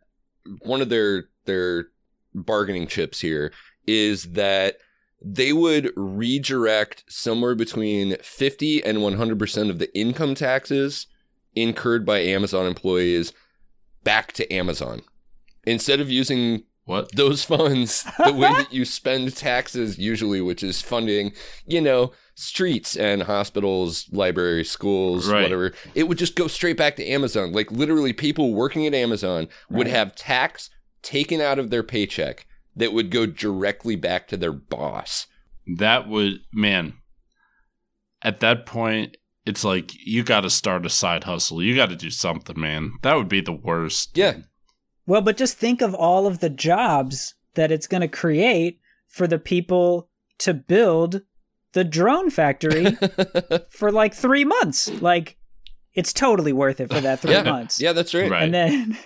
one 0.60 0.80
of 0.80 0.88
their 0.88 1.24
their 1.46 1.86
bargaining 2.34 2.86
chips 2.86 3.20
here 3.20 3.52
is 3.86 4.32
that 4.32 4.76
they 5.22 5.52
would 5.52 5.92
redirect 5.96 7.04
somewhere 7.08 7.54
between 7.54 8.16
50 8.22 8.84
and 8.84 8.98
100% 8.98 9.70
of 9.70 9.78
the 9.78 9.98
income 9.98 10.34
taxes 10.34 11.06
incurred 11.54 12.06
by 12.06 12.18
Amazon 12.20 12.66
employees 12.66 13.32
back 14.02 14.32
to 14.32 14.50
Amazon. 14.52 15.02
Instead 15.64 16.00
of 16.00 16.10
using 16.10 16.62
What? 16.84 17.14
those 17.14 17.44
funds 17.44 18.04
the 18.24 18.32
way 18.32 18.48
that 18.52 18.72
you 18.72 18.84
spend 18.84 19.36
taxes 19.36 19.98
usually, 19.98 20.40
which 20.40 20.62
is 20.62 20.80
funding, 20.80 21.32
you 21.66 21.80
know, 21.82 22.12
streets 22.34 22.96
and 22.96 23.24
hospitals, 23.24 24.06
libraries, 24.12 24.70
schools, 24.70 25.28
Right. 25.28 25.42
whatever, 25.42 25.72
it 25.94 26.04
would 26.08 26.16
just 26.18 26.36
go 26.36 26.46
straight 26.46 26.78
back 26.78 26.96
to 26.96 27.06
Amazon. 27.06 27.52
Like 27.52 27.70
literally, 27.70 28.14
people 28.14 28.54
working 28.54 28.86
at 28.86 28.94
Amazon 28.94 29.48
would 29.68 29.86
have 29.86 30.14
tax 30.14 30.70
taken 31.02 31.40
out 31.42 31.58
of 31.58 31.68
their 31.68 31.82
paycheck 31.82 32.46
that 32.76 32.92
would 32.92 33.10
go 33.10 33.26
directly 33.26 33.96
back 33.96 34.28
to 34.28 34.36
their 34.36 34.52
boss. 34.52 35.26
That 35.76 36.08
would 36.08 36.40
man. 36.52 36.94
At 38.22 38.40
that 38.40 38.66
point, 38.66 39.16
it's 39.46 39.64
like 39.64 39.92
you 40.04 40.22
got 40.22 40.42
to 40.42 40.50
start 40.50 40.84
a 40.84 40.90
side 40.90 41.24
hustle. 41.24 41.62
You 41.62 41.74
got 41.74 41.88
to 41.88 41.96
do 41.96 42.10
something, 42.10 42.58
man. 42.58 42.92
That 43.02 43.16
would 43.16 43.28
be 43.28 43.40
the 43.40 43.52
worst. 43.52 44.16
Yeah. 44.16 44.38
Well, 45.06 45.22
but 45.22 45.36
just 45.36 45.56
think 45.56 45.80
of 45.80 45.94
all 45.94 46.26
of 46.26 46.40
the 46.40 46.50
jobs 46.50 47.34
that 47.54 47.72
it's 47.72 47.86
going 47.86 48.02
to 48.02 48.08
create 48.08 48.80
for 49.08 49.26
the 49.26 49.38
people 49.38 50.08
to 50.38 50.54
build 50.54 51.22
the 51.72 51.84
drone 51.84 52.30
factory 52.30 52.96
for 53.70 53.90
like 53.90 54.14
three 54.14 54.44
months. 54.44 54.88
Like, 55.00 55.36
it's 55.94 56.12
totally 56.12 56.52
worth 56.52 56.80
it 56.80 56.92
for 56.92 57.00
that 57.00 57.20
three 57.20 57.32
yeah. 57.32 57.42
months. 57.42 57.80
Yeah, 57.80 57.92
that's 57.92 58.14
right. 58.14 58.30
Right. 58.30 58.54
And 58.54 58.96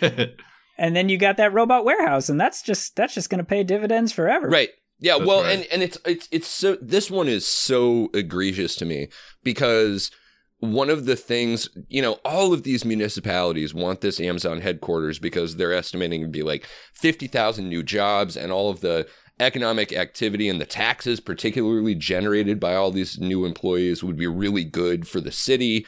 then 0.00 0.34
and 0.80 0.96
then 0.96 1.10
you 1.10 1.18
got 1.18 1.36
that 1.36 1.52
robot 1.52 1.84
warehouse, 1.84 2.30
and 2.30 2.40
that's 2.40 2.62
just 2.62 2.96
that's 2.96 3.14
just 3.14 3.28
going 3.30 3.38
to 3.38 3.44
pay 3.44 3.62
dividends 3.62 4.10
forever. 4.10 4.48
Right. 4.48 4.70
Yeah, 4.98 5.18
That's 5.18 5.28
well, 5.28 5.42
right. 5.42 5.58
and 5.58 5.66
and 5.70 5.82
it's 5.82 5.98
it's 6.04 6.28
it's 6.32 6.48
so 6.48 6.76
this 6.80 7.10
one 7.10 7.28
is 7.28 7.46
so 7.46 8.10
egregious 8.12 8.74
to 8.76 8.84
me 8.84 9.08
because 9.44 10.10
one 10.58 10.90
of 10.90 11.06
the 11.06 11.16
things, 11.16 11.68
you 11.88 12.02
know, 12.02 12.14
all 12.24 12.52
of 12.52 12.64
these 12.64 12.84
municipalities 12.84 13.72
want 13.72 14.00
this 14.00 14.20
Amazon 14.20 14.60
headquarters 14.60 15.18
because 15.18 15.56
they're 15.56 15.72
estimating 15.72 16.20
to 16.20 16.28
be 16.28 16.42
like 16.42 16.66
50,000 16.92 17.66
new 17.66 17.82
jobs 17.82 18.36
and 18.36 18.52
all 18.52 18.68
of 18.68 18.80
the 18.82 19.08
economic 19.38 19.90
activity 19.94 20.50
and 20.50 20.60
the 20.60 20.66
taxes 20.66 21.18
particularly 21.18 21.94
generated 21.94 22.60
by 22.60 22.74
all 22.74 22.90
these 22.90 23.18
new 23.18 23.46
employees 23.46 24.04
would 24.04 24.18
be 24.18 24.26
really 24.26 24.64
good 24.64 25.08
for 25.08 25.18
the 25.18 25.32
city. 25.32 25.86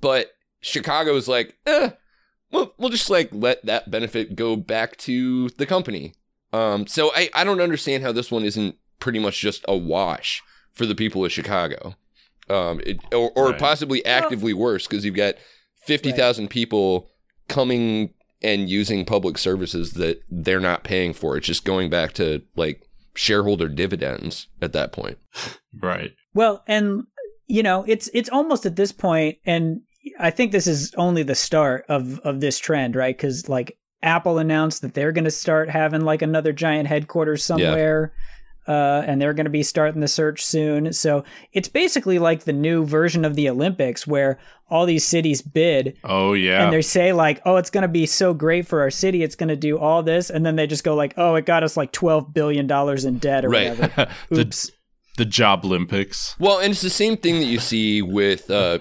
But 0.00 0.30
Chicago 0.62 1.14
is 1.16 1.28
like, 1.28 1.58
eh, 1.66 1.90
we'll, 2.50 2.74
we'll 2.78 2.88
just 2.90 3.10
like 3.10 3.28
let 3.32 3.64
that 3.66 3.90
benefit 3.90 4.36
go 4.36 4.56
back 4.56 4.96
to 4.98 5.48
the 5.50 5.66
company. 5.66 6.14
Um, 6.52 6.86
so 6.86 7.10
I, 7.14 7.30
I 7.34 7.44
don't 7.44 7.60
understand 7.60 8.02
how 8.02 8.12
this 8.12 8.30
one 8.30 8.44
isn't 8.44 8.76
pretty 8.98 9.18
much 9.18 9.40
just 9.40 9.64
a 9.68 9.76
wash 9.76 10.42
for 10.72 10.86
the 10.86 10.94
people 10.94 11.24
of 11.24 11.32
Chicago. 11.32 11.94
Um, 12.48 12.80
it, 12.84 12.98
or, 13.14 13.30
or 13.36 13.50
Right. 13.50 13.58
possibly 13.58 14.04
actively 14.04 14.52
worse 14.52 14.86
because 14.86 15.04
you've 15.04 15.14
got 15.14 15.36
50,000 15.86 16.48
people 16.48 17.08
coming 17.48 18.12
and 18.42 18.68
using 18.68 19.04
public 19.04 19.38
services 19.38 19.92
that 19.92 20.22
they're 20.30 20.60
not 20.60 20.82
paying 20.82 21.12
for. 21.12 21.36
It's 21.36 21.46
just 21.46 21.64
going 21.64 21.90
back 21.90 22.12
to 22.14 22.42
like 22.56 22.82
shareholder 23.14 23.68
dividends 23.68 24.48
at 24.60 24.72
that 24.72 24.92
point. 24.92 25.18
right. 25.80 26.12
Well, 26.34 26.62
and 26.66 27.04
you 27.46 27.62
know, 27.62 27.84
it's 27.86 28.08
it's 28.14 28.28
almost 28.30 28.64
at 28.66 28.76
this 28.76 28.92
point, 28.92 29.38
and 29.44 29.80
I 30.18 30.30
think 30.30 30.52
this 30.52 30.66
is 30.66 30.92
only 30.96 31.22
the 31.22 31.34
start 31.34 31.84
of 31.88 32.18
of 32.20 32.40
this 32.40 32.58
trend, 32.58 32.96
right? 32.96 33.16
Because 33.16 33.48
like 33.48 33.76
Apple 34.02 34.38
announced 34.38 34.82
that 34.82 34.94
they're 34.94 35.12
going 35.12 35.24
to 35.24 35.30
start 35.30 35.68
having 35.68 36.02
like 36.02 36.22
another 36.22 36.52
giant 36.52 36.88
headquarters 36.88 37.44
somewhere. 37.44 38.12
Uh, 38.68 39.02
and 39.06 39.20
they're 39.20 39.32
going 39.34 39.46
to 39.46 39.50
be 39.50 39.62
starting 39.64 40.00
the 40.00 40.06
search 40.06 40.44
soon. 40.44 40.92
So 40.92 41.24
it's 41.52 41.68
basically 41.68 42.20
like 42.20 42.44
the 42.44 42.52
new 42.52 42.84
version 42.84 43.24
of 43.24 43.34
the 43.34 43.48
Olympics 43.48 44.06
where 44.06 44.38
all 44.68 44.86
these 44.86 45.04
cities 45.04 45.42
bid 45.42 45.96
Oh 46.04 46.34
yeah. 46.34 46.62
and 46.62 46.72
they 46.72 46.82
say 46.82 47.12
like, 47.12 47.40
"Oh, 47.44 47.56
it's 47.56 47.70
going 47.70 47.82
to 47.82 47.88
be 47.88 48.06
so 48.06 48.32
great 48.32 48.68
for 48.68 48.80
our 48.82 48.90
city. 48.90 49.24
It's 49.24 49.34
going 49.34 49.48
to 49.48 49.56
do 49.56 49.78
all 49.78 50.02
this," 50.04 50.30
and 50.30 50.46
then 50.46 50.54
they 50.56 50.68
just 50.68 50.84
go 50.84 50.94
like, 50.94 51.14
"Oh, 51.16 51.34
it 51.34 51.46
got 51.46 51.64
us 51.64 51.76
like 51.76 51.90
twelve 51.90 52.32
billion 52.32 52.68
dollars 52.68 53.04
in 53.04 53.18
debt 53.18 53.44
or 53.44 53.48
Right. 53.48 53.70
whatever." 53.76 54.12
the, 54.30 54.70
the 55.16 55.24
job 55.24 55.64
Olympics. 55.64 56.36
Well, 56.38 56.58
and 56.60 56.70
it's 56.70 56.82
the 56.82 56.90
same 56.90 57.16
thing 57.16 57.40
that 57.40 57.46
you 57.46 57.58
see 57.58 58.02
with 58.02 58.50
uh, 58.50 58.78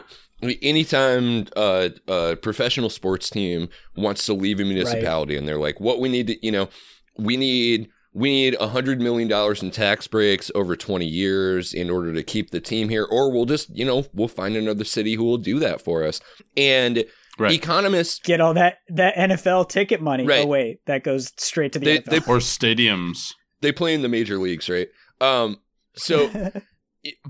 anytime 0.62 1.48
uh, 1.56 1.90
a 2.08 2.36
professional 2.36 2.90
sports 2.90 3.30
team 3.30 3.70
wants 3.96 4.26
to 4.26 4.34
leave 4.34 4.60
a 4.60 4.64
municipality 4.66 5.36
and 5.36 5.48
they're 5.48 5.60
like, 5.60 5.80
what 5.80 6.00
we 6.00 6.10
need 6.10 6.28
to, 6.28 6.46
you 6.46 6.52
know, 6.52 6.70
we 7.18 7.38
need 7.38 7.90
we 8.14 8.30
need 8.30 8.56
a 8.60 8.68
hundred 8.70 9.00
million 9.00 9.28
dollars 9.28 9.62
in 9.62 9.70
tax 9.70 10.08
breaks 10.08 10.50
over 10.56 10.76
20 10.76 11.06
years 11.06 11.74
in 11.74 11.90
order 11.92 12.12
to 12.14 12.24
keep 12.24 12.50
the 12.50 12.60
team 12.60 12.90
here, 12.90 13.06
or 13.06 13.32
we'll 13.32 13.46
just, 13.46 13.70
you 13.70 13.86
know, 13.86 14.06
we'll 14.14 14.28
find 14.28 14.56
another 14.56 14.84
city 14.84 15.14
who 15.14 15.24
will 15.24 15.38
do 15.38 15.60
that 15.60 15.82
for 15.82 16.04
us. 16.04 16.20
And 16.58 17.06
Right. 17.38 17.54
economists, 17.54 18.20
Get 18.20 18.42
all 18.42 18.54
that 18.56 18.80
that 18.90 19.16
NFL 19.16 19.70
ticket 19.70 20.02
money. 20.02 20.26
Right. 20.26 20.44
Oh 20.44 20.48
wait, 20.48 20.80
that 20.88 21.04
goes 21.06 21.32
straight 21.38 21.72
to 21.74 21.80
the 21.80 21.86
They- 21.86 21.98
NFL. 22.00 22.10
they- 22.10 22.18
Or 22.34 22.38
stadiums. 22.40 23.34
they 23.62 23.72
play 23.72 23.94
in 23.94 24.02
the 24.02 24.10
major 24.10 24.38
leagues, 24.38 24.68
right? 24.70 24.90
Um, 25.22 25.58
so 25.96 26.30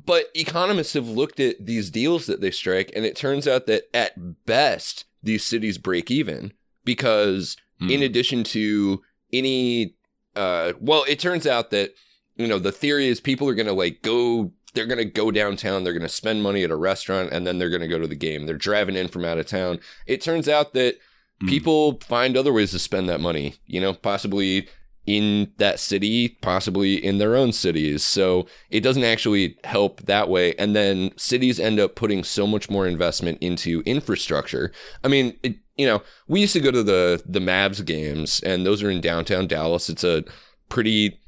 but 0.05 0.25
economists 0.33 0.93
have 0.93 1.07
looked 1.07 1.39
at 1.39 1.65
these 1.65 1.89
deals 1.89 2.25
that 2.25 2.41
they 2.41 2.51
strike, 2.51 2.91
and 2.95 3.05
it 3.05 3.15
turns 3.15 3.47
out 3.47 3.65
that 3.67 3.83
at 3.93 4.45
best, 4.45 5.05
these 5.21 5.43
cities 5.43 5.77
break 5.77 6.09
even 6.09 6.53
because, 6.85 7.55
in 7.81 7.99
Hmm. 7.99 8.03
addition 8.03 8.43
to 8.45 9.01
any, 9.31 9.95
uh, 10.35 10.73
well, 10.79 11.05
it 11.07 11.19
turns 11.19 11.45
out 11.47 11.69
that, 11.71 11.93
you 12.35 12.47
know, 12.47 12.59
the 12.59 12.71
theory 12.71 13.07
is 13.07 13.19
people 13.21 13.47
are 13.47 13.55
going 13.55 13.67
to 13.67 13.73
like 13.73 14.01
go, 14.01 14.51
they're 14.73 14.85
going 14.85 14.97
to 14.97 15.05
go 15.05 15.29
downtown, 15.31 15.83
they're 15.83 15.93
going 15.93 16.01
to 16.01 16.09
spend 16.09 16.41
money 16.43 16.63
at 16.63 16.71
a 16.71 16.75
restaurant, 16.75 17.31
and 17.31 17.45
then 17.45 17.57
they're 17.57 17.69
going 17.69 17.81
to 17.81 17.87
go 17.87 17.99
to 17.99 18.07
the 18.07 18.15
game. 18.15 18.45
They're 18.45 18.57
driving 18.57 18.95
in 18.95 19.07
from 19.07 19.25
out 19.25 19.37
of 19.37 19.47
town. 19.47 19.79
It 20.07 20.21
turns 20.21 20.47
out 20.49 20.73
that 20.73 20.95
Hmm. 21.41 21.47
people 21.47 21.99
find 22.01 22.35
other 22.35 22.51
ways 22.51 22.71
to 22.71 22.79
spend 22.79 23.07
that 23.07 23.21
money, 23.21 23.55
you 23.65 23.79
know, 23.79 23.93
possibly 23.93 24.67
in 25.09 25.51
that 25.57 25.79
city, 25.79 26.29
possibly 26.41 27.03
in 27.03 27.17
their 27.17 27.35
own 27.35 27.51
cities. 27.51 28.03
So 28.03 28.45
it 28.69 28.81
doesn't 28.81 29.03
actually 29.03 29.57
help 29.63 30.01
that 30.03 30.29
way. 30.29 30.53
And 30.59 30.75
then 30.75 31.09
cities 31.17 31.59
end 31.59 31.79
up 31.79 31.95
putting 31.95 32.23
so 32.23 32.45
much 32.45 32.69
more 32.69 32.85
investment 32.85 33.39
into 33.41 33.81
infrastructure. 33.87 34.71
I 35.03 35.07
mean, 35.07 35.35
it, 35.41 35.55
you 35.77 35.87
know, 35.87 36.03
we 36.27 36.41
used 36.41 36.53
to 36.53 36.59
go 36.59 36.69
to 36.69 36.83
the 36.83 37.23
the 37.25 37.39
Mavs 37.39 37.83
games, 37.83 38.39
and 38.41 38.67
those 38.67 38.83
are 38.83 38.91
in 38.91 39.01
downtown 39.01 39.47
Dallas. 39.47 39.89
It's 39.89 40.03
a 40.03 40.23
pretty 40.69 41.19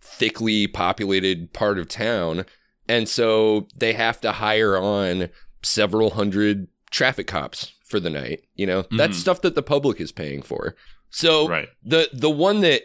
thickly 0.00 0.68
populated 0.68 1.52
part 1.52 1.78
of 1.80 1.88
town, 1.88 2.44
and 2.88 3.08
so 3.08 3.66
they 3.76 3.92
have 3.94 4.20
to 4.20 4.32
hire 4.32 4.76
on 4.78 5.30
several 5.62 6.10
hundred 6.10 6.68
traffic 6.92 7.26
cops 7.26 7.72
for 7.84 7.98
the 7.98 8.10
night. 8.10 8.44
You 8.54 8.66
know, 8.66 8.84
that's 8.92 9.16
Mhm. 9.16 9.20
stuff 9.20 9.40
that 9.42 9.56
the 9.56 9.62
public 9.62 10.00
is 10.00 10.12
paying 10.12 10.42
for. 10.42 10.76
So 11.10 11.48
Right. 11.48 11.68
the 11.82 12.08
the 12.12 12.30
one 12.30 12.60
that 12.60 12.82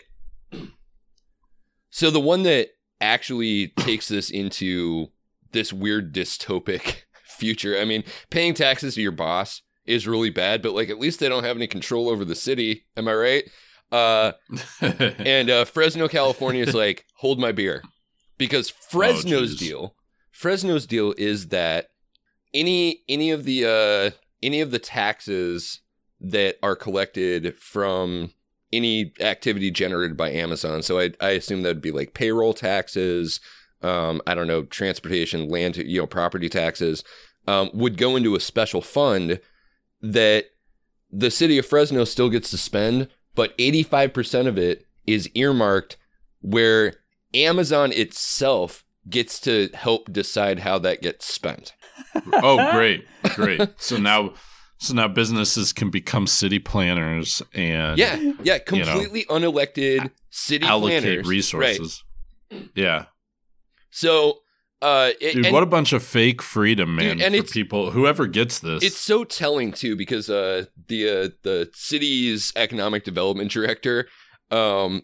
so 1.95 2.11
the 2.11 2.19
one 2.19 2.43
that 2.43 2.71
actually 2.99 3.69
takes 3.69 4.09
this 4.09 4.29
into 4.29 5.13
this 5.53 5.71
weird 5.71 6.13
dystopic 6.13 7.03
future. 7.23 7.79
I 7.79 7.85
mean, 7.85 8.03
paying 8.29 8.53
taxes 8.53 8.95
to 8.95 9.01
your 9.01 9.13
boss 9.13 9.61
is 9.85 10.05
really 10.05 10.29
bad, 10.29 10.61
but 10.61 10.73
like 10.73 10.89
at 10.89 10.99
least 10.99 11.21
they 11.21 11.29
don't 11.29 11.45
have 11.45 11.55
any 11.55 11.67
control 11.67 12.09
over 12.09 12.25
the 12.25 12.35
city. 12.35 12.85
Am 12.97 13.07
I 13.07 13.13
right? 13.13 13.43
Uh 13.93 14.33
and 14.81 15.49
uh 15.49 15.63
Fresno, 15.63 16.09
California 16.09 16.63
is 16.63 16.75
like, 16.75 17.05
hold 17.15 17.39
my 17.39 17.53
beer. 17.53 17.81
Because 18.37 18.69
Fresno's 18.69 19.55
jeez. 19.55 19.59
deal, 19.59 19.95
Fresno's 20.31 20.85
deal 20.85 21.13
is 21.17 21.47
that 21.47 21.91
any 22.53 23.03
any 23.07 23.31
of 23.31 23.45
the 23.45 23.63
uh 23.63 24.17
any 24.43 24.59
of 24.59 24.71
the 24.71 24.79
taxes 24.79 25.79
that 26.19 26.57
are 26.61 26.75
collected 26.75 27.57
from 27.57 28.31
any 28.75 29.13
activity 29.19 29.71
generated 29.71 30.17
by 30.17 30.31
Amazon. 30.31 30.81
So 30.81 30.99
I, 30.99 31.11
I 31.21 31.31
assume 31.31 31.63
that 31.63 31.69
would 31.69 31.81
be 31.81 31.91
like 31.91 32.13
payroll 32.13 32.53
taxes, 32.53 33.39
um, 33.81 34.21
I 34.27 34.35
don't 34.35 34.47
know, 34.47 34.63
transportation, 34.63 35.49
land, 35.49 35.77
you 35.77 35.99
know, 35.99 36.07
property 36.07 36.49
taxes, 36.49 37.03
um, 37.47 37.69
would 37.73 37.97
go 37.97 38.15
into 38.15 38.35
a 38.35 38.39
special 38.39 38.81
fund 38.81 39.39
that 40.01 40.45
the 41.11 41.31
city 41.31 41.57
of 41.57 41.65
Fresno 41.65 42.03
still 42.03 42.29
gets 42.29 42.49
to 42.51 42.57
spend, 42.57 43.07
but 43.35 43.57
85% 43.57 44.47
of 44.47 44.57
it 44.57 44.85
is 45.05 45.29
earmarked 45.33 45.97
where 46.41 46.95
Amazon 47.33 47.91
itself 47.91 48.83
gets 49.09 49.39
to 49.41 49.69
help 49.73 50.11
decide 50.11 50.59
how 50.59 50.79
that 50.79 51.01
gets 51.01 51.25
spent. 51.25 51.73
oh, 52.33 52.71
great, 52.71 53.05
great. 53.35 53.61
So 53.77 53.97
now, 53.97 54.33
so 54.77 54.93
now 54.93 55.07
businesses 55.07 55.73
can 55.73 55.89
become 55.89 56.27
city 56.27 56.59
planners 56.59 57.41
and 57.53 57.97
yeah, 57.97 58.33
yeah, 58.43 58.57
completely 58.59 59.25
you 59.29 59.39
know, 59.39 59.51
unelected 59.51 60.11
city 60.29 60.65
allocate 60.65 61.03
planners. 61.03 61.27
resources. 61.27 62.03
Right. 62.51 62.69
Yeah. 62.75 63.05
So, 63.89 64.39
uh, 64.81 65.11
it, 65.21 65.33
dude, 65.33 65.53
what 65.53 65.63
a 65.63 65.67
bunch 65.67 65.93
of 65.93 66.03
fake 66.03 66.41
freedom, 66.41 66.95
man! 66.95 67.17
Dude, 67.17 67.25
and 67.25 67.35
for 67.35 67.41
it's, 67.41 67.53
people, 67.53 67.91
whoever 67.91 68.27
gets 68.27 68.59
this, 68.59 68.83
it's 68.83 68.97
so 68.97 69.23
telling 69.23 69.71
too 69.71 69.95
because 69.95 70.29
uh, 70.29 70.65
the 70.87 71.09
uh, 71.09 71.29
the 71.43 71.69
city's 71.73 72.51
economic 72.55 73.03
development 73.03 73.51
director 73.51 74.07
um 74.51 75.01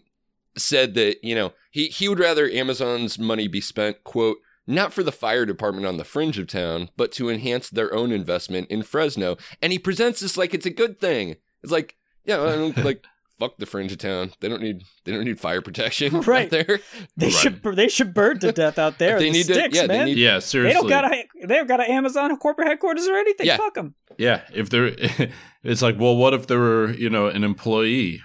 said 0.56 0.94
that 0.94 1.16
you 1.24 1.34
know 1.34 1.52
he 1.70 1.86
he 1.86 2.08
would 2.08 2.18
rather 2.20 2.48
Amazon's 2.48 3.18
money 3.18 3.48
be 3.48 3.60
spent 3.60 4.04
quote 4.04 4.36
not 4.66 4.92
for 4.92 5.02
the 5.02 5.12
fire 5.12 5.44
department 5.46 5.86
on 5.86 5.96
the 5.96 6.04
fringe 6.04 6.38
of 6.38 6.46
town, 6.46 6.88
but 6.96 7.12
to 7.12 7.28
enhance 7.28 7.68
their 7.70 7.92
own 7.94 8.12
investment 8.12 8.68
in 8.70 8.82
Fresno. 8.82 9.36
And 9.60 9.72
he 9.72 9.78
presents 9.78 10.20
this 10.20 10.36
like 10.36 10.54
it's 10.54 10.66
a 10.66 10.70
good 10.70 11.00
thing. 11.00 11.36
It's 11.62 11.72
like, 11.72 11.96
yeah, 12.24 12.40
I 12.42 12.52
don't, 12.56 12.76
like 12.84 13.04
fuck 13.40 13.56
the 13.58 13.66
fringe 13.66 13.90
of 13.90 13.98
town. 13.98 14.30
They 14.38 14.48
don't 14.48 14.62
need 14.62 14.82
they 15.04 15.10
don't 15.10 15.24
need 15.24 15.40
fire 15.40 15.60
protection 15.60 16.20
right 16.20 16.48
there. 16.48 16.78
They 17.16 17.26
Right. 17.26 17.32
should 17.34 17.62
they 17.62 17.88
should 17.88 18.14
burn 18.14 18.38
to 18.38 18.52
death 18.52 18.78
out 18.78 18.98
there. 18.98 19.18
They 19.18 19.24
the 19.26 19.30
need 19.32 19.46
to- 19.46 19.54
sticks, 19.54 19.74
yeah, 19.76 19.86
they 19.88 19.98
man. 19.98 20.06
need- 20.06 20.18
yeah, 20.18 20.34
They 20.34 20.40
seriously, 20.40 20.80
don't 20.80 20.88
got 20.88 21.12
a 21.12 21.24
they 21.46 21.56
don't 21.56 21.66
got 21.66 21.80
an 21.80 21.86
Amazon 21.90 22.36
corporate 22.36 22.68
headquarters 22.68 23.08
or 23.08 23.16
anything. 23.16 23.46
Yeah. 23.46 23.56
Fuck 23.56 23.74
them. 23.74 23.96
yeah. 24.16 24.42
If 24.54 24.70
they're, 24.70 24.94
it's 25.64 25.82
like, 25.82 25.98
well, 25.98 26.14
what 26.16 26.34
if 26.34 26.46
they 26.46 26.54
were, 26.56 26.92
you 26.92 27.10
know, 27.10 27.26
an 27.26 27.42
employee? 27.42 28.22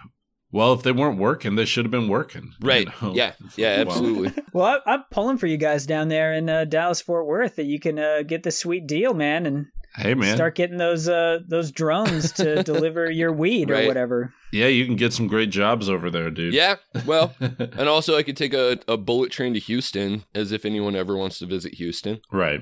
Well, 0.57 0.73
if 0.73 0.81
they 0.83 0.91
weren't 0.91 1.19
working, 1.19 1.55
they 1.55 1.65
should 1.65 1.85
have 1.85 1.91
been 1.91 2.07
working, 2.07 2.53
you 2.61 2.67
Right. 2.67 2.87
know? 3.01 3.13
Yeah. 3.13 3.33
Yeah, 3.55 3.75
absolutely. 3.87 4.33
Well, 4.53 4.81
I, 4.85 4.93
I'm 4.93 5.03
pulling 5.11 5.37
for 5.37 5.45
you 5.47 5.57
guys 5.57 5.85
down 5.85 6.07
there 6.07 6.33
in 6.33 6.49
uh, 6.49 6.65
Dallas 6.65 6.99
Fort 6.99 7.27
Worth 7.27 7.57
that 7.57 7.65
you 7.65 7.79
can 7.79 7.99
uh, 7.99 8.23
get 8.23 8.41
the 8.43 8.49
sweet 8.51 8.87
deal, 8.87 9.13
man, 9.13 9.45
and 9.45 9.67
Hey, 9.95 10.13
man, 10.13 10.35
start 10.35 10.55
getting 10.55 10.77
those 10.77 11.07
uh, 11.09 11.39
those 11.47 11.71
drones 11.71 12.31
to 12.33 12.61
deliver 12.71 13.09
your 13.09 13.31
weed 13.33 13.69
Right. 13.69 13.85
or 13.85 13.87
whatever. 13.87 14.33
yeah, 14.53 14.67
you 14.67 14.85
can 14.85 14.95
get 14.95 15.11
some 15.13 15.27
great 15.27 15.49
jobs 15.49 15.89
over 15.89 16.09
there, 16.11 16.29
dude. 16.31 16.53
Yeah. 16.53 16.75
Well, 17.05 17.33
and 17.39 17.87
also 17.89 18.15
I 18.15 18.21
could 18.23 18.37
take 18.37 18.53
a, 18.53 18.79
a 18.87 18.95
bullet 18.97 19.31
train 19.31 19.53
to 19.53 19.59
Houston 19.59 20.23
as 20.35 20.51
if 20.51 20.65
anyone 20.65 20.95
ever 20.95 21.15
wants 21.17 21.39
to 21.39 21.45
visit 21.47 21.75
Houston. 21.75 22.21
Right. 22.31 22.61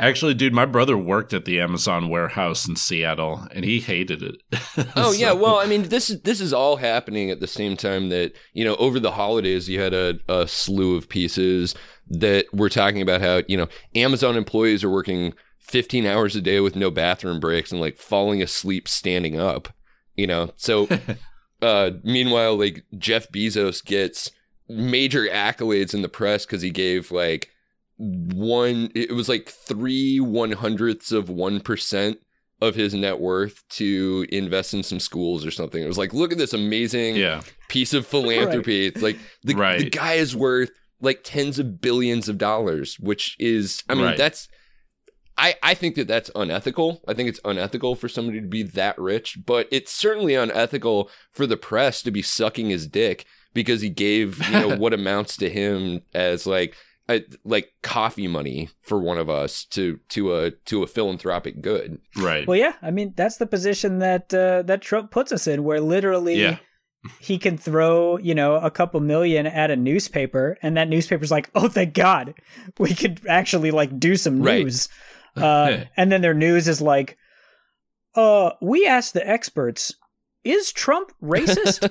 Actually, 0.00 0.32
dude, 0.32 0.54
my 0.54 0.64
brother 0.64 0.96
worked 0.96 1.34
at 1.34 1.44
the 1.44 1.60
Amazon 1.60 2.08
warehouse 2.08 2.66
in 2.66 2.74
Seattle, 2.74 3.46
and 3.52 3.66
he 3.66 3.80
hated 3.80 4.22
it. 4.22 4.42
Oh 4.96 5.12
yeah, 5.12 5.32
well, 5.32 5.58
I 5.58 5.66
mean, 5.66 5.88
this 5.88 6.08
is 6.08 6.22
this 6.22 6.40
is 6.40 6.52
all 6.52 6.76
happening 6.76 7.30
at 7.30 7.40
the 7.40 7.46
same 7.46 7.76
time 7.76 8.08
that 8.08 8.32
you 8.54 8.64
know 8.64 8.76
over 8.76 8.98
the 8.98 9.10
holidays 9.10 9.68
you 9.68 9.78
had 9.80 9.92
a, 9.92 10.18
a 10.28 10.48
slew 10.48 10.96
of 10.96 11.08
pieces 11.08 11.74
that 12.08 12.46
were 12.52 12.70
talking 12.70 13.02
about 13.02 13.20
how 13.20 13.42
you 13.46 13.56
know 13.56 13.68
Amazon 13.94 14.36
employees 14.36 14.82
are 14.82 14.90
working 14.90 15.34
15 15.58 16.06
hours 16.06 16.34
a 16.34 16.40
day 16.40 16.60
with 16.60 16.76
no 16.76 16.90
bathroom 16.90 17.40
breaks 17.40 17.72
and 17.72 17.80
like 17.80 17.98
falling 17.98 18.42
asleep 18.42 18.88
standing 18.88 19.38
up. 19.38 19.68
You 20.16 20.26
know, 20.26 20.50
so 20.56 20.88
uh, 21.62 21.90
meanwhile, 22.02 22.56
like 22.56 22.84
Jeff 22.96 23.30
Bezos 23.30 23.84
gets 23.84 24.30
major 24.68 25.26
accolades 25.26 25.92
in 25.92 26.02
the 26.02 26.08
press 26.08 26.46
because 26.46 26.62
he 26.62 26.70
gave 26.70 27.10
like 27.10 27.50
one. 28.00 28.90
It 28.94 29.12
was 29.12 29.28
like 29.28 29.48
three 29.48 30.20
one 30.20 30.52
hundredths 30.52 31.12
of 31.12 31.28
one 31.28 31.60
percent 31.60 32.18
of 32.60 32.74
his 32.74 32.92
net 32.94 33.20
worth 33.20 33.62
to 33.70 34.26
invest 34.30 34.74
in 34.74 34.82
some 34.82 35.00
schools 35.00 35.46
or 35.46 35.50
something. 35.50 35.82
It 35.82 35.86
was 35.86 35.98
like, 35.98 36.12
look 36.12 36.32
at 36.32 36.38
this 36.38 36.52
amazing 36.52 37.16
yeah, 37.16 37.40
piece 37.68 37.94
of 37.94 38.06
philanthropy. 38.06 38.86
It's 38.86 39.00
like 39.02 39.18
the, 39.42 39.54
Right. 39.54 39.78
the 39.78 39.90
guy 39.90 40.14
is 40.14 40.36
worth 40.36 40.70
like 41.00 41.20
tens 41.24 41.58
of 41.58 41.80
billions 41.80 42.28
of 42.28 42.36
dollars, 42.36 42.98
which 43.00 43.36
is, 43.38 43.82
I 43.88 43.94
mean, 43.94 44.04
Right. 44.04 44.16
that's. 44.18 44.48
I, 45.38 45.54
I 45.62 45.72
think 45.72 45.94
that 45.94 46.06
that's 46.06 46.30
unethical. 46.34 47.00
I 47.08 47.14
think 47.14 47.30
it's 47.30 47.40
unethical 47.46 47.94
for 47.94 48.10
somebody 48.10 48.42
to 48.42 48.46
be 48.46 48.62
that 48.62 48.98
rich, 48.98 49.38
but 49.46 49.68
it's 49.70 49.90
certainly 49.90 50.34
unethical 50.34 51.08
for 51.32 51.46
the 51.46 51.56
press 51.56 52.02
to 52.02 52.10
be 52.10 52.20
sucking 52.20 52.68
his 52.68 52.86
dick 52.86 53.24
because 53.54 53.80
he 53.80 53.88
gave 53.88 54.46
you 54.48 54.52
know 54.52 54.76
what 54.78 54.92
amounts 54.92 55.38
to 55.38 55.48
him 55.48 56.02
as 56.12 56.46
like 56.46 56.76
a, 57.10 57.24
like 57.44 57.70
coffee 57.82 58.28
money 58.28 58.68
for 58.80 58.98
one 59.00 59.18
of 59.18 59.28
us 59.28 59.64
to 59.66 59.98
to 60.10 60.34
a 60.36 60.50
to 60.66 60.82
a 60.82 60.86
philanthropic 60.86 61.60
good. 61.60 61.98
right. 62.16 62.46
Well, 62.46 62.58
yeah, 62.58 62.74
I 62.82 62.90
mean 62.90 63.12
that's 63.16 63.36
the 63.38 63.46
position 63.46 63.98
that 63.98 64.32
uh, 64.32 64.62
that 64.62 64.82
Trump 64.82 65.10
puts 65.10 65.32
us 65.32 65.46
in, 65.46 65.64
where 65.64 65.80
literally 65.80 66.40
Yeah. 66.40 66.58
he 67.20 67.38
can 67.38 67.56
throw 67.58 68.18
you 68.18 68.34
know 68.34 68.56
a 68.56 68.70
couple 68.70 69.00
million 69.00 69.46
at 69.46 69.70
a 69.70 69.76
newspaper, 69.76 70.56
and 70.62 70.76
that 70.76 70.88
newspaper's 70.88 71.30
like, 71.30 71.50
oh, 71.54 71.68
thank 71.68 71.94
God, 71.94 72.34
we 72.78 72.94
could 72.94 73.20
actually 73.28 73.70
like 73.70 73.98
do 73.98 74.16
some 74.16 74.42
Right. 74.42 74.64
news, 74.64 74.88
uh, 75.36 75.84
and 75.96 76.10
then 76.12 76.20
their 76.22 76.34
news 76.34 76.68
is 76.68 76.80
like, 76.80 77.16
uh, 78.14 78.50
we 78.60 78.86
asked 78.86 79.14
the 79.14 79.26
experts, 79.28 79.94
is 80.44 80.72
Trump 80.72 81.12
racist? 81.22 81.88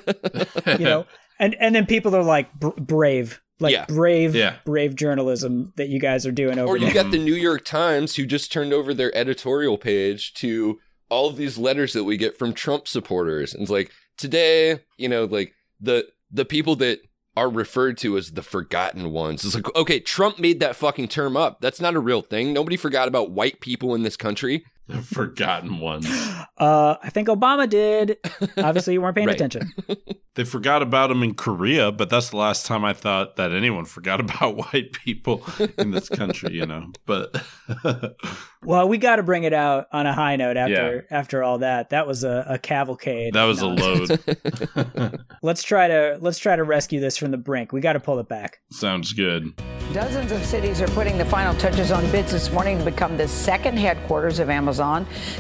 you 0.79 0.85
know, 0.85 1.05
and 1.39 1.55
and 1.59 1.73
then 1.75 1.85
people 1.85 2.15
are 2.15 2.23
like, 2.23 2.53
"Br- 2.53 2.69
brave. 2.79 3.41
Like 3.59 3.73
Yeah. 3.73 3.85
brave, 3.87 4.35
Yeah. 4.35 4.55
brave 4.65 4.95
journalism 4.95 5.73
that 5.77 5.89
you 5.89 5.99
guys 5.99 6.25
are 6.25 6.31
doing 6.31 6.57
over 6.59 6.73
Or 6.73 6.77
you 6.77 6.85
there. 6.85 7.03
got 7.03 7.11
the 7.11 7.17
New 7.17 7.35
York 7.35 7.65
Times 7.65 8.15
who 8.15 8.25
just 8.25 8.51
turned 8.51 8.71
over 8.73 8.93
their 8.93 9.15
editorial 9.15 9.77
page 9.77 10.33
to 10.35 10.79
all 11.09 11.27
of 11.27 11.37
these 11.37 11.57
letters 11.57 11.93
that 11.93 12.03
we 12.03 12.17
get 12.17 12.37
from 12.37 12.53
Trump 12.53 12.87
supporters. 12.87 13.53
And 13.53 13.63
it's 13.63 13.71
like 13.71 13.91
today, 14.17 14.79
you 14.97 15.09
know, 15.09 15.25
like 15.25 15.53
the 15.81 16.07
the 16.31 16.45
people 16.45 16.75
that 16.77 16.99
are 17.35 17.49
referred 17.49 17.97
to 17.97 18.17
as 18.17 18.31
the 18.31 18.41
forgotten 18.43 19.11
ones. 19.11 19.43
It's 19.45 19.55
like, 19.55 19.73
okay, 19.75 19.99
Trump 19.99 20.39
made 20.39 20.59
that 20.59 20.75
fucking 20.75 21.07
term 21.07 21.37
up. 21.37 21.61
That's 21.61 21.79
not 21.79 21.95
a 21.95 21.99
real 21.99 22.21
thing. 22.21 22.53
Nobody 22.53 22.75
forgot 22.77 23.07
about 23.07 23.31
white 23.31 23.61
people 23.61 23.95
in 23.95 24.03
this 24.03 24.17
country. 24.17 24.63
The 24.89 25.01
forgotten 25.01 25.79
ones. 25.79 26.07
Uh, 26.59 26.97
I 27.01 27.09
think 27.09 27.29
Obama 27.29 27.69
did. 27.69 28.17
Obviously, 28.57 28.91
you 28.91 29.01
weren't 29.01 29.15
paying 29.15 29.27
Right. 29.29 29.35
attention. 29.39 29.71
They 30.35 30.43
forgot 30.45 30.81
about 30.81 31.11
him 31.11 31.21
in 31.23 31.33
Korea, 31.33 31.91
but 31.91 32.09
that's 32.09 32.29
the 32.29 32.37
last 32.37 32.65
time 32.65 32.85
I 32.85 32.93
thought 32.93 33.35
that 33.35 33.51
anyone 33.51 33.83
forgot 33.83 34.19
about 34.21 34.55
white 34.55 34.93
people 34.93 35.43
in 35.77 35.91
this 35.91 36.07
country, 36.07 36.53
you 36.53 36.65
know. 36.65 36.91
But 37.05 37.35
Well, 38.63 38.87
we 38.87 38.97
got 38.97 39.17
to 39.17 39.23
bring 39.23 39.43
it 39.43 39.51
out 39.53 39.87
on 39.91 40.05
a 40.05 40.13
high 40.13 40.37
note 40.37 40.55
after 40.55 41.05
after 41.11 41.43
all 41.43 41.57
that. 41.57 41.89
That 41.89 42.07
was 42.07 42.23
a, 42.23 42.45
a 42.47 42.57
cavalcade. 42.57 43.33
that 43.33 43.43
was 43.45 43.61
a 43.61 43.67
load. 43.67 44.19
Let's 45.41 45.63
try 45.63 45.87
to 45.89 46.17
let's 46.21 46.37
try 46.39 46.55
to 46.55 46.63
rescue 46.63 46.99
this 47.01 47.17
from 47.17 47.31
the 47.31 47.37
brink. 47.37 47.73
We 47.73 47.81
got 47.81 47.93
to 47.93 47.99
pull 47.99 48.19
it 48.19 48.29
back. 48.29 48.59
Sounds 48.71 49.11
good. 49.11 49.59
Dozens 49.93 50.31
of 50.31 50.45
cities 50.45 50.81
are 50.81 50.87
putting 50.89 51.17
the 51.17 51.25
final 51.25 51.53
touches 51.55 51.91
on 51.91 52.09
bids 52.11 52.31
this 52.31 52.49
morning 52.51 52.77
to 52.77 52.85
become 52.85 53.17
the 53.17 53.27
second 53.27 53.77
headquarters 53.77 54.39
of 54.39 54.49
Amazon. 54.49 54.78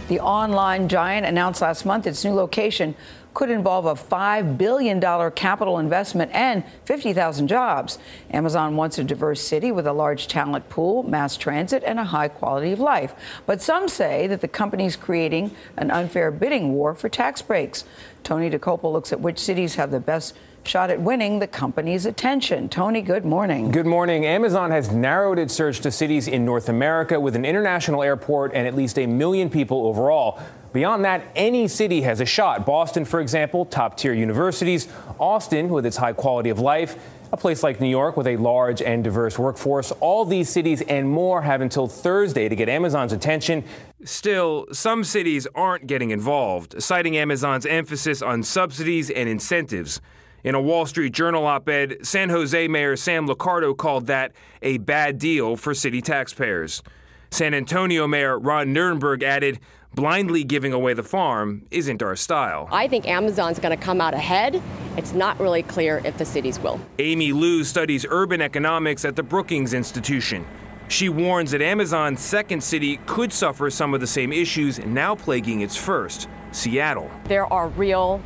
The 0.07 0.19
online 0.19 0.87
giant 0.87 1.25
announced 1.25 1.61
last 1.61 1.85
month 1.85 2.05
its 2.05 2.23
new 2.23 2.33
location 2.33 2.95
could 3.33 3.49
involve 3.49 3.85
a 3.85 3.95
$5 3.95 4.57
billion 4.57 4.99
capital 5.31 5.79
investment 5.79 6.31
and 6.33 6.63
50,000 6.85 7.47
jobs. 7.47 7.99
Amazon 8.31 8.75
wants 8.75 8.97
a 8.97 9.03
diverse 9.03 9.41
city 9.41 9.71
with 9.71 9.87
a 9.87 9.93
large 9.93 10.27
talent 10.27 10.67
pool, 10.69 11.03
mass 11.03 11.37
transit, 11.37 11.83
and 11.85 11.99
a 11.99 12.03
high 12.03 12.27
quality 12.27 12.71
of 12.71 12.79
life. 12.79 13.13
But 13.45 13.61
some 13.61 13.87
say 13.87 14.27
that 14.27 14.41
the 14.41 14.47
company's 14.47 14.95
creating 14.95 15.55
an 15.77 15.91
unfair 15.91 16.31
bidding 16.31 16.73
war 16.73 16.93
for 16.95 17.09
tax 17.09 17.41
breaks. 17.41 17.85
Tony 18.23 18.49
Dokoupil 18.49 18.91
looks 18.91 19.13
at 19.13 19.21
which 19.21 19.39
cities 19.39 19.75
have 19.75 19.91
the 19.91 19.99
best 19.99 20.35
shot 20.63 20.89
at 20.89 21.01
winning 21.01 21.39
the 21.39 21.47
company's 21.47 22.05
attention. 22.05 22.69
Tony, 22.69 23.01
good 23.01 23.25
morning. 23.25 23.71
Good 23.71 23.85
morning. 23.85 24.25
Amazon 24.25 24.71
has 24.71 24.91
narrowed 24.91 25.39
its 25.39 25.53
search 25.53 25.79
to 25.81 25.91
cities 25.91 26.27
in 26.27 26.45
North 26.45 26.69
America 26.69 27.19
with 27.19 27.35
an 27.35 27.45
international 27.45 28.03
airport 28.03 28.53
and 28.53 28.67
at 28.67 28.75
least 28.75 28.99
a 28.99 29.07
million 29.07 29.49
people 29.49 29.85
overall. 29.87 30.39
Beyond 30.71 31.03
that, 31.05 31.23
any 31.35 31.67
city 31.67 32.01
has 32.01 32.21
a 32.21 32.25
shot. 32.25 32.65
Boston, 32.65 33.05
for 33.05 33.19
example, 33.19 33.65
top 33.65 33.97
tier 33.97 34.13
universities. 34.13 34.87
Austin, 35.19 35.69
with 35.69 35.85
its 35.85 35.97
high 35.97 36.13
quality 36.13 36.49
of 36.49 36.59
life. 36.59 36.95
A 37.31 37.37
place 37.37 37.61
like 37.61 37.79
New 37.79 37.89
York 37.89 38.17
with 38.17 38.25
a 38.25 38.37
large 38.37 38.81
and 38.81 39.03
diverse 39.03 39.37
workforce. 39.37 39.91
All 39.99 40.25
these 40.25 40.49
cities 40.49 40.81
and 40.81 41.09
more 41.09 41.43
have 41.43 41.61
until 41.61 41.87
Thursday 41.87 42.49
to 42.49 42.55
get 42.55 42.69
Amazon's 42.69 43.13
attention. 43.13 43.63
Still, 44.03 44.65
some 44.71 45.03
cities 45.03 45.47
aren't 45.53 45.85
getting 45.85 46.09
involved, 46.09 46.81
citing 46.81 47.17
Amazon's 47.17 47.67
emphasis 47.67 48.21
on 48.21 48.41
subsidies 48.41 49.09
and 49.11 49.29
incentives. 49.29 50.01
In 50.43 50.55
a 50.55 50.61
Wall 50.61 50.85
Street 50.85 51.13
Journal 51.13 51.45
op 51.45 51.67
ed, 51.69 51.97
San 52.01 52.29
Jose 52.29 52.67
Mayor 52.67 52.95
Sam 52.95 53.27
Liccardo 53.27 53.77
called 53.77 54.07
that 54.07 54.31
a 54.61 54.77
bad 54.79 55.19
deal 55.19 55.55
for 55.55 55.73
city 55.73 56.01
taxpayers. 56.01 56.81
San 57.29 57.53
Antonio 57.53 58.07
Mayor 58.07 58.39
Ron 58.39 58.73
Nirenberg 58.73 59.21
added, 59.21 59.59
blindly 59.99 60.45
giving 60.45 60.71
away 60.71 60.93
the 60.93 61.03
farm 61.03 61.61
isn't 61.71 62.01
our 62.01 62.15
style. 62.15 62.69
I 62.71 62.87
think 62.87 63.05
Amazon's 63.05 63.59
going 63.59 63.77
to 63.77 63.83
come 63.83 63.99
out 63.99 64.13
ahead. 64.13 64.61
It's 64.95 65.11
not 65.11 65.37
really 65.41 65.61
clear 65.61 66.01
if 66.05 66.17
the 66.17 66.23
cities 66.23 66.57
will. 66.57 66.79
Amy 66.99 67.33
Liu 67.33 67.65
studies 67.65 68.05
urban 68.09 68.41
economics 68.41 69.03
at 69.03 69.17
the 69.17 69.23
Brookings 69.23 69.73
Institution. 69.73 70.45
She 70.87 71.09
warns 71.09 71.51
that 71.51 71.61
Amazon's 71.61 72.21
second 72.21 72.63
city 72.63 72.95
could 73.07 73.33
suffer 73.33 73.69
some 73.69 73.93
of 73.93 73.99
the 73.99 74.07
same 74.07 74.31
issues 74.31 74.79
now 74.85 75.15
plaguing 75.15 75.61
its 75.61 75.75
first, 75.75 76.29
Seattle. 76.53 77.11
There 77.25 77.51
are 77.51 77.67
real 77.67 78.21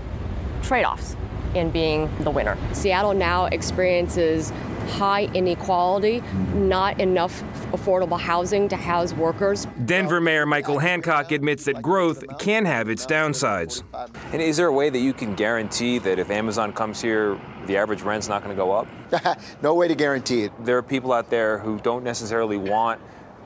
trade 0.62 0.86
offs 0.86 1.18
in 1.56 1.72
being 1.72 2.10
the 2.24 2.32
winner. 2.32 2.58
Seattle 2.74 3.14
now 3.14 3.46
experiences 3.46 4.52
high 4.90 5.24
inequality, 5.34 6.22
not 6.54 7.00
enough 7.00 7.42
affordable 7.72 8.20
housing 8.20 8.68
to 8.70 8.76
house 8.76 9.14
workers. 9.14 9.66
Denver 9.86 10.22
Mayor 10.22 10.46
Michael 10.46 10.80
Hancock 10.80 11.32
admits 11.32 11.66
that 11.66 11.82
growth 11.82 12.24
can 12.38 12.66
have 12.66 12.90
its 12.90 13.06
downsides. 13.06 13.84
And 14.32 14.42
is 14.42 14.58
there 14.58 14.68
a 14.68 14.74
way 14.74 14.90
that 14.90 15.00
you 15.00 15.14
can 15.14 15.36
guarantee 15.36 16.00
that 16.00 16.20
if 16.20 16.30
Amazon 16.30 16.74
comes 16.74 17.02
here, 17.02 17.40
the 17.66 17.78
average 17.78 18.02
rent's 18.02 18.28
not 18.28 18.44
going 18.44 18.56
to 18.56 18.62
go 18.62 18.72
up? 18.72 18.88
no 19.62 19.74
way 19.74 19.88
to 19.88 19.96
guarantee 19.96 20.44
it. 20.44 20.66
There 20.66 20.78
are 20.78 20.84
people 20.84 21.14
out 21.14 21.30
there 21.30 21.58
who 21.60 21.80
don't 21.80 22.04
necessarily 22.04 22.58
want 22.58 23.00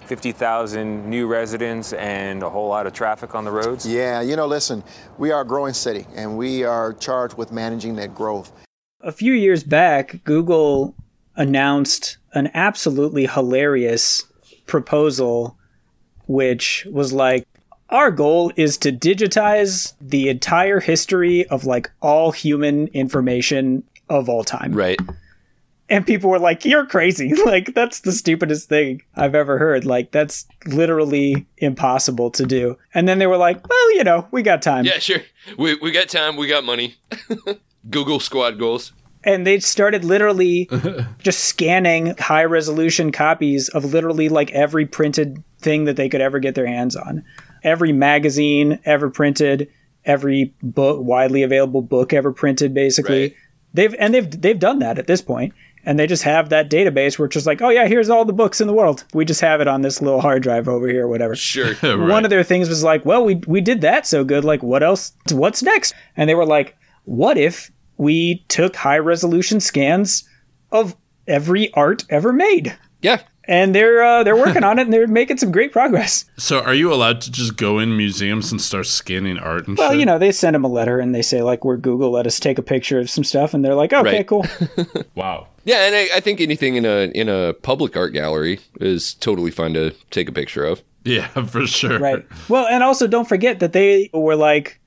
50,000 0.07 1.09
new 1.09 1.27
residents 1.27 1.93
and 1.93 2.41
a 2.41 2.49
whole 2.49 2.69
lot 2.69 2.87
of 2.87 2.93
traffic 2.93 3.35
on 3.35 3.43
the 3.43 3.51
roads? 3.51 3.85
Yeah, 3.85 4.21
you 4.21 4.35
know, 4.35 4.47
listen, 4.47 4.83
we 5.17 5.31
are 5.31 5.41
a 5.41 5.45
growing 5.45 5.73
city 5.73 6.05
and 6.15 6.37
we 6.37 6.63
are 6.63 6.93
charged 6.93 7.37
with 7.37 7.51
managing 7.51 7.95
that 7.97 8.15
growth. 8.15 8.51
A 9.01 9.11
few 9.11 9.33
years 9.33 9.63
back, 9.63 10.23
Google 10.23 10.95
announced 11.35 12.17
an 12.33 12.49
absolutely 12.53 13.27
hilarious 13.27 14.23
proposal, 14.65 15.57
which 16.27 16.87
was 16.91 17.13
like, 17.13 17.47
our 17.89 18.11
goal 18.11 18.51
is 18.55 18.77
to 18.79 18.91
digitize 18.91 19.93
the 20.01 20.29
entire 20.29 20.79
history 20.79 21.45
of 21.47 21.65
like 21.65 21.89
all 22.01 22.31
human 22.31 22.87
information 22.87 23.83
of 24.09 24.29
all 24.29 24.43
time. 24.43 24.73
Right. 24.73 24.99
And 25.89 26.05
people 26.05 26.29
were 26.29 26.39
like, 26.39 26.65
you're 26.65 26.85
crazy. 26.85 27.33
like, 27.45 27.73
that's 27.73 28.01
the 28.01 28.11
stupidest 28.11 28.67
thing 28.67 29.01
I've 29.15 29.35
ever 29.35 29.57
heard. 29.57 29.85
Like, 29.85 30.11
that's 30.11 30.45
literally 30.65 31.47
impossible 31.57 32.29
to 32.31 32.45
do. 32.45 32.77
And 32.93 33.07
then 33.07 33.19
they 33.19 33.27
were 33.27 33.37
like, 33.37 33.67
well, 33.67 33.95
you 33.95 34.03
know, 34.03 34.27
we 34.31 34.41
got 34.41 34.61
time. 34.61 34.85
Yeah, 34.85 34.99
sure. 34.99 35.21
We, 35.57 35.75
we 35.75 35.91
got 35.91 36.09
time. 36.09 36.35
We 36.35 36.47
got 36.47 36.65
money. 36.65 36.95
Google 37.89 38.19
squad 38.19 38.59
goals 38.59 38.91
and 39.27 39.45
they 39.45 39.59
started 39.59 40.05
literally 40.05 40.69
just 41.19 41.43
scanning 41.43 42.15
high 42.17 42.45
resolution 42.45 43.11
copies 43.11 43.67
of 43.69 43.85
literally 43.85 44.29
like 44.29 44.51
every 44.51 44.85
printed 44.85 45.43
thing 45.59 45.83
that 45.83 45.97
they 45.97 46.07
could 46.07 46.21
ever 46.21 46.39
get 46.39 46.55
their 46.55 46.65
hands 46.65 46.95
on. 46.95 47.23
Every 47.61 47.91
magazine 47.91 48.79
ever 48.85 49.09
printed, 49.09 49.69
every 50.05 50.53
book 50.63 51.01
widely 51.03 51.43
available 51.43 51.81
book 51.81 52.13
ever 52.13 52.31
printed 52.31 52.73
basically. 52.73 53.21
Right. 53.21 53.35
They've 53.73 53.95
and 53.99 54.13
they've 54.13 54.41
they've 54.41 54.59
done 54.59 54.79
that 54.79 54.97
at 54.97 55.07
this 55.07 55.21
point. 55.21 55.53
And 55.87 55.97
they 55.97 56.05
just 56.05 56.23
have 56.23 56.49
that 56.49 56.69
database 56.69 57.17
where 57.17 57.25
it's 57.25 57.33
just 57.33 57.47
like, 57.47 57.61
oh 57.61 57.69
yeah, 57.69 57.87
here's 57.87 58.09
all 58.09 58.25
the 58.25 58.33
books 58.33 58.61
in 58.61 58.67
the 58.67 58.73
world. 58.73 59.05
We 59.13 59.25
just 59.25 59.41
have 59.41 59.61
it 59.61 59.67
on 59.67 59.81
this 59.81 60.01
little 60.01 60.21
hard 60.21 60.43
drive 60.43 60.67
over 60.67 60.87
here, 60.87 61.07
whatever. 61.07 61.35
Sure. 61.35 61.73
right. 61.81 61.95
One 61.97 62.23
of 62.25 62.29
their 62.29 62.43
things 62.43 62.69
was 62.69 62.83
like, 62.83 63.05
well, 63.05 63.23
we 63.23 63.41
we 63.47 63.61
did 63.61 63.81
that 63.81 64.05
so 64.05 64.23
good. 64.23 64.43
Like, 64.45 64.61
what 64.61 64.83
else? 64.83 65.13
What's 65.31 65.63
next? 65.63 65.95
And 66.15 66.29
they 66.29 66.35
were 66.35 66.45
like, 66.45 66.77
what 67.05 67.37
if 67.37 67.71
we 67.97 68.45
took 68.47 68.75
high 68.75 68.99
resolution 68.99 69.59
scans 69.59 70.27
of 70.71 70.95
every 71.27 71.73
art 71.73 72.03
ever 72.09 72.31
made. 72.31 72.77
Yeah. 73.01 73.21
And 73.45 73.73
they're 73.73 74.03
uh, 74.03 74.23
they're 74.23 74.35
working 74.45 74.63
on 74.63 74.77
it 74.77 74.83
and 74.83 74.93
they're 74.93 75.07
making 75.07 75.37
some 75.37 75.51
great 75.51 75.71
progress. 75.71 76.25
So, 76.37 76.59
are 76.59 76.73
you 76.73 76.93
allowed 76.93 77.21
to 77.21 77.31
just 77.31 77.55
go 77.55 77.79
in 77.79 77.95
museums 77.95 78.51
and 78.51 78.59
start 78.61 78.87
scanning 78.87 79.37
art 79.37 79.67
and 79.67 79.77
well, 79.77 79.91
shit? 79.91 79.99
you 79.99 80.05
know, 80.05 80.19
they 80.19 80.31
send 80.33 80.53
them 80.53 80.65
a 80.65 80.67
letter 80.67 80.99
and 80.99 81.15
they 81.15 81.21
say 81.21 81.41
like, 81.41 81.63
"We're 81.63 81.77
Google. 81.77 82.11
Let 82.11 82.27
us 82.27 82.39
take 82.41 82.57
a 82.57 82.61
picture 82.61 82.99
of 82.99 83.09
some 83.09 83.23
stuff," 83.23 83.53
and 83.53 83.63
they're 83.63 83.73
like, 83.75 83.93
"Okay, 83.93 84.17
Right. 84.17 84.27
cool." 84.27 84.45
wow. 85.15 85.47
Yeah, 85.67 85.85
and 85.85 85.95
I, 85.95 86.07
I 86.15 86.19
think 86.21 86.39
anything 86.41 86.75
in 86.77 86.85
a 86.85 87.11
in 87.13 87.27
a 87.29 87.53
public 87.53 87.95
art 87.97 88.13
gallery 88.13 88.59
is 88.79 89.13
totally 89.15 89.51
fun 89.51 89.73
to 89.73 89.91
take 90.11 90.29
a 90.29 90.31
picture 90.31 90.63
of. 90.65 90.81
Yeah, 91.03 91.27
for 91.45 91.67
sure. 91.67 91.99
right. 91.99 92.25
Well, 92.49 92.65
and 92.67 92.81
also 92.83 93.05
don't 93.05 93.27
forget 93.27 93.59
that 93.59 93.73
they 93.73 94.09
were 94.13 94.35
like, 94.37 94.79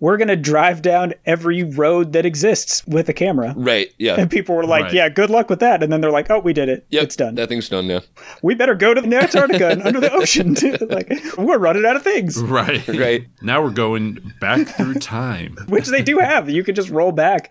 "We're 0.00 0.16
gonna 0.16 0.34
drive 0.36 0.82
down 0.82 1.14
every 1.26 1.62
road 1.62 2.12
that 2.14 2.26
exists 2.26 2.84
with 2.86 3.08
a 3.08 3.12
camera." 3.12 3.54
Right. 3.56 3.92
Yeah. 3.98 4.16
And 4.18 4.28
people 4.30 4.56
were 4.56 4.66
like, 4.66 4.84
Right. 4.86 4.94
"Yeah, 4.94 5.08
good 5.08 5.30
luck 5.30 5.48
with 5.48 5.60
that." 5.60 5.82
And 5.82 5.92
then 5.92 6.00
they're 6.00 6.10
like, 6.10 6.28
"Oh, 6.30 6.40
we 6.40 6.52
did 6.52 6.68
it. 6.68 6.86
Yep, 6.90 7.02
It's 7.04 7.16
done. 7.16 7.34
That 7.36 7.48
thing's 7.48 7.68
done 7.68 7.86
now. 7.86 8.00
We 8.42 8.54
better 8.56 8.74
go 8.74 8.94
to 8.94 9.00
Antarctica 9.00 9.68
and 9.70 9.82
under 9.82 10.00
the 10.00 10.12
ocean." 10.12 10.54
like, 10.90 11.08
we're 11.38 11.58
running 11.58 11.86
out 11.86 11.94
of 11.96 12.02
things. 12.02 12.36
Right. 12.42 12.86
Right. 12.88 13.26
Now 13.42 13.62
we're 13.62 13.70
going 13.70 14.18
back 14.40 14.66
through 14.66 14.94
time. 14.94 15.56
which 15.68 15.86
they 15.86 16.02
do 16.02 16.18
have. 16.18 16.50
You 16.50 16.64
can 16.64 16.74
just 16.74 16.90
roll 16.90 17.12
back. 17.12 17.50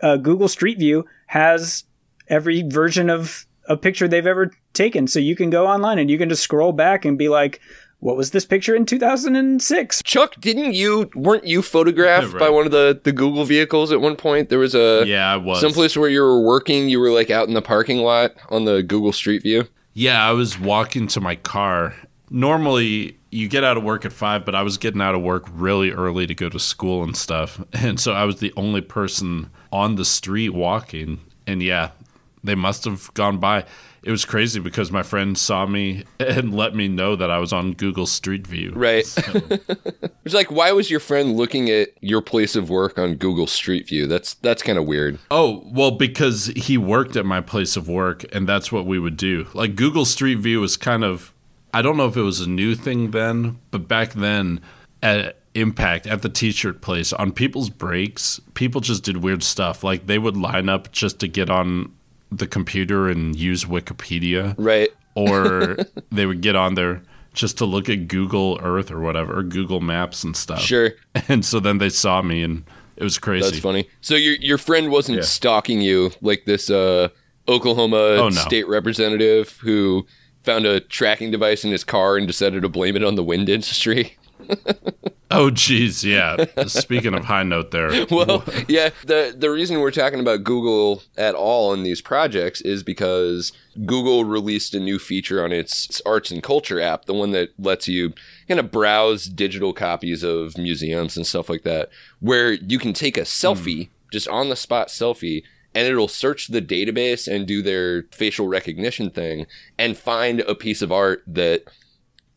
Uh, 0.00 0.16
Google 0.16 0.48
Street 0.48 0.78
View 0.78 1.04
has 1.26 1.84
every 2.32 2.62
version 2.62 3.10
of 3.10 3.46
a 3.68 3.76
picture 3.76 4.08
they've 4.08 4.26
ever 4.26 4.50
taken, 4.72 5.06
so 5.06 5.20
you 5.20 5.36
can 5.36 5.50
go 5.50 5.68
online 5.68 5.98
and 5.98 6.10
you 6.10 6.18
can 6.18 6.28
just 6.28 6.42
scroll 6.42 6.72
back 6.72 7.04
and 7.04 7.16
be 7.16 7.28
like, 7.28 7.60
"What 8.00 8.16
was 8.16 8.32
this 8.32 8.44
picture 8.44 8.74
in 8.74 8.86
2006?" 8.86 10.02
Chuck, 10.04 10.34
didn't 10.40 10.74
you 10.74 11.10
weren't 11.14 11.44
you 11.44 11.62
photographed 11.62 12.32
right. 12.32 12.40
by 12.40 12.48
one 12.48 12.66
of 12.66 12.72
the 12.72 13.00
the 13.04 13.12
Google 13.12 13.44
vehicles 13.44 13.92
at 13.92 14.00
one 14.00 14.16
point? 14.16 14.48
There 14.48 14.58
was 14.58 14.74
a 14.74 15.04
Yeah, 15.06 15.32
I 15.32 15.36
was. 15.36 15.60
someplace 15.60 15.96
where 15.96 16.10
you 16.10 16.22
were 16.22 16.40
working. 16.40 16.88
You 16.88 16.98
were 16.98 17.10
like 17.10 17.30
out 17.30 17.46
in 17.46 17.54
the 17.54 17.62
parking 17.62 17.98
lot 17.98 18.32
on 18.48 18.64
the 18.64 18.82
Google 18.82 19.12
Street 19.12 19.42
View. 19.42 19.68
Yeah, 19.94 20.26
I 20.26 20.32
was 20.32 20.58
walking 20.58 21.06
to 21.08 21.20
my 21.20 21.36
car. 21.36 21.94
Normally, 22.30 23.18
you 23.30 23.46
get 23.48 23.62
out 23.62 23.76
of 23.76 23.82
work 23.82 24.04
at 24.04 24.12
five, 24.12 24.44
but 24.44 24.54
I 24.54 24.62
was 24.62 24.78
getting 24.78 25.02
out 25.02 25.14
of 25.14 25.22
work 25.22 25.44
really 25.52 25.90
early 25.90 26.26
to 26.26 26.34
go 26.34 26.48
to 26.48 26.58
school 26.58 27.02
and 27.02 27.16
stuff. 27.16 27.60
And 27.72 28.00
so 28.00 28.12
I 28.12 28.24
was 28.24 28.36
the 28.40 28.52
only 28.56 28.80
person 28.80 29.50
on 29.70 29.96
the 29.96 30.04
street 30.04 30.50
walking. 30.50 31.20
And 31.46 31.62
yeah, 31.62 31.90
they 32.44 32.54
must 32.54 32.84
have 32.84 33.12
gone 33.14 33.38
by. 33.38 33.64
It 34.02 34.10
was 34.10 34.24
crazy 34.24 34.58
because 34.58 34.90
my 34.90 35.04
friend 35.04 35.38
saw 35.38 35.64
me 35.64 36.04
and 36.20 36.54
let 36.54 36.74
me 36.74 36.88
know 36.88 37.14
that 37.14 37.30
I 37.30 37.38
was 37.38 37.52
on 37.52 37.74
Google 37.74 38.06
Street 38.06 38.46
View. 38.46 38.72
Right. 38.74 39.06
It's 40.24 40.34
like, 40.34 40.52
why 40.52 40.70
was 40.70 40.88
your 40.88 41.00
friend 41.00 41.36
looking 41.36 41.68
at 41.68 41.88
your 42.00 42.22
place 42.22 42.54
of 42.54 42.70
work 42.70 42.96
on 42.96 43.16
Google 43.16 43.48
Street 43.48 43.88
View? 43.88 44.06
That's 44.06 44.34
that's 44.34 44.62
kind 44.62 44.78
of 44.78 44.86
weird. 44.86 45.18
Oh, 45.32 45.64
well, 45.66 45.90
because 45.90 46.46
he 46.54 46.78
worked 46.78 47.16
at 47.16 47.26
my 47.26 47.40
place 47.40 47.76
of 47.76 47.88
work, 47.88 48.24
and 48.32 48.48
that's 48.48 48.70
what 48.70 48.86
we 48.86 49.00
would 49.00 49.16
do. 49.16 49.48
Like, 49.52 49.74
Google 49.74 50.04
Street 50.04 50.38
View 50.38 50.60
was 50.60 50.76
kind 50.76 51.02
of, 51.02 51.34
I 51.74 51.82
don't 51.82 51.96
know 51.96 52.06
if 52.06 52.16
it 52.16 52.22
was 52.22 52.40
a 52.40 52.48
new 52.48 52.76
thing 52.76 53.10
then, 53.10 53.58
but 53.72 53.88
back 53.88 54.12
then 54.12 54.60
at 55.02 55.38
Impact, 55.54 56.06
at 56.06 56.22
the 56.22 56.28
t 56.28 56.52
shirt 56.52 56.80
place, 56.80 57.12
on 57.12 57.32
people's 57.32 57.68
breaks, 57.68 58.40
people 58.54 58.80
just 58.80 59.02
did 59.02 59.18
weird 59.18 59.42
stuff. 59.42 59.82
Like, 59.82 60.06
they 60.06 60.18
would 60.18 60.36
line 60.36 60.68
up 60.68 60.92
just 60.92 61.18
to 61.18 61.26
get 61.26 61.50
on 61.50 61.92
the 62.36 62.46
computer 62.46 63.08
and 63.08 63.36
use 63.36 63.64
Wikipedia. 63.64 64.54
Right. 64.58 64.90
Or 65.14 65.76
they 66.10 66.26
would 66.26 66.40
get 66.40 66.56
on 66.56 66.74
there 66.74 67.02
just 67.34 67.58
to 67.58 67.64
look 67.66 67.88
at 67.88 68.08
Google 68.08 68.58
Earth 68.62 68.90
or 68.90 69.00
whatever, 69.00 69.38
or 69.38 69.42
Google 69.42 69.80
Maps 69.80 70.22
and 70.24 70.36
stuff. 70.36 70.60
Sure. 70.60 70.90
And 71.28 71.44
so 71.44 71.60
then 71.60 71.78
they 71.78 71.88
saw 71.90 72.22
me, 72.22 72.42
and 72.42 72.64
it 72.96 73.04
was 73.04 73.18
crazy. 73.18 73.48
That's 73.50 73.58
funny. 73.62 73.88
So 74.00 74.14
your 74.16 74.34
your 74.36 74.58
friend 74.58 74.90
wasn't 74.90 75.18
Yeah. 75.18 75.24
stalking 75.24 75.80
you 75.80 76.10
like 76.20 76.44
this 76.46 76.68
uh, 76.70 77.08
Oklahoma 77.48 77.96
Oh, 77.96 78.28
no. 78.28 78.30
state 78.30 78.66
representative 78.68 79.58
who 79.62 80.06
found 80.42 80.66
a 80.66 80.80
tracking 80.80 81.30
device 81.30 81.64
in 81.64 81.70
his 81.70 81.84
car 81.84 82.16
and 82.16 82.26
decided 82.26 82.62
to 82.62 82.68
blame 82.68 82.96
it 82.96 83.04
on 83.04 83.14
the 83.14 83.22
wind 83.24 83.48
industry. 83.48 84.16
Oh, 85.34 85.50
geez, 85.50 86.04
yeah. 86.04 86.44
Speaking 86.66 87.14
of 87.14 87.24
high 87.24 87.42
note 87.42 87.70
there. 87.70 88.06
well, 88.10 88.44
yeah, 88.68 88.90
the 89.04 89.34
the 89.36 89.50
reason 89.50 89.80
we're 89.80 89.90
talking 89.90 90.20
about 90.20 90.44
Google 90.44 91.02
at 91.16 91.34
all 91.34 91.72
in 91.72 91.82
these 91.82 92.02
projects 92.02 92.60
is 92.60 92.82
because 92.82 93.52
Google 93.86 94.24
released 94.24 94.74
a 94.74 94.80
new 94.80 94.98
feature 94.98 95.42
on 95.42 95.50
its, 95.50 95.86
its 95.86 96.02
arts 96.04 96.30
and 96.30 96.42
culture 96.42 96.80
app, 96.80 97.06
the 97.06 97.14
one 97.14 97.30
that 97.30 97.50
lets 97.58 97.88
you 97.88 98.12
kind 98.46 98.60
of 98.60 98.70
browse 98.70 99.24
digital 99.24 99.72
copies 99.72 100.22
of 100.22 100.58
museums 100.58 101.16
and 101.16 101.26
stuff 101.26 101.48
like 101.48 101.62
that, 101.62 101.88
where 102.20 102.52
you 102.52 102.78
can 102.78 102.92
take 102.92 103.16
a 103.16 103.22
selfie, 103.22 103.86
hmm. 103.86 103.92
just 104.12 104.28
on 104.28 104.50
the 104.50 104.56
spot 104.56 104.88
selfie, 104.88 105.44
and 105.74 105.86
it'll 105.86 106.08
search 106.08 106.48
the 106.48 106.60
database 106.60 107.26
and 107.26 107.46
do 107.46 107.62
their 107.62 108.02
facial 108.10 108.48
recognition 108.48 109.08
thing 109.08 109.46
and 109.78 109.96
find 109.96 110.40
a 110.40 110.54
piece 110.54 110.82
of 110.82 110.92
art 110.92 111.22
that 111.26 111.64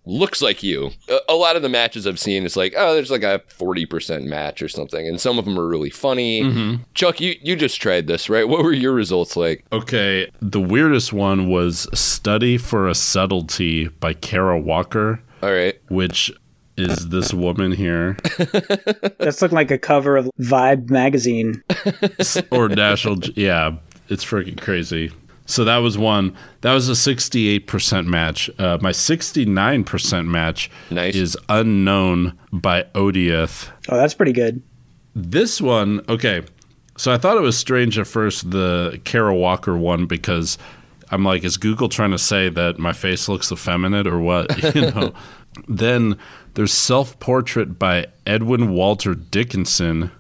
looks 0.05 0.41
like 0.41 0.61
you. 0.63 0.91
A, 1.09 1.19
a 1.29 1.35
lot 1.35 1.55
of 1.55 1.61
the 1.61 1.69
matches 1.69 2.05
I've 2.07 2.19
seen, 2.19 2.45
it's 2.45 2.55
like, 2.55 2.73
oh, 2.77 2.93
there's 2.93 3.11
like 3.11 3.23
a 3.23 3.41
40% 3.57 4.23
match 4.25 4.61
or 4.61 4.67
something. 4.69 5.07
And 5.07 5.19
some 5.19 5.37
of 5.39 5.45
them 5.45 5.57
are 5.59 5.67
really 5.67 5.89
funny. 5.89 6.41
Mhm. 6.43 6.79
Chuck, 6.93 7.19
you, 7.19 7.35
you 7.41 7.55
just 7.55 7.81
tried 7.81 8.07
this, 8.07 8.29
right? 8.29 8.47
What 8.47 8.63
were 8.63 8.73
your 8.73 8.93
results 8.93 9.35
like? 9.35 9.65
Okay, 9.71 10.29
the 10.41 10.61
weirdest 10.61 11.13
one 11.13 11.49
was 11.49 11.87
Study 11.97 12.57
for 12.57 12.87
a 12.87 12.95
Subtlety 12.95 13.87
by 13.87 14.13
Kara 14.13 14.59
Walker. 14.59 15.21
All 15.43 15.51
right. 15.51 15.75
Which 15.89 16.31
is 16.77 17.09
this 17.09 17.33
woman 17.33 17.71
here. 17.71 18.17
That's 19.19 19.41
looking 19.41 19.55
like 19.55 19.71
a 19.71 19.77
cover 19.77 20.17
of 20.17 20.29
Vibe 20.39 20.89
magazine. 20.89 21.63
or 22.51 22.67
National. 22.69 23.17
Yeah, 23.35 23.77
it's 24.09 24.25
freaking 24.25 24.59
crazy. 24.59 25.11
So 25.45 25.63
that 25.63 25.77
was 25.77 25.97
one. 25.97 26.35
That 26.61 26.73
was 26.73 26.89
a 26.89 26.93
68% 26.93 28.07
match. 28.07 28.49
Uh, 28.57 28.79
my 28.81 28.91
69% 28.91 30.27
match 30.27 30.71
is 30.89 31.37
Unknown 31.49 32.37
by 32.51 32.85
Odieth. 32.95 33.69
Oh, 33.89 33.97
that's 33.97 34.15
pretty 34.15 34.33
good. 34.33 34.61
This 35.15 35.61
one, 35.61 36.03
okay. 36.09 36.43
So 36.97 37.11
I 37.11 37.17
thought 37.17 37.37
it 37.37 37.41
was 37.41 37.57
strange 37.57 37.99
at 37.99 38.07
first, 38.07 38.49
the 38.51 38.99
Kara 39.03 39.35
Walker 39.35 39.77
one, 39.77 40.07
because 40.07 40.57
I'm 41.11 41.23
like, 41.23 41.43
is 41.43 41.57
Google 41.57 41.89
trying 41.89 42.11
to 42.11 42.17
say 42.17 42.49
that 42.49 42.79
my 42.79 42.93
face 42.93 43.29
looks 43.29 43.51
effeminate 43.51 44.07
or 44.07 44.19
what? 44.19 44.51
You 44.75 44.91
know. 44.91 45.13
then 45.67 46.17
there's 46.55 46.73
Self 46.73 47.17
Portrait 47.19 47.77
by 47.77 48.07
Edwin 48.25 48.73
Walter 48.73 49.13
Dickinson, 49.13 50.11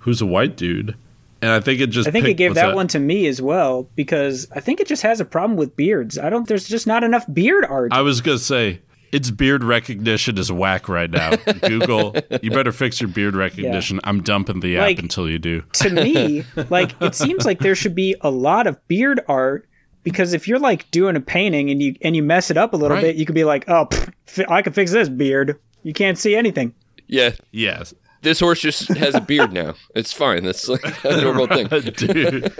who's 0.00 0.20
a 0.20 0.26
white 0.26 0.56
dude. 0.56 0.96
And 1.42 1.50
I 1.50 1.60
think 1.60 1.80
it 1.80 1.88
just 1.88 2.08
I 2.08 2.10
think 2.10 2.26
it 2.26 2.34
gave 2.34 2.52
what's 2.52 2.60
that, 2.60 2.74
one 2.74 2.88
to 2.88 2.98
me 2.98 3.26
as 3.26 3.42
well 3.42 3.88
because 3.94 4.48
I 4.54 4.60
think 4.60 4.80
it 4.80 4.86
just 4.88 5.02
has 5.02 5.20
a 5.20 5.24
problem 5.24 5.56
with 5.56 5.76
beards. 5.76 6.18
I 6.18 6.30
don't. 6.30 6.48
There's 6.48 6.66
just 6.66 6.86
not 6.86 7.04
enough 7.04 7.24
beard 7.32 7.64
art. 7.64 7.92
I 7.92 8.00
was 8.00 8.20
gonna 8.22 8.38
say 8.38 8.80
its 9.12 9.30
beard 9.30 9.62
recognition 9.62 10.38
is 10.38 10.50
whack 10.50 10.88
right 10.88 11.10
now. 11.10 11.36
Google, 11.68 12.16
you 12.42 12.50
better 12.50 12.72
fix 12.72 13.00
your 13.00 13.08
beard 13.08 13.36
recognition. 13.36 14.00
I'm 14.04 14.22
dumping 14.22 14.60
the 14.60 14.76
app 14.78 14.82
Like, 14.82 14.98
until 14.98 15.28
you 15.28 15.38
do. 15.38 15.62
to 15.74 15.90
me, 15.90 16.44
like 16.70 16.94
it 17.02 17.14
seems 17.14 17.44
like 17.44 17.60
there 17.60 17.74
should 17.74 17.94
be 17.94 18.16
a 18.22 18.30
lot 18.30 18.66
of 18.66 18.86
beard 18.88 19.20
art 19.28 19.68
because 20.02 20.32
if 20.32 20.48
you're 20.48 20.58
like 20.58 20.90
doing 20.90 21.16
a 21.16 21.20
painting 21.20 21.70
and 21.70 21.82
you 21.82 21.94
and 22.02 22.16
you 22.16 22.22
mess 22.22 22.50
it 22.50 22.56
up 22.56 22.72
a 22.72 22.76
little 22.76 22.96
Right. 22.96 23.02
bit, 23.02 23.16
you 23.16 23.26
could 23.26 23.34
be 23.34 23.44
like, 23.44 23.68
oh, 23.68 23.86
pff, 23.86 24.44
I 24.50 24.62
can 24.62 24.72
fix 24.72 24.90
this 24.90 25.08
beard. 25.08 25.58
You 25.82 25.92
can't 25.92 26.18
see 26.18 26.34
anything. 26.34 26.74
Yeah. 27.06 27.32
Yes. 27.52 27.94
This 28.22 28.40
horse 28.40 28.60
just 28.60 28.88
has 28.88 29.14
a 29.14 29.20
beard 29.20 29.52
now. 29.52 29.74
It's 29.94 30.12
fine. 30.12 30.42
That's 30.44 30.68
like 30.68 31.04
a 31.04 31.20
normal 31.20 31.46
thing. 31.46 31.66
Dude. 31.96 32.52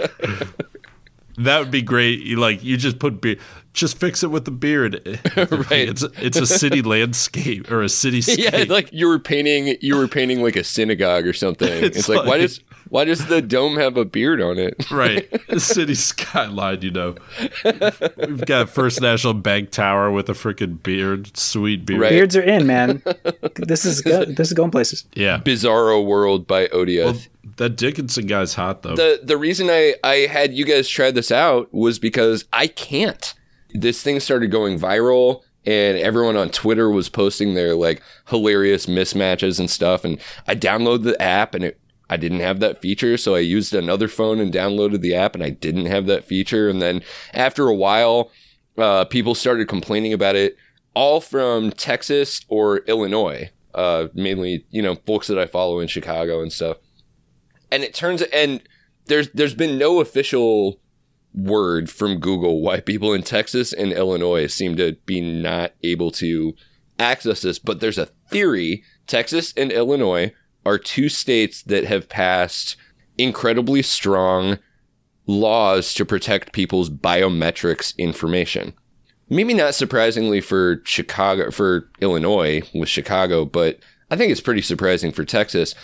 That 1.38 1.58
would 1.58 1.70
be 1.70 1.82
great. 1.82 2.20
You 2.20 2.36
like 2.36 2.64
you 2.64 2.76
just 2.76 2.98
put 2.98 3.20
beard, 3.20 3.40
just 3.74 3.98
fix 3.98 4.22
it 4.22 4.28
with 4.28 4.46
the 4.46 4.50
beard. 4.50 5.02
right. 5.36 5.88
It's 5.88 6.02
it's 6.18 6.38
a 6.38 6.46
city 6.46 6.80
landscape 6.82 7.70
or 7.70 7.82
a 7.82 7.88
city. 7.90 8.20
yeah, 8.40 8.64
like 8.68 8.90
you 8.92 9.06
were 9.06 9.18
painting 9.18 9.76
you 9.82 9.96
were 9.96 10.08
painting 10.08 10.42
like 10.42 10.56
a 10.56 10.64
synagogue 10.64 11.26
or 11.26 11.34
something. 11.34 11.68
It's, 11.68 11.98
It's 11.98 12.08
like, 12.08 12.20
why 12.20 12.32
like- 12.32 12.40
does 12.42 12.60
why 12.88 13.04
does 13.04 13.26
the 13.26 13.42
dome 13.42 13.76
have 13.76 13.96
a 13.96 14.04
beard 14.04 14.40
on 14.40 14.58
it? 14.58 14.90
right. 14.90 15.28
The 15.48 15.60
city 15.60 15.94
skyline, 15.94 16.82
you 16.82 16.90
know. 16.90 17.16
We've 17.64 18.44
got 18.46 18.68
First 18.68 19.00
National 19.00 19.34
Bank 19.34 19.70
Tower 19.70 20.10
with 20.10 20.28
a 20.28 20.32
freaking 20.32 20.82
beard, 20.82 21.36
sweet 21.36 21.84
beard. 21.84 22.00
Beards 22.00 22.36
are 22.36 22.42
in, 22.42 22.66
man. 22.66 23.02
this 23.56 23.84
is 23.84 24.00
go- 24.02 24.24
this 24.24 24.48
is 24.48 24.52
going 24.54 24.70
places. 24.70 25.04
Yeah. 25.14 25.38
Bizarro 25.38 26.04
World 26.04 26.46
by 26.46 26.68
Odious. 26.68 27.28
That 27.56 27.76
Dickinson 27.76 28.26
guy's 28.26 28.54
hot 28.54 28.82
though. 28.82 28.96
the 28.96 29.20
the 29.22 29.36
reason 29.36 29.68
I 29.70 29.94
I 30.04 30.26
had 30.26 30.52
you 30.52 30.64
guys 30.64 30.88
try 30.88 31.10
this 31.10 31.30
out 31.32 31.72
was 31.72 31.98
because 31.98 32.44
I 32.52 32.66
can't. 32.66 33.34
This 33.70 34.02
thing 34.02 34.20
started 34.20 34.50
going 34.50 34.78
viral 34.78 35.42
and 35.64 35.98
everyone 35.98 36.36
on 36.36 36.50
Twitter 36.50 36.90
was 36.90 37.08
posting 37.08 37.54
their 37.54 37.74
like 37.74 38.02
hilarious 38.28 38.86
mismatches 38.86 39.58
and 39.58 39.70
stuff 39.70 40.04
and 40.04 40.18
I 40.46 40.54
downloaded 40.54 41.04
the 41.04 41.20
app 41.20 41.54
and 41.54 41.64
it 41.64 41.80
I 42.08 42.16
didn't 42.16 42.40
have 42.40 42.60
that 42.60 42.80
feature 42.80 43.16
so 43.16 43.34
I 43.34 43.40
used 43.40 43.74
another 43.74 44.08
phone 44.08 44.40
and 44.40 44.52
downloaded 44.52 45.00
the 45.00 45.14
app 45.14 45.34
and 45.34 45.42
I 45.42 45.50
didn't 45.50 45.86
have 45.86 46.06
that 46.06 46.24
feature. 46.24 46.68
And 46.68 46.80
then 46.80 47.02
after 47.34 47.68
a 47.68 47.74
while 47.74 48.30
uh, 48.78 49.04
people 49.06 49.34
started 49.34 49.68
complaining 49.68 50.12
about 50.12 50.36
it 50.36 50.56
all 50.94 51.20
from 51.20 51.72
Texas 51.72 52.40
or 52.48 52.78
Illinois 52.86 53.50
uh, 53.76 54.08
mainly 54.14 54.64
you 54.70 54.82
know 54.82 54.96
folks 55.06 55.28
that 55.28 55.38
I 55.38 55.46
follow 55.46 55.78
in 55.78 55.86
Chicago 55.86 56.40
and 56.40 56.52
stuff. 56.52 56.78
And 57.70 57.84
it 57.84 57.94
turns 57.94 58.22
and 58.22 58.62
there's 59.04 59.28
there's 59.30 59.54
been 59.54 59.78
no 59.78 60.00
official 60.00 60.80
word 61.34 61.90
from 61.90 62.18
Google 62.18 62.62
why 62.62 62.80
people 62.80 63.12
in 63.12 63.22
Texas 63.22 63.72
and 63.72 63.92
Illinois 63.92 64.46
seem 64.46 64.76
to 64.76 64.96
be 65.04 65.20
not 65.20 65.72
able 65.82 66.10
to 66.12 66.54
access 66.98 67.42
this, 67.42 67.58
but 67.58 67.80
there's 67.80 67.98
a 67.98 68.06
theory 68.30 68.82
Texas 69.06 69.52
and 69.56 69.70
Illinois 69.70 70.32
are 70.66 70.78
two 70.78 71.08
states 71.08 71.62
that 71.62 71.84
have 71.84 72.08
passed 72.08 72.76
incredibly 73.16 73.82
strong 73.82 74.58
laws 75.26 75.94
to 75.94 76.04
protect 76.04 76.52
people's 76.52 76.90
biometrics 76.90 77.96
information. 77.98 78.74
Maybe 79.28 79.54
not 79.54 79.74
surprisingly 79.74 80.40
for 80.40 80.82
Chicago 80.84 81.50
for 81.50 81.88
Illinois 82.00 82.62
with 82.74 82.88
Chicago, 82.88 83.44
but 83.44 83.78
I 84.10 84.16
think 84.16 84.30
it's 84.30 84.40
pretty 84.40 84.62
surprising 84.62 85.10
for 85.10 85.24
Texas. 85.24 85.74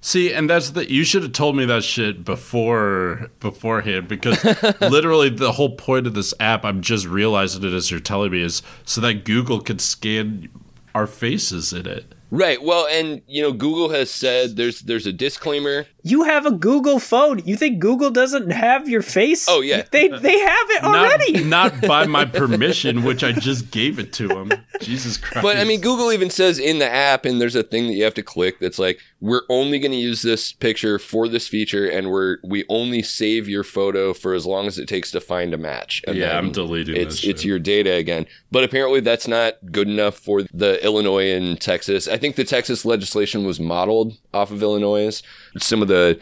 See, 0.00 0.32
and 0.32 0.48
that's 0.48 0.70
the 0.70 0.90
you 0.90 1.04
should 1.04 1.22
have 1.22 1.32
told 1.32 1.56
me 1.56 1.64
that 1.66 1.82
shit 1.82 2.24
before 2.24 3.30
beforehand 3.40 4.08
because 4.08 4.44
literally 4.80 5.28
the 5.28 5.52
whole 5.52 5.76
point 5.76 6.06
of 6.06 6.14
this 6.14 6.32
app, 6.38 6.64
I'm 6.64 6.82
just 6.82 7.06
realizing 7.06 7.64
it 7.64 7.72
as 7.72 7.90
you're 7.90 8.00
telling 8.00 8.32
me, 8.32 8.42
is 8.42 8.62
so 8.84 9.00
that 9.00 9.24
Google 9.24 9.60
could 9.60 9.80
scan 9.80 10.48
our 10.94 11.06
faces 11.06 11.72
in 11.72 11.86
it. 11.86 12.14
Right. 12.30 12.62
Well, 12.62 12.86
and 12.90 13.22
you 13.26 13.42
know, 13.42 13.52
Google 13.52 13.88
has 13.90 14.10
said 14.10 14.56
there's 14.56 14.80
there's 14.80 15.06
a 15.06 15.12
disclaimer. 15.12 15.86
You 16.02 16.24
have 16.24 16.46
a 16.46 16.50
Google 16.50 16.98
phone. 16.98 17.40
You 17.44 17.56
think 17.56 17.78
Google 17.78 18.10
doesn't 18.10 18.50
have 18.50 18.88
your 18.88 19.02
face? 19.02 19.46
Oh 19.48 19.60
yeah, 19.60 19.84
they 19.90 20.08
they 20.08 20.38
have 20.38 20.70
it 20.70 20.84
already. 20.84 21.44
Not, 21.44 21.74
not 21.74 21.80
by 21.88 22.06
my 22.06 22.24
permission, 22.24 23.02
which 23.02 23.24
I 23.24 23.32
just 23.32 23.70
gave 23.70 23.98
it 23.98 24.12
to 24.14 24.28
them. 24.28 24.52
Jesus 24.80 25.16
Christ. 25.16 25.42
But 25.42 25.56
I 25.56 25.64
mean, 25.64 25.80
Google 25.80 26.12
even 26.12 26.30
says 26.30 26.58
in 26.58 26.78
the 26.78 26.90
app, 26.90 27.24
and 27.24 27.40
there's 27.40 27.56
a 27.56 27.62
thing 27.62 27.86
that 27.86 27.94
you 27.94 28.04
have 28.04 28.14
to 28.14 28.22
click 28.22 28.58
that's 28.58 28.78
like, 28.78 29.00
we're 29.20 29.42
only 29.48 29.80
going 29.80 29.90
to 29.92 29.98
use 29.98 30.22
this 30.22 30.52
picture 30.52 30.98
for 30.98 31.26
this 31.28 31.48
feature, 31.48 31.88
and 31.88 32.10
we're 32.10 32.38
we 32.44 32.64
only 32.68 33.02
save 33.02 33.48
your 33.48 33.64
photo 33.64 34.14
for 34.14 34.32
as 34.32 34.46
long 34.46 34.66
as 34.66 34.78
it 34.78 34.86
takes 34.86 35.10
to 35.10 35.20
find 35.20 35.52
a 35.52 35.58
match. 35.58 36.02
And 36.06 36.16
Yeah, 36.16 36.38
I'm 36.38 36.52
deleting 36.52 36.96
It's 36.96 37.24
it's 37.24 37.44
your 37.44 37.58
data 37.58 37.94
again. 37.94 38.26
But 38.52 38.62
apparently, 38.62 39.00
that's 39.00 39.26
not 39.26 39.54
good 39.72 39.88
enough 39.88 40.16
for 40.16 40.42
the 40.42 40.82
Illinois 40.84 41.32
and 41.32 41.60
Texas. 41.60 42.06
I 42.06 42.16
think 42.16 42.36
the 42.36 42.44
Texas 42.44 42.84
legislation 42.84 43.44
was 43.44 43.58
modeled 43.58 44.16
off 44.32 44.52
of 44.52 44.62
Illinois. 44.62 45.20
Some 45.58 45.82
of 45.82 45.88
the 45.88 46.20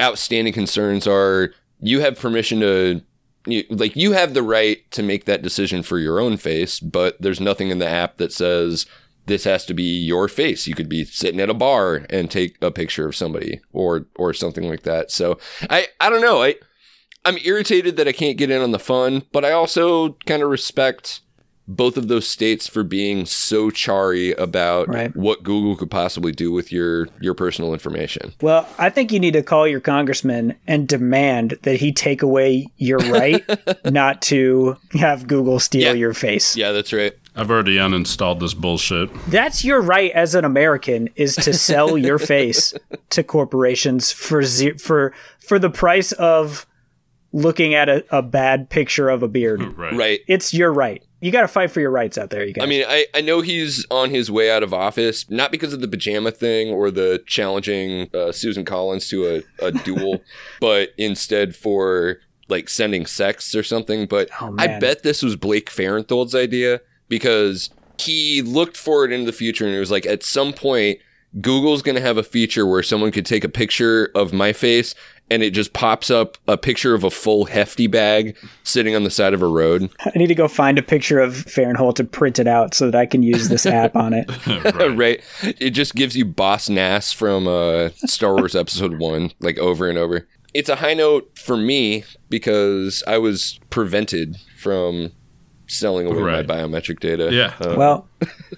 outstanding 0.00 0.54
concerns 0.54 1.06
are 1.06 1.52
you 1.80 2.00
have 2.00 2.18
permission 2.18 2.60
to 2.60 3.02
you, 3.46 3.64
like 3.68 3.96
you 3.96 4.12
have 4.12 4.34
the 4.34 4.42
right 4.42 4.88
to 4.92 5.02
make 5.02 5.24
that 5.24 5.42
decision 5.42 5.82
for 5.82 5.98
your 5.98 6.20
own 6.20 6.36
face, 6.36 6.80
but 6.80 7.20
there's 7.20 7.40
nothing 7.40 7.70
in 7.70 7.78
the 7.78 7.88
app 7.88 8.16
that 8.16 8.32
says 8.32 8.86
this 9.26 9.44
has 9.44 9.64
to 9.66 9.74
be 9.74 9.82
your 10.00 10.28
face. 10.28 10.66
You 10.66 10.74
could 10.74 10.88
be 10.88 11.04
sitting 11.04 11.40
at 11.40 11.50
a 11.50 11.54
bar 11.54 12.06
and 12.10 12.30
take 12.30 12.56
a 12.60 12.70
picture 12.70 13.06
of 13.06 13.14
somebody 13.16 13.60
or 13.72 14.06
or 14.16 14.32
something 14.34 14.68
like 14.68 14.82
that. 14.82 15.10
So 15.10 15.38
I 15.70 15.86
I 16.00 16.10
don't 16.10 16.22
know. 16.22 16.42
I 16.42 16.56
I'm 17.24 17.38
irritated 17.44 17.96
that 17.96 18.08
I 18.08 18.12
can't 18.12 18.36
get 18.36 18.50
in 18.50 18.60
on 18.62 18.72
the 18.72 18.78
fun, 18.80 19.22
but 19.32 19.44
I 19.44 19.52
also 19.52 20.14
kind 20.26 20.42
of 20.42 20.48
respect 20.50 21.20
both 21.68 21.96
of 21.96 22.08
those 22.08 22.26
states 22.26 22.66
for 22.66 22.82
being 22.82 23.24
so 23.24 23.70
chary 23.70 24.32
about 24.32 24.88
Right. 24.88 25.14
what 25.14 25.44
Google 25.44 25.76
could 25.76 25.92
possibly 25.92 26.32
do 26.32 26.50
with 26.50 26.72
your 26.72 27.08
your 27.20 27.34
personal 27.34 27.72
information. 27.72 28.32
Well, 28.42 28.68
I 28.78 28.90
think 28.90 29.12
you 29.12 29.20
need 29.20 29.34
to 29.34 29.44
call 29.44 29.68
your 29.68 29.78
congressman 29.78 30.56
and 30.66 30.88
demand 30.88 31.58
that 31.62 31.76
he 31.76 31.92
take 31.92 32.20
away 32.22 32.66
your 32.78 32.98
right 32.98 33.44
not 33.84 34.20
to 34.22 34.76
have 34.94 35.28
Google 35.28 35.60
steal 35.60 35.94
your 35.94 36.12
face. 36.14 36.56
Yeah, 36.56 36.72
that's 36.72 36.92
right. 36.92 37.12
I've 37.34 37.50
already 37.50 37.76
uninstalled 37.76 38.40
this 38.40 38.52
bullshit. 38.54 39.10
That's 39.28 39.64
your 39.64 39.80
right 39.80 40.10
as 40.12 40.34
an 40.34 40.44
American 40.44 41.08
is 41.16 41.34
to 41.36 41.54
sell 41.54 41.96
your 41.96 42.18
face 42.18 42.74
to 43.10 43.22
corporations 43.22 44.12
for 44.12 44.42
ze- 44.42 44.72
for 44.78 45.14
for 45.46 45.58
the 45.58 45.70
price 45.70 46.12
of 46.12 46.66
looking 47.32 47.72
at 47.74 47.88
a, 47.88 48.04
a 48.16 48.20
bad 48.22 48.68
picture 48.68 49.08
of 49.08 49.22
a 49.22 49.28
beard. 49.28 49.62
Right. 49.78 49.94
Right. 49.94 50.20
It's 50.28 50.52
your 50.52 50.72
right. 50.72 51.02
You 51.20 51.30
got 51.30 51.42
to 51.42 51.48
fight 51.48 51.70
for 51.70 51.80
your 51.80 51.90
rights 51.90 52.18
out 52.18 52.30
there, 52.30 52.44
you 52.44 52.52
guys. 52.52 52.64
I 52.64 52.66
mean, 52.66 52.84
I, 52.86 53.06
I 53.14 53.20
know 53.20 53.40
he's 53.40 53.86
on 53.90 54.10
his 54.10 54.30
way 54.30 54.50
out 54.50 54.62
of 54.62 54.74
office, 54.74 55.30
not 55.30 55.50
because 55.52 55.72
of 55.72 55.80
the 55.80 55.88
pajama 55.88 56.32
thing 56.32 56.68
or 56.70 56.90
the 56.90 57.22
challenging 57.26 58.10
uh, 58.12 58.32
Susan 58.32 58.64
Collins 58.64 59.08
to 59.10 59.42
a, 59.60 59.66
a 59.66 59.72
duel, 59.72 60.20
but 60.60 60.90
instead 60.98 61.54
for 61.56 62.18
like 62.48 62.68
sending 62.68 63.06
sex 63.06 63.54
or 63.54 63.62
something. 63.62 64.06
But 64.06 64.28
Oh, 64.40 64.54
I 64.58 64.78
bet 64.78 65.02
this 65.04 65.22
was 65.22 65.36
Blake 65.36 65.70
Farenthold's 65.70 66.34
idea 66.34 66.80
because 67.12 67.68
he 67.98 68.40
looked 68.40 68.74
forward 68.74 69.12
into 69.12 69.26
the 69.26 69.36
future 69.36 69.66
and 69.66 69.74
it 69.74 69.78
was 69.78 69.90
like 69.90 70.06
at 70.06 70.22
some 70.22 70.54
point, 70.54 70.98
Google's 71.42 71.82
going 71.82 71.94
to 71.94 72.00
have 72.00 72.16
a 72.16 72.22
feature 72.22 72.66
where 72.66 72.82
someone 72.82 73.12
could 73.12 73.26
take 73.26 73.44
a 73.44 73.50
picture 73.50 74.10
of 74.14 74.32
my 74.32 74.54
face 74.54 74.94
and 75.30 75.42
it 75.42 75.50
just 75.50 75.74
pops 75.74 76.10
up 76.10 76.38
a 76.48 76.56
picture 76.56 76.94
of 76.94 77.04
a 77.04 77.10
full 77.10 77.44
hefty 77.44 77.86
bag 77.86 78.34
sitting 78.64 78.96
on 78.96 79.04
the 79.04 79.10
side 79.10 79.34
of 79.34 79.42
a 79.42 79.46
road. 79.46 79.90
I 80.00 80.10
need 80.16 80.28
to 80.28 80.34
go 80.34 80.48
find 80.48 80.78
a 80.78 80.82
picture 80.82 81.20
of 81.20 81.34
Farenthold 81.34 82.00
and 82.00 82.10
print 82.10 82.38
it 82.38 82.46
out 82.46 82.72
so 82.72 82.90
that 82.90 82.98
I 82.98 83.04
can 83.04 83.22
use 83.22 83.50
this 83.50 83.66
app 83.66 83.94
on 83.94 84.14
it. 84.14 84.26
right. 84.96 85.22
It 85.42 85.70
just 85.70 85.94
gives 85.94 86.16
you 86.16 86.24
Boss 86.24 86.70
Nass 86.70 87.12
from 87.12 87.46
uh, 87.46 87.90
Star 88.06 88.34
Wars 88.34 88.56
Episode 88.56 88.98
1, 88.98 89.32
like 89.40 89.58
over 89.58 89.86
and 89.86 89.98
over. 89.98 90.26
It's 90.54 90.70
a 90.70 90.76
high 90.76 90.94
note 90.94 91.38
for 91.38 91.58
me 91.58 92.04
because 92.30 93.02
I 93.06 93.18
was 93.18 93.60
prevented 93.68 94.38
from 94.56 95.12
selling 95.72 96.06
away 96.06 96.20
Right. 96.22 96.46
my 96.46 96.54
biometric 96.54 97.00
data. 97.00 97.28
Yeah. 97.32 97.54
Uh, 97.60 97.74
Well, 97.76 98.08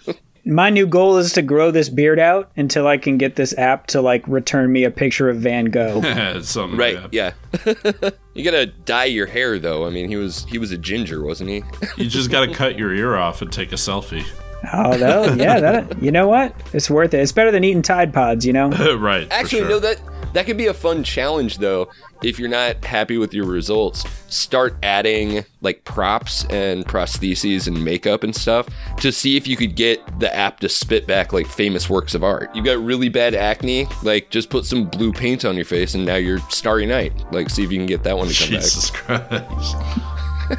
my 0.45 0.69
new 0.71 0.87
goal 0.87 1.17
is 1.17 1.33
to 1.33 1.43
grow 1.43 1.71
this 1.71 1.89
beard 1.89 2.19
out 2.19 2.51
until 2.57 2.87
I 2.87 2.99
can 2.99 3.17
get 3.17 3.37
this 3.37 3.57
app 3.57 3.87
to 3.89 4.01
like 4.03 4.27
return 4.29 4.71
me 4.73 4.85
a 4.85 4.91
picture 4.91 5.31
of 5.31 5.39
Van 5.39 5.67
Gogh. 5.67 6.03
Something 6.43 6.79
right? 6.79 6.99
Yeah. 7.13 7.33
you 8.35 8.45
gotta 8.45 8.67
dye 8.67 9.07
your 9.07 9.27
hair 9.27 9.59
though. 9.59 9.87
I 9.87 9.91
mean, 9.91 10.09
he 10.09 10.17
was 10.17 10.45
he 10.51 10.59
was 10.59 10.71
a 10.71 10.79
ginger, 10.79 11.23
wasn't 11.25 11.51
he? 11.51 11.63
you 11.97 12.09
just 12.09 12.31
gotta 12.31 12.53
cut 12.53 12.79
your 12.79 12.93
ear 12.95 13.17
off 13.17 13.41
and 13.43 13.51
take 13.53 13.73
a 13.73 13.77
selfie. 13.77 14.25
Oh, 14.73 14.97
that, 14.97 15.37
yeah, 15.39 15.61
that 15.61 16.03
you 16.03 16.11
know 16.11 16.27
what? 16.27 16.55
It's 16.73 16.89
worth 16.89 17.13
it. 17.13 17.21
It's 17.21 17.33
better 17.33 17.51
than 17.51 17.65
eating 17.65 17.83
Tide 17.83 18.15
Pods, 18.15 18.47
you 18.47 18.53
know. 18.55 18.71
right. 18.97 19.29
Actually, 19.31 19.59
sure. 19.61 19.69
no 19.69 19.79
that 19.79 20.01
that 20.35 20.47
could 20.47 20.57
be 20.57 20.67
a 20.67 20.75
fun 20.75 21.03
challenge 21.03 21.59
though. 21.59 21.89
If 22.23 22.39
you're 22.39 22.49
not 22.49 22.85
happy 22.85 23.19
with 23.19 23.33
your 23.33 23.47
results, 23.47 24.05
start 24.29 24.77
adding 24.83 25.45
like 25.61 25.85
props 25.85 26.45
and 26.47 26.85
prostheses 26.85 27.67
and 27.67 27.85
makeup 27.85 28.25
and 28.25 28.35
stuff 28.35 28.69
to 28.99 29.13
see 29.13 29.37
if 29.37 29.47
you 29.47 29.57
could 29.57 29.77
get 29.77 30.21
the 30.21 30.35
app 30.35 30.61
to 30.61 30.69
spit 30.69 31.07
back 31.07 31.33
like 31.33 31.47
famous 31.47 31.89
works 31.89 32.15
of 32.15 32.25
art. 32.25 32.55
You 32.55 32.63
got 32.63 32.79
really 32.79 33.09
bad 33.09 33.35
acne, 33.35 33.87
like 34.03 34.31
just 34.31 34.51
put 34.51 34.67
some 34.67 34.85
blue 34.87 35.13
paint 35.13 35.45
on 35.45 35.55
your 35.57 35.65
face 35.65 35.95
and 35.95 36.05
now 36.05 36.17
you're 36.17 36.39
Starry 36.51 36.87
Night. 36.87 37.13
Like 37.33 37.49
see 37.49 37.63
if 37.63 37.71
you 37.71 37.79
can 37.79 37.87
get 37.87 38.03
that 38.03 38.17
one 38.17 38.29
to 38.29 38.35
come 38.35 38.49
Jesus 38.49 38.91
back. 38.91 39.29
Christ. 39.29 39.77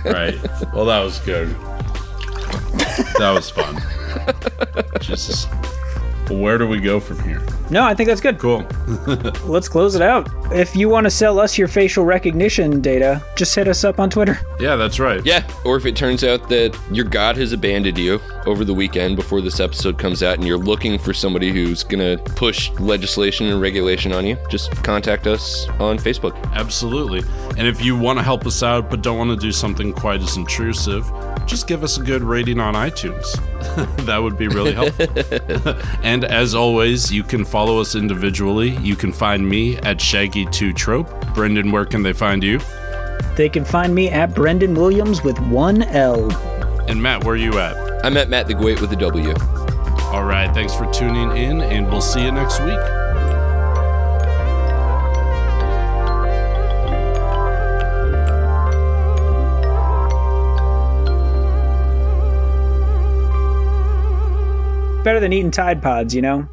right. 0.06 0.74
Well, 0.74 0.86
that 0.86 1.02
was 1.04 1.20
good. 1.20 1.50
That 3.18 3.32
was 3.34 3.50
fun. 3.50 3.82
Jesus. 5.02 5.48
Well, 6.30 6.40
where 6.40 6.58
do 6.58 6.68
we 6.68 6.80
go 6.80 7.00
from 7.00 7.20
here? 7.24 7.42
No, 7.70 7.84
I 7.84 7.94
think 7.96 8.08
that's 8.08 8.22
good. 8.22 8.38
Cool. 8.40 8.66
Let's 9.46 9.68
close 9.68 9.96
it 9.96 10.02
out. 10.02 10.30
If 10.52 10.76
you 10.76 10.90
want 10.90 11.06
to 11.06 11.10
sell 11.12 11.40
us 11.40 11.58
your 11.58 11.68
facial 11.68 12.06
recognition 12.06 12.82
data, 12.82 13.24
just 13.36 13.56
hit 13.56 13.68
us 13.68 13.84
up 13.84 14.00
on 14.00 14.10
Twitter. 14.10 14.40
Yeah, 14.58 14.78
that's 14.78 15.02
right. 15.02 15.24
Yeah, 15.26 15.46
or 15.66 15.76
if 15.76 15.86
it 15.86 15.98
turns 15.98 16.24
out 16.24 16.48
that 16.48 16.80
your 16.90 17.04
god 17.04 17.36
has 17.36 17.52
abandoned 17.52 17.98
you 17.98 18.22
over 18.46 18.64
the 18.64 18.74
weekend 18.74 19.18
before 19.18 19.42
this 19.42 19.60
episode 19.60 20.00
comes 20.00 20.24
out 20.24 20.36
and 20.36 20.48
you're 20.48 20.58
looking 20.58 20.98
for 20.98 21.14
somebody 21.14 21.52
who's 21.52 21.84
going 21.84 22.00
to 22.00 22.24
push 22.36 22.72
legislation 22.80 23.48
and 23.48 23.60
regulation 23.60 24.14
on 24.14 24.26
you, 24.26 24.38
just 24.50 24.72
contact 24.82 25.28
us 25.28 25.68
on 25.78 25.98
Facebook. 25.98 26.42
Absolutely. 26.54 27.22
And 27.58 27.68
if 27.68 27.84
you 27.84 27.98
want 27.98 28.18
to 28.18 28.24
help 28.24 28.46
us 28.46 28.64
out 28.64 28.90
but 28.90 29.02
don't 29.02 29.18
want 29.18 29.30
to 29.30 29.36
do 29.36 29.52
something 29.52 29.92
quite 29.92 30.22
as 30.22 30.38
intrusive, 30.38 31.06
just 31.46 31.68
give 31.68 31.84
us 31.84 31.98
a 31.98 32.02
good 32.02 32.24
rating 32.24 32.60
on 32.62 32.76
iTunes. 32.76 33.36
that 34.06 34.18
would 34.18 34.38
be 34.38 34.48
really 34.48 34.74
helpful. 34.74 35.08
And 36.16 36.24
as 36.24 36.56
always, 36.56 37.12
you 37.12 37.24
can 37.24 37.44
follow 37.44 37.82
us 37.82 37.94
individually. 37.94 38.78
You 38.78 38.96
can 38.96 39.12
find 39.12 39.46
me 39.46 39.76
at 39.80 39.98
Shaggy2Trope. 39.98 41.36
Brendan, 41.36 41.74
where 41.74 41.84
can 41.84 42.04
they 42.04 42.14
find 42.14 42.42
you? 42.42 42.62
They 43.36 43.50
can 43.50 43.66
find 43.66 43.94
me 43.94 44.08
at 44.08 44.34
Brendan 44.34 44.76
Williams 44.76 45.26
with 45.26 45.38
one 45.48 45.84
L. 45.84 46.32
And 46.88 47.04
Matt, 47.04 47.26
where 47.26 47.34
are 47.34 47.38
you 47.38 47.60
at? 47.60 48.06
I'm 48.06 48.16
at 48.16 48.30
Matt 48.30 48.48
the 48.48 48.54
Great 48.54 48.80
with 48.80 48.94
a 48.94 48.96
W. 48.96 49.34
All 50.14 50.24
right, 50.24 50.50
thanks 50.54 50.74
for 50.74 50.90
tuning 50.94 51.36
in, 51.36 51.60
and 51.60 51.86
we'll 51.90 52.00
see 52.00 52.24
you 52.24 52.32
next 52.32 52.62
week. 52.62 53.05
Better 65.06 65.20
than 65.20 65.34
eating 65.34 65.52
Tide 65.52 65.84
Pods, 65.84 66.16
you 66.16 66.24
know? 66.24 66.50